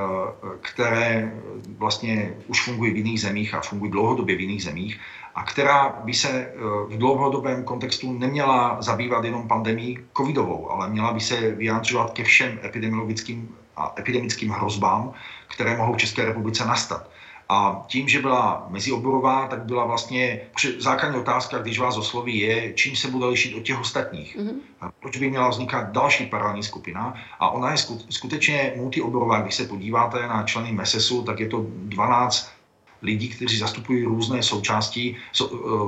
které 0.61 1.33
vlastně 1.77 2.33
už 2.47 2.65
fungují 2.65 2.93
v 2.93 2.97
jiných 2.97 3.21
zemích 3.21 3.53
a 3.53 3.61
fungují 3.61 3.91
dlouhodobě 3.91 4.35
v 4.35 4.41
jiných 4.41 4.63
zemích 4.63 4.99
a 5.35 5.43
která 5.43 5.89
by 6.03 6.13
se 6.13 6.29
eh, 6.29 6.53
v 6.87 6.97
dlouhodobém 6.97 7.63
kontextu 7.63 8.13
neměla 8.13 8.77
zabývat 8.81 9.23
jenom 9.23 9.47
pandemí 9.47 9.99
covidovou, 10.17 10.71
ale 10.71 10.89
měla 10.89 11.13
by 11.13 11.19
se 11.19 11.51
vyjádřovat 11.51 12.11
ke 12.11 12.23
všem 12.23 12.59
epidemiologickým 12.63 13.55
a 13.77 13.95
epidemickým 13.99 14.49
hrozbám, 14.49 15.13
které 15.47 15.77
mohou 15.77 15.93
v 15.93 15.97
České 15.97 16.25
republice 16.25 16.65
nastat. 16.65 17.09
A 17.49 17.85
tím, 17.87 18.09
že 18.09 18.21
byla 18.21 18.67
mezioborová, 18.69 19.47
tak 19.47 19.65
byla 19.65 19.85
vlastně 19.85 20.41
základní 20.79 21.19
otázka, 21.19 21.57
když 21.57 21.79
vás 21.79 21.97
osloví, 21.97 22.39
je, 22.39 22.73
čím 22.73 22.95
se 22.95 23.07
bude 23.07 23.25
lišit 23.25 23.55
od 23.55 23.63
těch 23.63 23.79
ostatních. 23.79 24.37
Mm-hmm. 24.37 24.91
Proč 24.99 25.17
by 25.17 25.29
měla 25.29 25.49
vznikat 25.49 25.91
další 25.91 26.25
paralelní 26.25 26.63
skupina? 26.63 27.13
A 27.39 27.49
ona 27.49 27.71
je 27.71 27.77
skutečně 28.09 28.73
multioborová. 28.75 29.41
Když 29.41 29.55
se 29.55 29.63
podíváte 29.63 30.27
na 30.27 30.43
členy 30.43 30.71
MESESu, 30.71 31.23
tak 31.23 31.39
je 31.39 31.47
to 31.47 31.65
12 31.67 32.52
lidí, 33.03 33.29
kteří 33.29 33.57
zastupují 33.57 34.03
různé 34.03 34.43
součásti, 34.43 35.15
eh, 35.15 35.45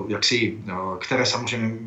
jaksi, 0.08 0.58
eh, 0.68 0.74
které 1.00 1.26
samozřejmě 1.26 1.78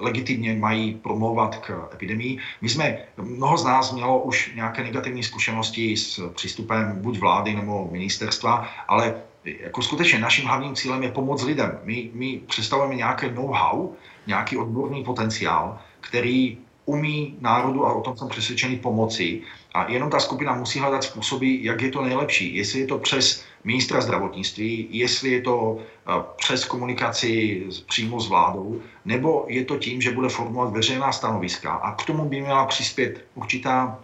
legitimně 0.00 0.54
mají 0.54 0.94
promlouvat 0.94 1.56
k 1.56 1.88
epidemii. 1.92 2.38
My 2.60 2.68
jsme, 2.68 2.98
mnoho 3.16 3.56
z 3.56 3.64
nás 3.64 3.92
mělo 3.92 4.22
už 4.22 4.52
nějaké 4.54 4.82
negativní 4.82 5.22
zkušenosti 5.22 5.96
s 5.96 6.32
přístupem 6.32 6.98
buď 7.00 7.18
vlády 7.18 7.54
nebo 7.54 7.88
ministerstva, 7.92 8.68
ale 8.88 9.14
jako 9.44 9.82
skutečně 9.82 10.18
naším 10.18 10.44
hlavním 10.44 10.74
cílem 10.74 11.02
je 11.02 11.12
pomoct 11.12 11.42
lidem. 11.42 11.78
My, 11.84 12.10
my 12.14 12.40
představujeme 12.46 12.94
nějaké 12.94 13.32
know-how, 13.32 13.92
nějaký 14.26 14.56
odborný 14.56 15.04
potenciál, 15.04 15.78
který 16.00 16.58
umí 16.84 17.36
národu, 17.40 17.86
a 17.86 17.92
o 17.92 18.00
tom 18.00 18.16
jsem 18.16 18.28
přesvědčený, 18.28 18.76
pomoci. 18.76 19.40
A 19.74 19.90
jenom 19.90 20.10
ta 20.10 20.20
skupina 20.20 20.54
musí 20.54 20.78
hledat 20.78 21.04
způsoby, 21.04 21.56
jak 21.62 21.82
je 21.82 21.90
to 21.90 22.02
nejlepší. 22.02 22.56
Jestli 22.56 22.80
je 22.80 22.86
to 22.86 22.98
přes 22.98 23.44
ministra 23.64 24.00
zdravotnictví, 24.00 24.88
jestli 24.90 25.30
je 25.30 25.40
to 25.40 25.78
eh, 25.78 26.12
přes 26.36 26.64
komunikaci 26.64 27.62
přímo 27.88 28.20
s 28.20 28.28
vládou, 28.28 28.80
nebo 29.04 29.44
je 29.48 29.64
to 29.64 29.78
tím, 29.78 30.00
že 30.00 30.10
bude 30.10 30.28
formulovat 30.28 30.72
veřejná 30.72 31.12
stanoviska. 31.12 31.72
A 31.72 31.94
k 31.94 32.04
tomu 32.04 32.24
by 32.24 32.40
měla 32.40 32.66
přispět 32.66 33.24
určitá 33.34 33.98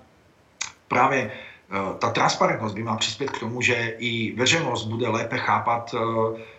právě 0.89 1.31
eh, 1.31 1.99
ta 1.99 2.11
transparentnost 2.11 2.75
by 2.75 2.83
měla 2.83 2.97
přispět 2.97 3.31
k 3.31 3.41
tomu, 3.41 3.61
že 3.61 3.95
i 3.99 4.33
veřejnost 4.37 4.85
bude 4.85 5.09
lépe 5.09 5.39
chápat 5.39 5.95
eh, 5.95 6.57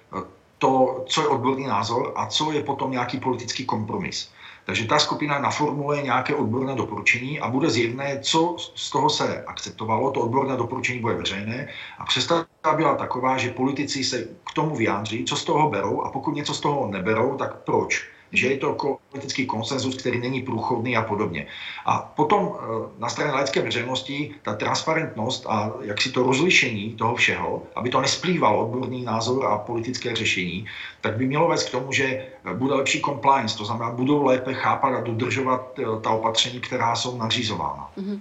to, 0.57 1.05
co 1.07 1.21
je 1.21 1.27
odborný 1.27 1.67
názor 1.67 2.13
a 2.15 2.25
co 2.25 2.51
je 2.51 2.63
potom 2.63 2.91
nějaký 2.91 3.19
politický 3.19 3.65
kompromis. 3.65 4.31
Takže 4.65 4.87
ta 4.87 4.99
skupina 4.99 5.39
naformuluje 5.39 6.01
nějaké 6.01 6.35
odborné 6.35 6.75
doporučení 6.75 7.39
a 7.39 7.47
bude 7.47 7.69
zjevné, 7.69 8.19
co 8.19 8.55
z 8.75 8.91
toho 8.91 9.09
se 9.09 9.43
akceptovalo. 9.43 10.11
To 10.11 10.19
odborné 10.19 10.57
doporučení 10.57 10.99
bude 10.99 11.13
veřejné 11.13 11.67
a 11.97 12.05
představa 12.05 12.45
byla 12.73 12.95
taková, 12.95 13.37
že 13.37 13.49
politici 13.49 14.03
se 14.03 14.23
k 14.23 14.53
tomu 14.53 14.75
vyjádří, 14.75 15.25
co 15.25 15.35
z 15.35 15.43
toho 15.43 15.69
berou 15.69 16.01
a 16.01 16.11
pokud 16.11 16.35
něco 16.35 16.53
z 16.53 16.59
toho 16.59 16.87
neberou, 16.87 17.35
tak 17.37 17.55
proč 17.55 18.07
že 18.31 18.47
je 18.47 18.57
to 18.57 18.99
politický 19.11 19.45
konsenzus, 19.45 19.95
který 19.95 20.19
není 20.19 20.41
průchodný 20.41 20.97
a 20.97 21.01
podobně. 21.01 21.47
A 21.85 22.11
potom 22.15 22.51
eh, 22.53 22.65
na 22.99 23.09
straně 23.09 23.31
laické 23.31 23.61
veřejnosti 23.61 24.35
ta 24.41 24.55
transparentnost 24.55 25.45
a 25.49 25.71
jak 25.81 26.01
si 26.01 26.11
to 26.11 26.23
rozlišení 26.23 26.93
toho 26.93 27.15
všeho, 27.15 27.63
aby 27.75 27.89
to 27.89 28.01
nesplýval 28.01 28.59
odborný 28.59 29.03
názor 29.03 29.45
a 29.45 29.57
politické 29.57 30.15
řešení, 30.15 30.65
tak 31.01 31.17
by 31.17 31.27
mělo 31.27 31.47
vést 31.47 31.69
k 31.69 31.71
tomu, 31.71 31.91
že 31.91 32.25
bude 32.53 32.73
lepší 32.73 33.01
compliance, 33.01 33.57
to 33.57 33.65
znamená, 33.65 33.91
budou 33.91 34.23
lépe 34.23 34.53
chápat 34.53 34.93
a 34.93 35.01
dodržovat 35.01 35.79
eh, 35.79 35.83
ta 36.01 36.09
opatření, 36.09 36.59
která 36.59 36.95
jsou 36.95 37.17
nařízována. 37.17 37.89
Mm-hmm. 37.97 38.19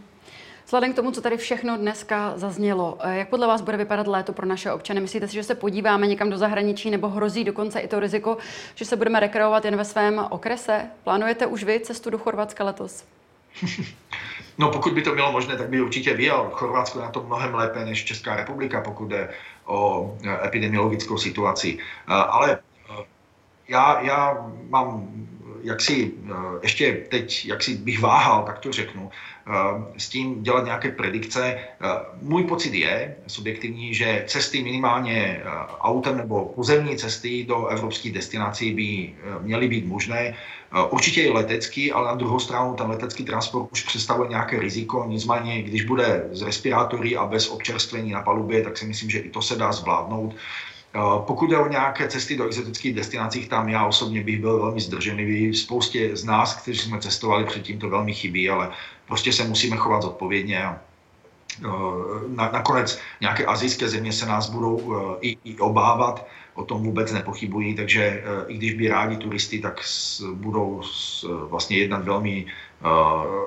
Vzhledem 0.66 0.92
k 0.92 0.96
tomu, 0.96 1.10
co 1.10 1.20
tady 1.20 1.36
všechno 1.36 1.76
dneska 1.76 2.32
zaznělo, 2.36 2.98
eh, 3.00 3.16
jak 3.16 3.28
podle 3.28 3.46
vás 3.46 3.60
bude 3.60 3.76
vypadat 3.76 4.06
léto 4.06 4.32
pro 4.32 4.46
naše 4.46 4.72
občany? 4.72 5.00
Myslíte 5.00 5.28
si, 5.28 5.34
že 5.34 5.42
se 5.42 5.54
podíváme 5.54 6.06
někam 6.06 6.30
do 6.30 6.38
zahraničí 6.38 6.90
nebo 6.90 7.08
hrozí 7.08 7.44
dokonce 7.44 7.80
i 7.80 7.88
to 7.88 8.00
riziko, 8.00 8.36
že 8.74 8.84
se 8.84 8.96
budeme 8.96 9.20
rekreovat 9.20 9.64
jen 9.64 9.76
ve 9.76 9.84
svém 9.84 10.26
okrese? 10.30 10.86
Plánujete 11.04 11.46
už 11.46 11.64
vy 11.64 11.80
cestu 11.80 12.10
do 12.10 12.18
Chorvatska 12.18 12.64
letos? 12.64 13.04
No 14.58 14.70
pokud 14.70 14.92
by 14.92 15.02
to 15.02 15.14
bylo 15.14 15.32
možné, 15.32 15.56
tak 15.56 15.68
by 15.68 15.80
určitě 15.80 16.14
vyjel. 16.14 16.50
Chorvatsko 16.52 17.00
na 17.00 17.10
to 17.10 17.22
mnohem 17.22 17.54
lépe 17.54 17.84
než 17.84 18.04
Česká 18.04 18.36
republika, 18.36 18.80
pokud 18.80 19.08
jde 19.08 19.28
o 19.64 20.10
eh, 20.24 20.46
epidemiologickou 20.46 21.18
situaci. 21.18 21.78
Eh, 21.78 22.12
ale 22.12 22.58
já, 23.68 24.00
já 24.00 24.46
mám 24.68 25.08
jak 25.62 25.80
si 25.80 26.12
ještě 26.62 26.92
teď, 26.92 27.46
jak 27.46 27.62
si 27.62 27.76
bych 27.76 28.00
váhal, 28.00 28.42
tak 28.42 28.58
to 28.58 28.72
řeknu, 28.72 29.10
s 29.96 30.08
tím 30.08 30.42
dělat 30.42 30.64
nějaké 30.64 30.90
predikce. 30.90 31.58
Můj 32.22 32.44
pocit 32.44 32.74
je 32.74 33.16
subjektivní, 33.26 33.94
že 33.94 34.24
cesty 34.26 34.62
minimálně 34.62 35.42
autem 35.80 36.16
nebo 36.16 36.44
pozemní 36.44 36.96
cesty 36.96 37.44
do 37.44 37.66
evropských 37.66 38.12
destinací 38.12 38.74
by 38.74 39.14
měly 39.40 39.68
být 39.68 39.86
možné. 39.86 40.34
Určitě 40.90 41.22
i 41.22 41.30
letecký, 41.30 41.92
ale 41.92 42.08
na 42.08 42.14
druhou 42.14 42.38
stranu 42.38 42.74
ten 42.74 42.90
letecký 42.90 43.24
transport 43.24 43.72
už 43.72 43.82
představuje 43.82 44.28
nějaké 44.28 44.60
riziko, 44.60 45.04
nicméně 45.08 45.62
když 45.62 45.84
bude 45.84 46.24
z 46.32 46.42
respirátory 46.42 47.16
a 47.16 47.26
bez 47.26 47.48
občerstvení 47.48 48.10
na 48.10 48.22
palubě, 48.22 48.62
tak 48.62 48.78
si 48.78 48.86
myslím, 48.86 49.10
že 49.10 49.18
i 49.18 49.30
to 49.30 49.42
se 49.42 49.56
dá 49.56 49.72
zvládnout. 49.72 50.34
Pokud 51.26 51.50
jde 51.50 51.58
o 51.58 51.68
nějaké 51.68 52.08
cesty 52.08 52.36
do 52.36 52.46
exotických 52.46 52.94
destinací, 52.94 53.48
tam 53.48 53.68
já 53.68 53.86
osobně 53.86 54.24
bych 54.24 54.40
byl 54.40 54.58
velmi 54.58 54.80
zdrženlivý. 54.80 55.54
Spoustě 55.54 56.16
z 56.16 56.24
nás, 56.24 56.54
kteří 56.54 56.78
jsme 56.78 57.00
cestovali 57.00 57.44
předtím, 57.44 57.78
to 57.78 57.88
velmi 57.88 58.14
chybí, 58.14 58.50
ale 58.50 58.70
prostě 59.06 59.32
se 59.32 59.44
musíme 59.44 59.76
chovat 59.76 60.02
zodpovědně 60.02 60.64
a 60.64 60.80
na, 62.28 62.50
nakonec 62.50 63.00
nějaké 63.20 63.46
azijské 63.46 63.88
země 63.88 64.12
se 64.12 64.26
nás 64.26 64.50
budou 64.50 64.96
i, 65.20 65.36
i 65.44 65.58
obávat, 65.58 66.26
o 66.54 66.64
tom 66.64 66.82
vůbec 66.82 67.12
nepochybují, 67.12 67.74
takže 67.74 68.24
i 68.48 68.56
když 68.56 68.74
by 68.74 68.88
rádi 68.88 69.16
turisty, 69.16 69.58
tak 69.58 69.80
budou 70.32 70.82
vlastně 71.28 71.78
jednat 71.78 72.04
velmi 72.04 72.46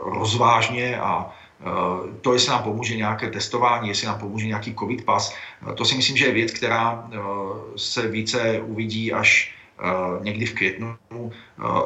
rozvážně 0.05 0.99
a 0.99 1.31
Eh, 1.31 1.38
to, 2.21 2.33
jestli 2.33 2.51
nám 2.51 2.63
pomůže 2.63 2.95
nějaké 2.95 3.29
testování, 3.29 3.87
jestli 3.87 4.07
nám 4.07 4.19
pomůže 4.19 4.47
nějaký 4.47 4.75
covid 4.75 5.05
pas, 5.05 5.35
eh, 5.69 5.73
to 5.73 5.85
si 5.85 5.95
myslím, 5.95 6.17
že 6.17 6.25
je 6.25 6.31
věc, 6.31 6.51
která 6.51 7.09
eh, 7.11 7.17
se 7.75 8.07
více 8.07 8.59
uvidí 8.59 9.13
až 9.13 9.55
někdy 10.21 10.45
v 10.45 10.53
květnu. 10.53 10.95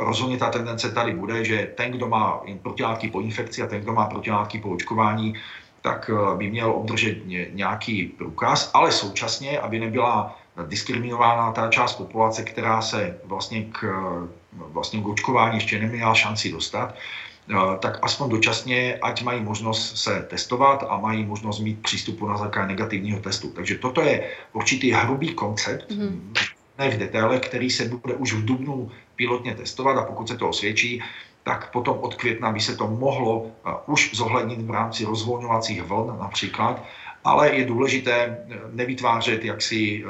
Rozhodně 0.02 0.38
ta 0.38 0.50
tendence 0.50 0.92
tady 0.92 1.14
bude, 1.14 1.46
že 1.46 1.72
ten, 1.78 1.92
kdo 1.92 2.08
má 2.08 2.42
protilátky 2.62 3.08
po 3.08 3.22
infekci 3.22 3.62
a 3.62 3.68
ten, 3.68 3.82
kdo 3.82 3.94
má 3.94 4.06
protilátky 4.06 4.60
po 4.60 4.70
očkování, 4.70 5.34
tak 5.82 6.10
by 6.38 6.50
měl 6.50 6.72
obdržet 6.72 7.18
nějaký 7.54 8.18
průkaz, 8.18 8.72
ale 8.74 8.92
současně, 8.92 9.60
aby 9.60 9.80
nebyla 9.80 10.40
diskriminována 10.68 11.52
ta 11.52 11.70
část 11.70 11.94
populace, 11.94 12.44
která 12.44 12.82
se 12.82 13.18
vlastně 13.26 13.66
k, 13.72 13.86
vlastně 14.54 15.02
k 15.02 15.08
očkování 15.08 15.58
ještě 15.58 15.80
neměla 15.80 16.14
šanci 16.14 16.52
dostat, 16.52 16.96
tak 17.80 18.00
aspoň 18.02 18.30
dočasně, 18.30 19.00
ať 19.02 19.24
mají 19.24 19.44
možnost 19.44 19.98
se 19.98 20.26
testovat 20.30 20.84
a 20.90 20.98
mají 20.98 21.26
možnost 21.26 21.60
mít 21.60 21.82
přístupu 21.82 22.28
na 22.28 22.38
základě 22.38 22.68
negativního 22.68 23.20
testu. 23.20 23.50
Takže 23.50 23.76
toto 23.76 24.02
je 24.02 24.30
určitý 24.54 24.92
hrubý 24.92 25.34
koncept, 25.34 25.92
mm. 25.92 26.34
ne 26.80 26.90
v 26.90 26.98
detaile, 26.98 27.40
který 27.40 27.70
se 27.70 27.88
bude 27.88 28.14
už 28.14 28.34
v 28.34 28.46
dubnu 28.46 28.92
pilotně 29.16 29.56
testovat 29.56 29.98
a 29.98 30.04
pokud 30.04 30.28
se 30.28 30.38
to 30.38 30.50
osvědčí, 30.50 31.04
tak 31.44 31.72
potom 31.72 31.98
od 32.02 32.16
května 32.16 32.52
by 32.52 32.60
se 32.60 32.76
to 32.76 32.88
mohlo 32.88 33.40
uh, 33.40 33.50
už 33.86 34.16
zohlednit 34.16 34.62
v 34.62 34.72
rámci 34.72 35.06
rozvolňovacích 35.06 35.84
vln 35.84 36.18
například, 36.20 36.84
ale 37.24 37.56
je 37.56 37.66
důležité 37.66 38.28
uh, 38.28 38.56
nevytvářet 38.76 39.46
jaksi 39.46 40.06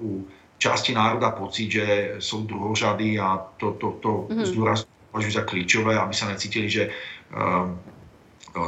u 0.00 0.26
části 0.58 0.94
národa 0.94 1.30
pocit, 1.30 1.70
že 1.70 2.16
jsou 2.18 2.42
druhořady 2.42 3.20
a 3.20 3.46
to, 3.56 3.72
to, 3.72 3.90
to 3.90 4.26
mm. 4.30 4.44
zdůrazňuji 4.44 4.93
považuji 5.14 5.32
za 5.32 5.46
klíčové, 5.46 5.94
aby 5.98 6.14
se 6.14 6.26
necítili, 6.26 6.70
že 6.70 6.90
ehm, 6.90 7.78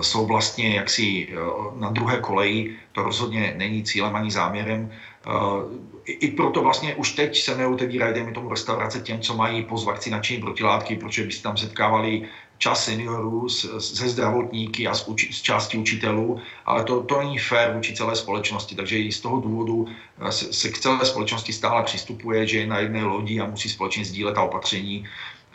jsou 0.00 0.26
vlastně 0.26 0.76
jaksi 0.76 1.26
e, 1.26 1.34
na 1.74 1.90
druhé 1.90 2.22
koleji. 2.22 2.78
To 2.92 3.02
rozhodně 3.02 3.54
není 3.58 3.82
cílem 3.82 4.16
ani 4.16 4.30
záměrem. 4.30 4.86
E, 4.86 6.12
I 6.12 6.30
proto 6.38 6.62
vlastně 6.62 6.94
už 6.94 7.18
teď 7.18 7.42
se 7.42 7.58
neotevírají, 7.58 8.14
dejme 8.14 8.32
tomu, 8.32 8.50
restaurace 8.50 9.00
těm, 9.02 9.20
co 9.20 9.34
mají 9.34 9.66
postvakcinační 9.66 10.38
protilátky, 10.38 10.96
protože 10.96 11.26
by 11.26 11.32
se 11.32 11.42
tam 11.42 11.56
setkávali 11.56 12.30
čas 12.58 12.84
seniorů 12.84 13.48
se 13.78 14.08
zdravotníky 14.08 14.86
a 14.86 14.94
z, 14.94 15.04
z 15.30 15.42
části 15.42 15.78
učitelů, 15.78 16.40
ale 16.66 16.84
to, 16.84 17.02
to 17.02 17.18
není 17.18 17.38
fér 17.38 17.74
vůči 17.74 17.94
celé 17.94 18.16
společnosti, 18.16 18.74
takže 18.74 18.98
i 18.98 19.12
z 19.12 19.20
toho 19.20 19.40
důvodu 19.40 19.88
se, 20.30 20.52
se 20.52 20.68
k 20.70 20.78
celé 20.78 21.04
společnosti 21.04 21.52
stále 21.52 21.82
přistupuje, 21.82 22.46
že 22.46 22.58
je 22.58 22.66
na 22.66 22.78
jedné 22.78 23.04
lodi 23.04 23.40
a 23.40 23.46
musí 23.46 23.68
společně 23.68 24.04
sdílet 24.04 24.34
ta 24.34 24.42
opatření 24.42 25.04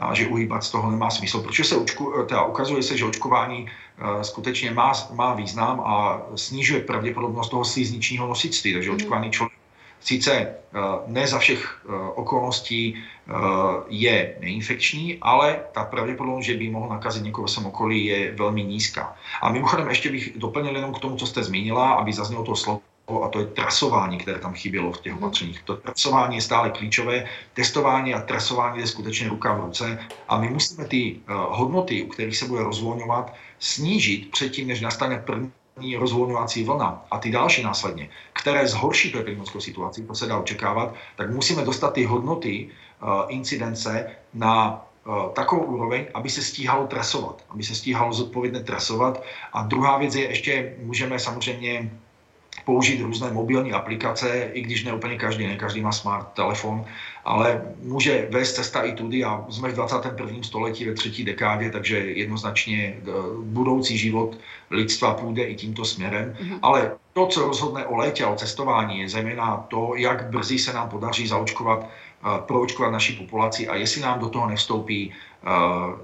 a 0.02 0.14
že 0.14 0.28
uhýbat 0.28 0.64
z 0.64 0.72
toho 0.72 0.92
nemá 0.92 1.10
smysl. 1.10 1.42
Protože 1.42 1.64
se 1.64 1.76
očku, 1.76 2.14
teda 2.28 2.44
ukazuje 2.44 2.84
se, 2.84 2.98
že 2.98 3.06
očkování 3.06 3.66
uh, 3.66 4.22
skutečně 4.22 4.72
má, 4.72 4.94
má 5.14 5.34
význam 5.34 5.82
a 5.86 6.22
snižuje 6.36 6.82
pravděpodobnost 6.82 7.50
toho 7.50 7.66
slízničního 7.66 8.28
nosictví. 8.28 8.74
Takže 8.74 8.90
mm. 8.90 8.96
očkovaný 8.96 9.32
člověk 9.32 9.60
sice 10.00 10.56
uh, 10.74 10.82
ne 11.08 11.28
za 11.28 11.40
všech 11.40 11.86
uh, 11.86 11.96
okolností 12.16 12.98
je 13.88 14.36
neinfekční, 14.40 15.18
ale 15.22 15.60
ta 15.72 15.84
pravděpodobnost, 15.84 16.46
že 16.46 16.54
by 16.54 16.70
mohl 16.70 16.90
nakazit 16.90 17.24
někoho 17.24 17.48
v 17.48 17.52
svém 17.52 17.66
okolí, 17.66 18.06
je 18.06 18.32
velmi 18.36 18.64
nízká. 18.64 19.16
A 19.42 19.52
mimochodem 19.52 19.90
ještě 19.90 20.12
bych 20.12 20.34
doplnil 20.36 20.76
jenom 20.76 20.94
k 20.94 21.00
tomu, 21.00 21.16
co 21.16 21.28
jste 21.28 21.44
zmínila, 21.44 21.92
aby 21.92 22.14
zaznělo 22.14 22.44
to 22.44 22.56
slovo 22.56 22.82
a 23.20 23.30
to 23.30 23.40
je 23.40 23.46
trasování, 23.46 24.18
které 24.18 24.40
tam 24.40 24.54
chybělo 24.54 24.92
v 24.92 25.02
těch 25.02 25.16
opatřeních. 25.16 25.64
To 25.64 25.76
trasování 25.76 26.36
je 26.36 26.42
stále 26.42 26.70
klíčové, 26.70 27.26
testování 27.54 28.14
a 28.14 28.22
trasování 28.22 28.80
je 28.80 28.88
skutečně 28.88 29.30
ruka 29.30 29.54
v 29.54 29.66
ruce 29.66 30.00
a 30.28 30.38
my 30.38 30.50
musíme 30.50 30.86
ty 30.86 31.16
uh, 31.16 31.36
hodnoty, 31.58 32.04
u 32.04 32.08
kterých 32.08 32.38
se 32.38 32.48
bude 32.48 32.64
rozvolňovat, 32.64 33.34
snížit 33.60 34.32
předtím, 34.32 34.68
než 34.68 34.82
nastane 34.82 35.24
první 35.26 35.96
rozvolňovací 35.98 36.64
vlna 36.64 37.06
a 37.12 37.20
ty 37.20 37.32
další 37.32 37.64
následně, 37.64 38.10
které 38.34 38.68
zhorší 38.68 39.12
tu 39.12 39.20
epidemickou 39.20 39.60
situaci, 39.60 40.04
to 40.04 40.16
se 40.16 40.26
dá 40.28 40.38
očekávat, 40.38 40.94
tak 41.16 41.32
musíme 41.32 41.66
dostat 41.66 41.94
ty 41.94 42.06
hodnoty 42.06 42.70
uh, 43.04 43.10
incidence 43.28 44.08
na 44.34 44.86
uh, 45.06 45.34
takovou 45.34 45.64
úroveň, 45.64 46.06
aby 46.14 46.30
se 46.30 46.42
stíhalo 46.42 46.88
trasovat, 46.88 47.44
aby 47.50 47.64
se 47.64 47.76
stíhalo 47.76 48.14
zodpovědně 48.14 48.60
trasovat. 48.60 49.24
A 49.54 49.64
druhá 49.64 49.98
věc 49.98 50.16
je 50.16 50.30
ještě, 50.30 50.76
můžeme 50.84 51.20
samozřejmě 51.20 51.92
použít 52.66 53.02
různé 53.02 53.32
mobilní 53.32 53.74
aplikace, 53.74 54.50
i 54.54 54.62
když 54.62 54.84
ne 54.84 54.94
úplně 54.94 55.18
každý, 55.18 55.48
ne 55.48 55.56
každý 55.56 55.82
má 55.82 55.92
smart 55.92 56.28
telefon, 56.34 56.86
ale 57.26 57.62
může 57.84 58.28
vést 58.32 58.54
cesta 58.54 58.82
i 58.82 58.94
tudy 58.94 59.24
a 59.24 59.46
jsme 59.50 59.70
v 59.70 59.76
21. 59.76 60.44
století 60.44 60.86
ve 60.86 60.94
třetí 60.94 61.24
dekádě, 61.24 61.70
takže 61.72 61.98
jednoznačně 61.98 62.98
eh, 62.98 63.12
budoucí 63.44 63.98
život 63.98 64.38
lidstva 64.70 65.14
půjde 65.14 65.44
i 65.44 65.56
tímto 65.56 65.86
směrem. 65.86 66.36
Mm-hmm. 66.40 66.60
Ale 66.62 66.92
to, 67.14 67.28
co 67.28 67.48
rozhodne 67.48 67.86
o 67.86 67.98
létě 67.98 68.24
a 68.24 68.30
o 68.30 68.36
cestování, 68.36 69.00
je 69.00 69.10
zejména 69.10 69.58
to, 69.68 69.94
jak 69.96 70.30
brzy 70.30 70.60
se 70.60 70.74
nám 70.74 70.90
podaří 70.90 71.28
zaočkovat, 71.28 71.86
eh, 71.86 72.28
proočkovat 72.48 72.92
naší 72.92 73.14
populaci 73.14 73.68
a 73.68 73.76
jestli 73.76 74.02
nám 74.02 74.20
do 74.20 74.30
toho 74.30 74.48
nevstoupí, 74.50 75.14
eh, 75.44 75.50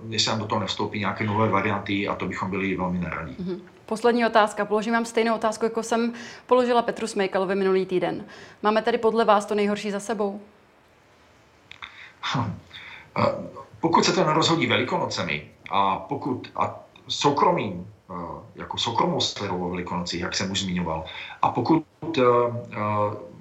jestli 0.09 0.29
nám 0.29 0.39
do 0.39 0.45
toho 0.45 0.61
nevstoupí 0.61 0.99
nějaké 0.99 1.25
nové 1.25 1.49
varianty 1.49 2.07
a 2.07 2.15
to 2.15 2.25
bychom 2.25 2.49
byli 2.49 2.77
velmi 2.77 2.99
neradí. 2.99 3.35
Mm-hmm. 3.39 3.76
Poslední 3.87 4.25
otázka. 4.25 4.65
Položím 4.65 4.93
vám 4.93 5.05
stejnou 5.05 5.35
otázku, 5.35 5.65
jako 5.65 5.83
jsem 5.83 6.13
položila 6.47 6.81
Petru 6.81 7.07
Smejkalovi 7.07 7.55
minulý 7.55 7.85
týden. 7.85 8.25
Máme 8.63 8.81
tedy 8.81 8.97
podle 8.97 9.25
vás 9.25 9.45
to 9.45 9.55
nejhorší 9.55 9.91
za 9.91 9.99
sebou? 9.99 10.41
Hm. 12.35 12.59
Pokud 13.79 14.05
se 14.05 14.13
to 14.13 14.25
nerozhodí 14.25 14.67
velikonocemi 14.67 15.51
a 15.71 15.95
pokud 15.95 16.51
a 16.55 16.79
soukromým, 17.07 17.93
jako 18.55 18.77
soukromou 18.77 19.19
sférou 19.19 19.65
o 19.65 19.69
velikonocích, 19.69 20.21
jak 20.21 20.35
jsem 20.35 20.51
už 20.51 20.61
zmiňoval, 20.61 21.05
a 21.41 21.49
pokud 21.49 21.85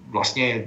vlastně 0.09 0.65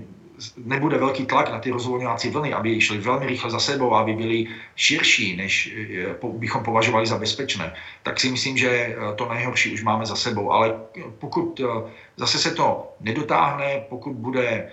nebude 0.58 0.98
velký 0.98 1.26
tlak 1.26 1.52
na 1.52 1.60
ty 1.60 1.72
rozvolňovací 1.72 2.30
vlny, 2.30 2.54
aby 2.54 2.82
šly 2.82 2.98
velmi 2.98 3.26
rychle 3.26 3.52
za 3.52 3.60
sebou, 3.60 3.96
aby 3.96 4.14
byly 4.14 4.48
širší, 4.76 5.36
než 5.36 5.76
bychom 6.24 6.64
považovali 6.64 7.08
za 7.08 7.18
bezpečné, 7.18 7.74
tak 8.04 8.20
si 8.20 8.32
myslím, 8.32 8.58
že 8.58 8.70
eh, 8.70 8.96
to 9.16 9.30
nejhorší 9.34 9.74
už 9.74 9.84
máme 9.84 10.06
za 10.06 10.16
sebou. 10.16 10.52
Ale 10.52 10.80
pokud 11.20 11.60
eh, 11.60 11.92
zase 12.18 12.38
se 12.40 12.52
to 12.52 12.94
nedotáhne, 13.00 13.84
pokud 13.90 14.14
bude 14.14 14.48
eh, 14.48 14.70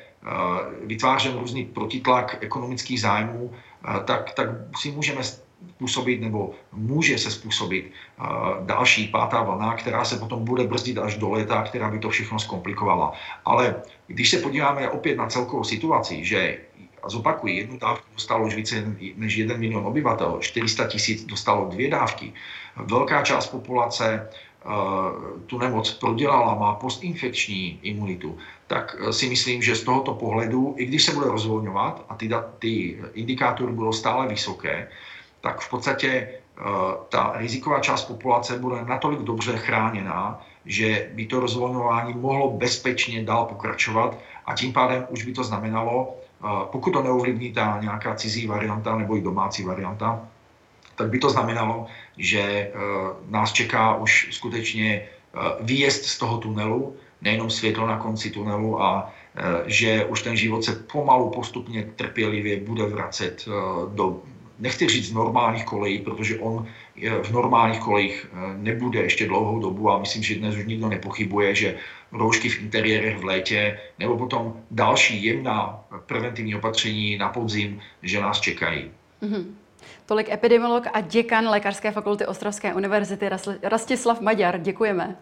vytvářen 0.84 1.38
různý 1.38 1.64
protitlak 1.64 2.38
ekonomických 2.40 3.00
zájmů, 3.00 3.52
tak, 4.04 4.34
tak 4.34 4.48
si 4.76 4.90
můžeme 4.90 5.20
způsobit 5.22 6.20
nebo 6.20 6.54
může 6.72 7.18
se 7.18 7.30
způsobit 7.30 7.92
další 8.60 9.08
pátá 9.08 9.42
vlna, 9.42 9.74
která 9.74 10.04
se 10.04 10.16
potom 10.18 10.44
bude 10.44 10.64
brzdit 10.64 10.98
až 10.98 11.16
do 11.16 11.30
léta, 11.30 11.62
která 11.62 11.90
by 11.90 11.98
to 11.98 12.10
všechno 12.10 12.38
zkomplikovala. 12.38 13.12
Ale 13.44 13.82
když 14.06 14.30
se 14.30 14.38
podíváme 14.38 14.90
opět 14.90 15.16
na 15.16 15.26
celkovou 15.26 15.64
situaci, 15.64 16.24
že 16.24 16.58
a 17.02 17.08
zopakuji, 17.08 17.56
jednu 17.56 17.78
dávku 17.78 18.06
dostalo 18.14 18.46
už 18.46 18.54
více 18.54 18.94
než 19.16 19.36
1 19.36 19.56
milion 19.56 19.86
obyvatel, 19.86 20.38
400 20.40 20.86
tisíc 20.86 21.24
dostalo 21.24 21.68
dvě 21.68 21.90
dávky. 21.90 22.32
Velká 22.76 23.22
část 23.22 23.46
populace 23.46 24.28
tu 25.46 25.58
nemoc 25.58 25.90
prodělala, 25.90 26.54
má 26.54 26.74
postinfekční 26.74 27.78
imunitu, 27.82 28.38
tak 28.66 28.96
si 29.10 29.28
myslím, 29.28 29.62
že 29.62 29.76
z 29.76 29.82
tohoto 29.82 30.14
pohledu, 30.14 30.74
i 30.78 30.86
když 30.86 31.04
se 31.04 31.14
bude 31.14 31.26
rozvolňovat 31.26 32.04
a 32.08 32.14
ty, 32.14 32.30
ty 32.58 32.98
indikátory 33.14 33.72
budou 33.72 33.92
stále 33.92 34.28
vysoké, 34.28 34.88
tak 35.40 35.60
v 35.60 35.70
podstatě 35.70 36.08
eh, 36.08 36.62
ta 37.08 37.32
riziková 37.36 37.80
část 37.80 38.04
populace 38.04 38.58
bude 38.58 38.84
natolik 38.84 39.20
dobře 39.20 39.56
chráněná, 39.56 40.46
že 40.66 41.10
by 41.14 41.26
to 41.26 41.40
rozvolňování 41.40 42.14
mohlo 42.14 42.50
bezpečně 42.50 43.24
dál 43.24 43.44
pokračovat 43.44 44.18
a 44.46 44.54
tím 44.54 44.72
pádem 44.72 45.06
už 45.10 45.24
by 45.24 45.32
to 45.32 45.44
znamenalo, 45.44 46.16
eh, 46.16 46.46
pokud 46.72 46.90
to 46.90 47.02
neovlivní 47.02 47.52
ta 47.52 47.78
nějaká 47.80 48.14
cizí 48.14 48.46
varianta 48.46 48.96
nebo 48.96 49.16
i 49.16 49.20
domácí 49.20 49.64
varianta, 49.64 50.28
tak 50.96 51.08
by 51.08 51.18
to 51.18 51.30
znamenalo, 51.30 51.86
že 52.16 52.72
nás 53.28 53.52
čeká 53.52 53.96
už 53.96 54.28
skutečně 54.30 55.08
výjezd 55.60 56.04
z 56.04 56.18
toho 56.18 56.38
tunelu, 56.38 56.96
nejenom 57.20 57.50
světlo 57.50 57.86
na 57.86 57.98
konci 57.98 58.30
tunelu 58.30 58.82
a 58.82 59.12
že 59.66 60.04
už 60.04 60.22
ten 60.22 60.36
život 60.36 60.64
se 60.64 60.72
pomalu, 60.72 61.30
postupně, 61.30 61.82
trpělivě 61.82 62.60
bude 62.60 62.86
vracet 62.86 63.44
do, 63.94 64.22
nechci 64.58 64.88
říct 64.88 65.12
normálních 65.12 65.64
kolejí, 65.64 65.98
protože 65.98 66.38
on 66.38 66.66
v 67.22 67.30
normálních 67.32 67.80
kolejích 67.80 68.26
nebude 68.56 69.00
ještě 69.00 69.26
dlouhou 69.26 69.60
dobu 69.60 69.90
a 69.90 69.98
myslím, 69.98 70.22
že 70.22 70.34
dnes 70.34 70.56
už 70.56 70.66
nikdo 70.66 70.88
nepochybuje, 70.88 71.54
že 71.54 71.76
roušky 72.12 72.48
v 72.48 72.60
interiérech 72.62 73.18
v 73.18 73.24
létě 73.24 73.80
nebo 73.98 74.16
potom 74.16 74.60
další 74.70 75.24
jemná 75.24 75.84
preventivní 76.06 76.54
opatření 76.54 77.18
na 77.18 77.28
podzim, 77.28 77.80
že 78.02 78.20
nás 78.20 78.40
čekají. 78.40 78.90
Mm-hmm. 79.22 79.44
Tolik 80.06 80.28
epidemiolog 80.30 80.86
a 80.92 81.00
děkan 81.00 81.48
Lékařské 81.48 81.90
fakulty 81.90 82.26
Ostravské 82.26 82.74
univerzity 82.74 83.28
Rastislav 83.62 84.20
Maďar. 84.20 84.60
Děkujeme. 84.60 85.16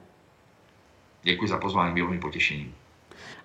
Děkuji 1.23 1.49
za 1.49 1.59
pozvání, 1.59 1.95
bylo 1.95 2.11
mi 2.11 2.19
potěšením. 2.19 2.75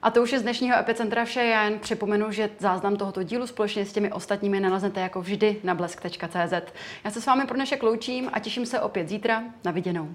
A 0.02 0.12
to 0.12 0.22
už 0.22 0.32
je 0.32 0.40
z 0.40 0.42
dnešního 0.42 0.78
Epicentra 0.78 1.26
vše. 1.26 1.44
Já 1.44 1.64
jen 1.64 1.80
připomenu, 1.80 2.32
že 2.32 2.50
záznam 2.60 2.96
tohoto 2.96 3.24
dílu 3.24 3.48
společně 3.48 3.86
s 3.86 3.94
těmi 3.94 4.12
ostatními 4.12 4.60
naleznete 4.60 5.00
jako 5.00 5.22
vždy 5.22 5.58
na 5.64 5.76
blesk.cz. 5.76 6.74
Já 7.04 7.12
se 7.12 7.22
s 7.22 7.26
vámi 7.26 7.46
pro 7.46 7.56
dnešek 7.56 7.84
loučím 7.84 8.30
a 8.34 8.40
těším 8.40 8.66
se 8.66 8.80
opět 8.80 9.10
zítra. 9.10 9.44
Na 9.64 9.72
viděnou. 9.72 10.10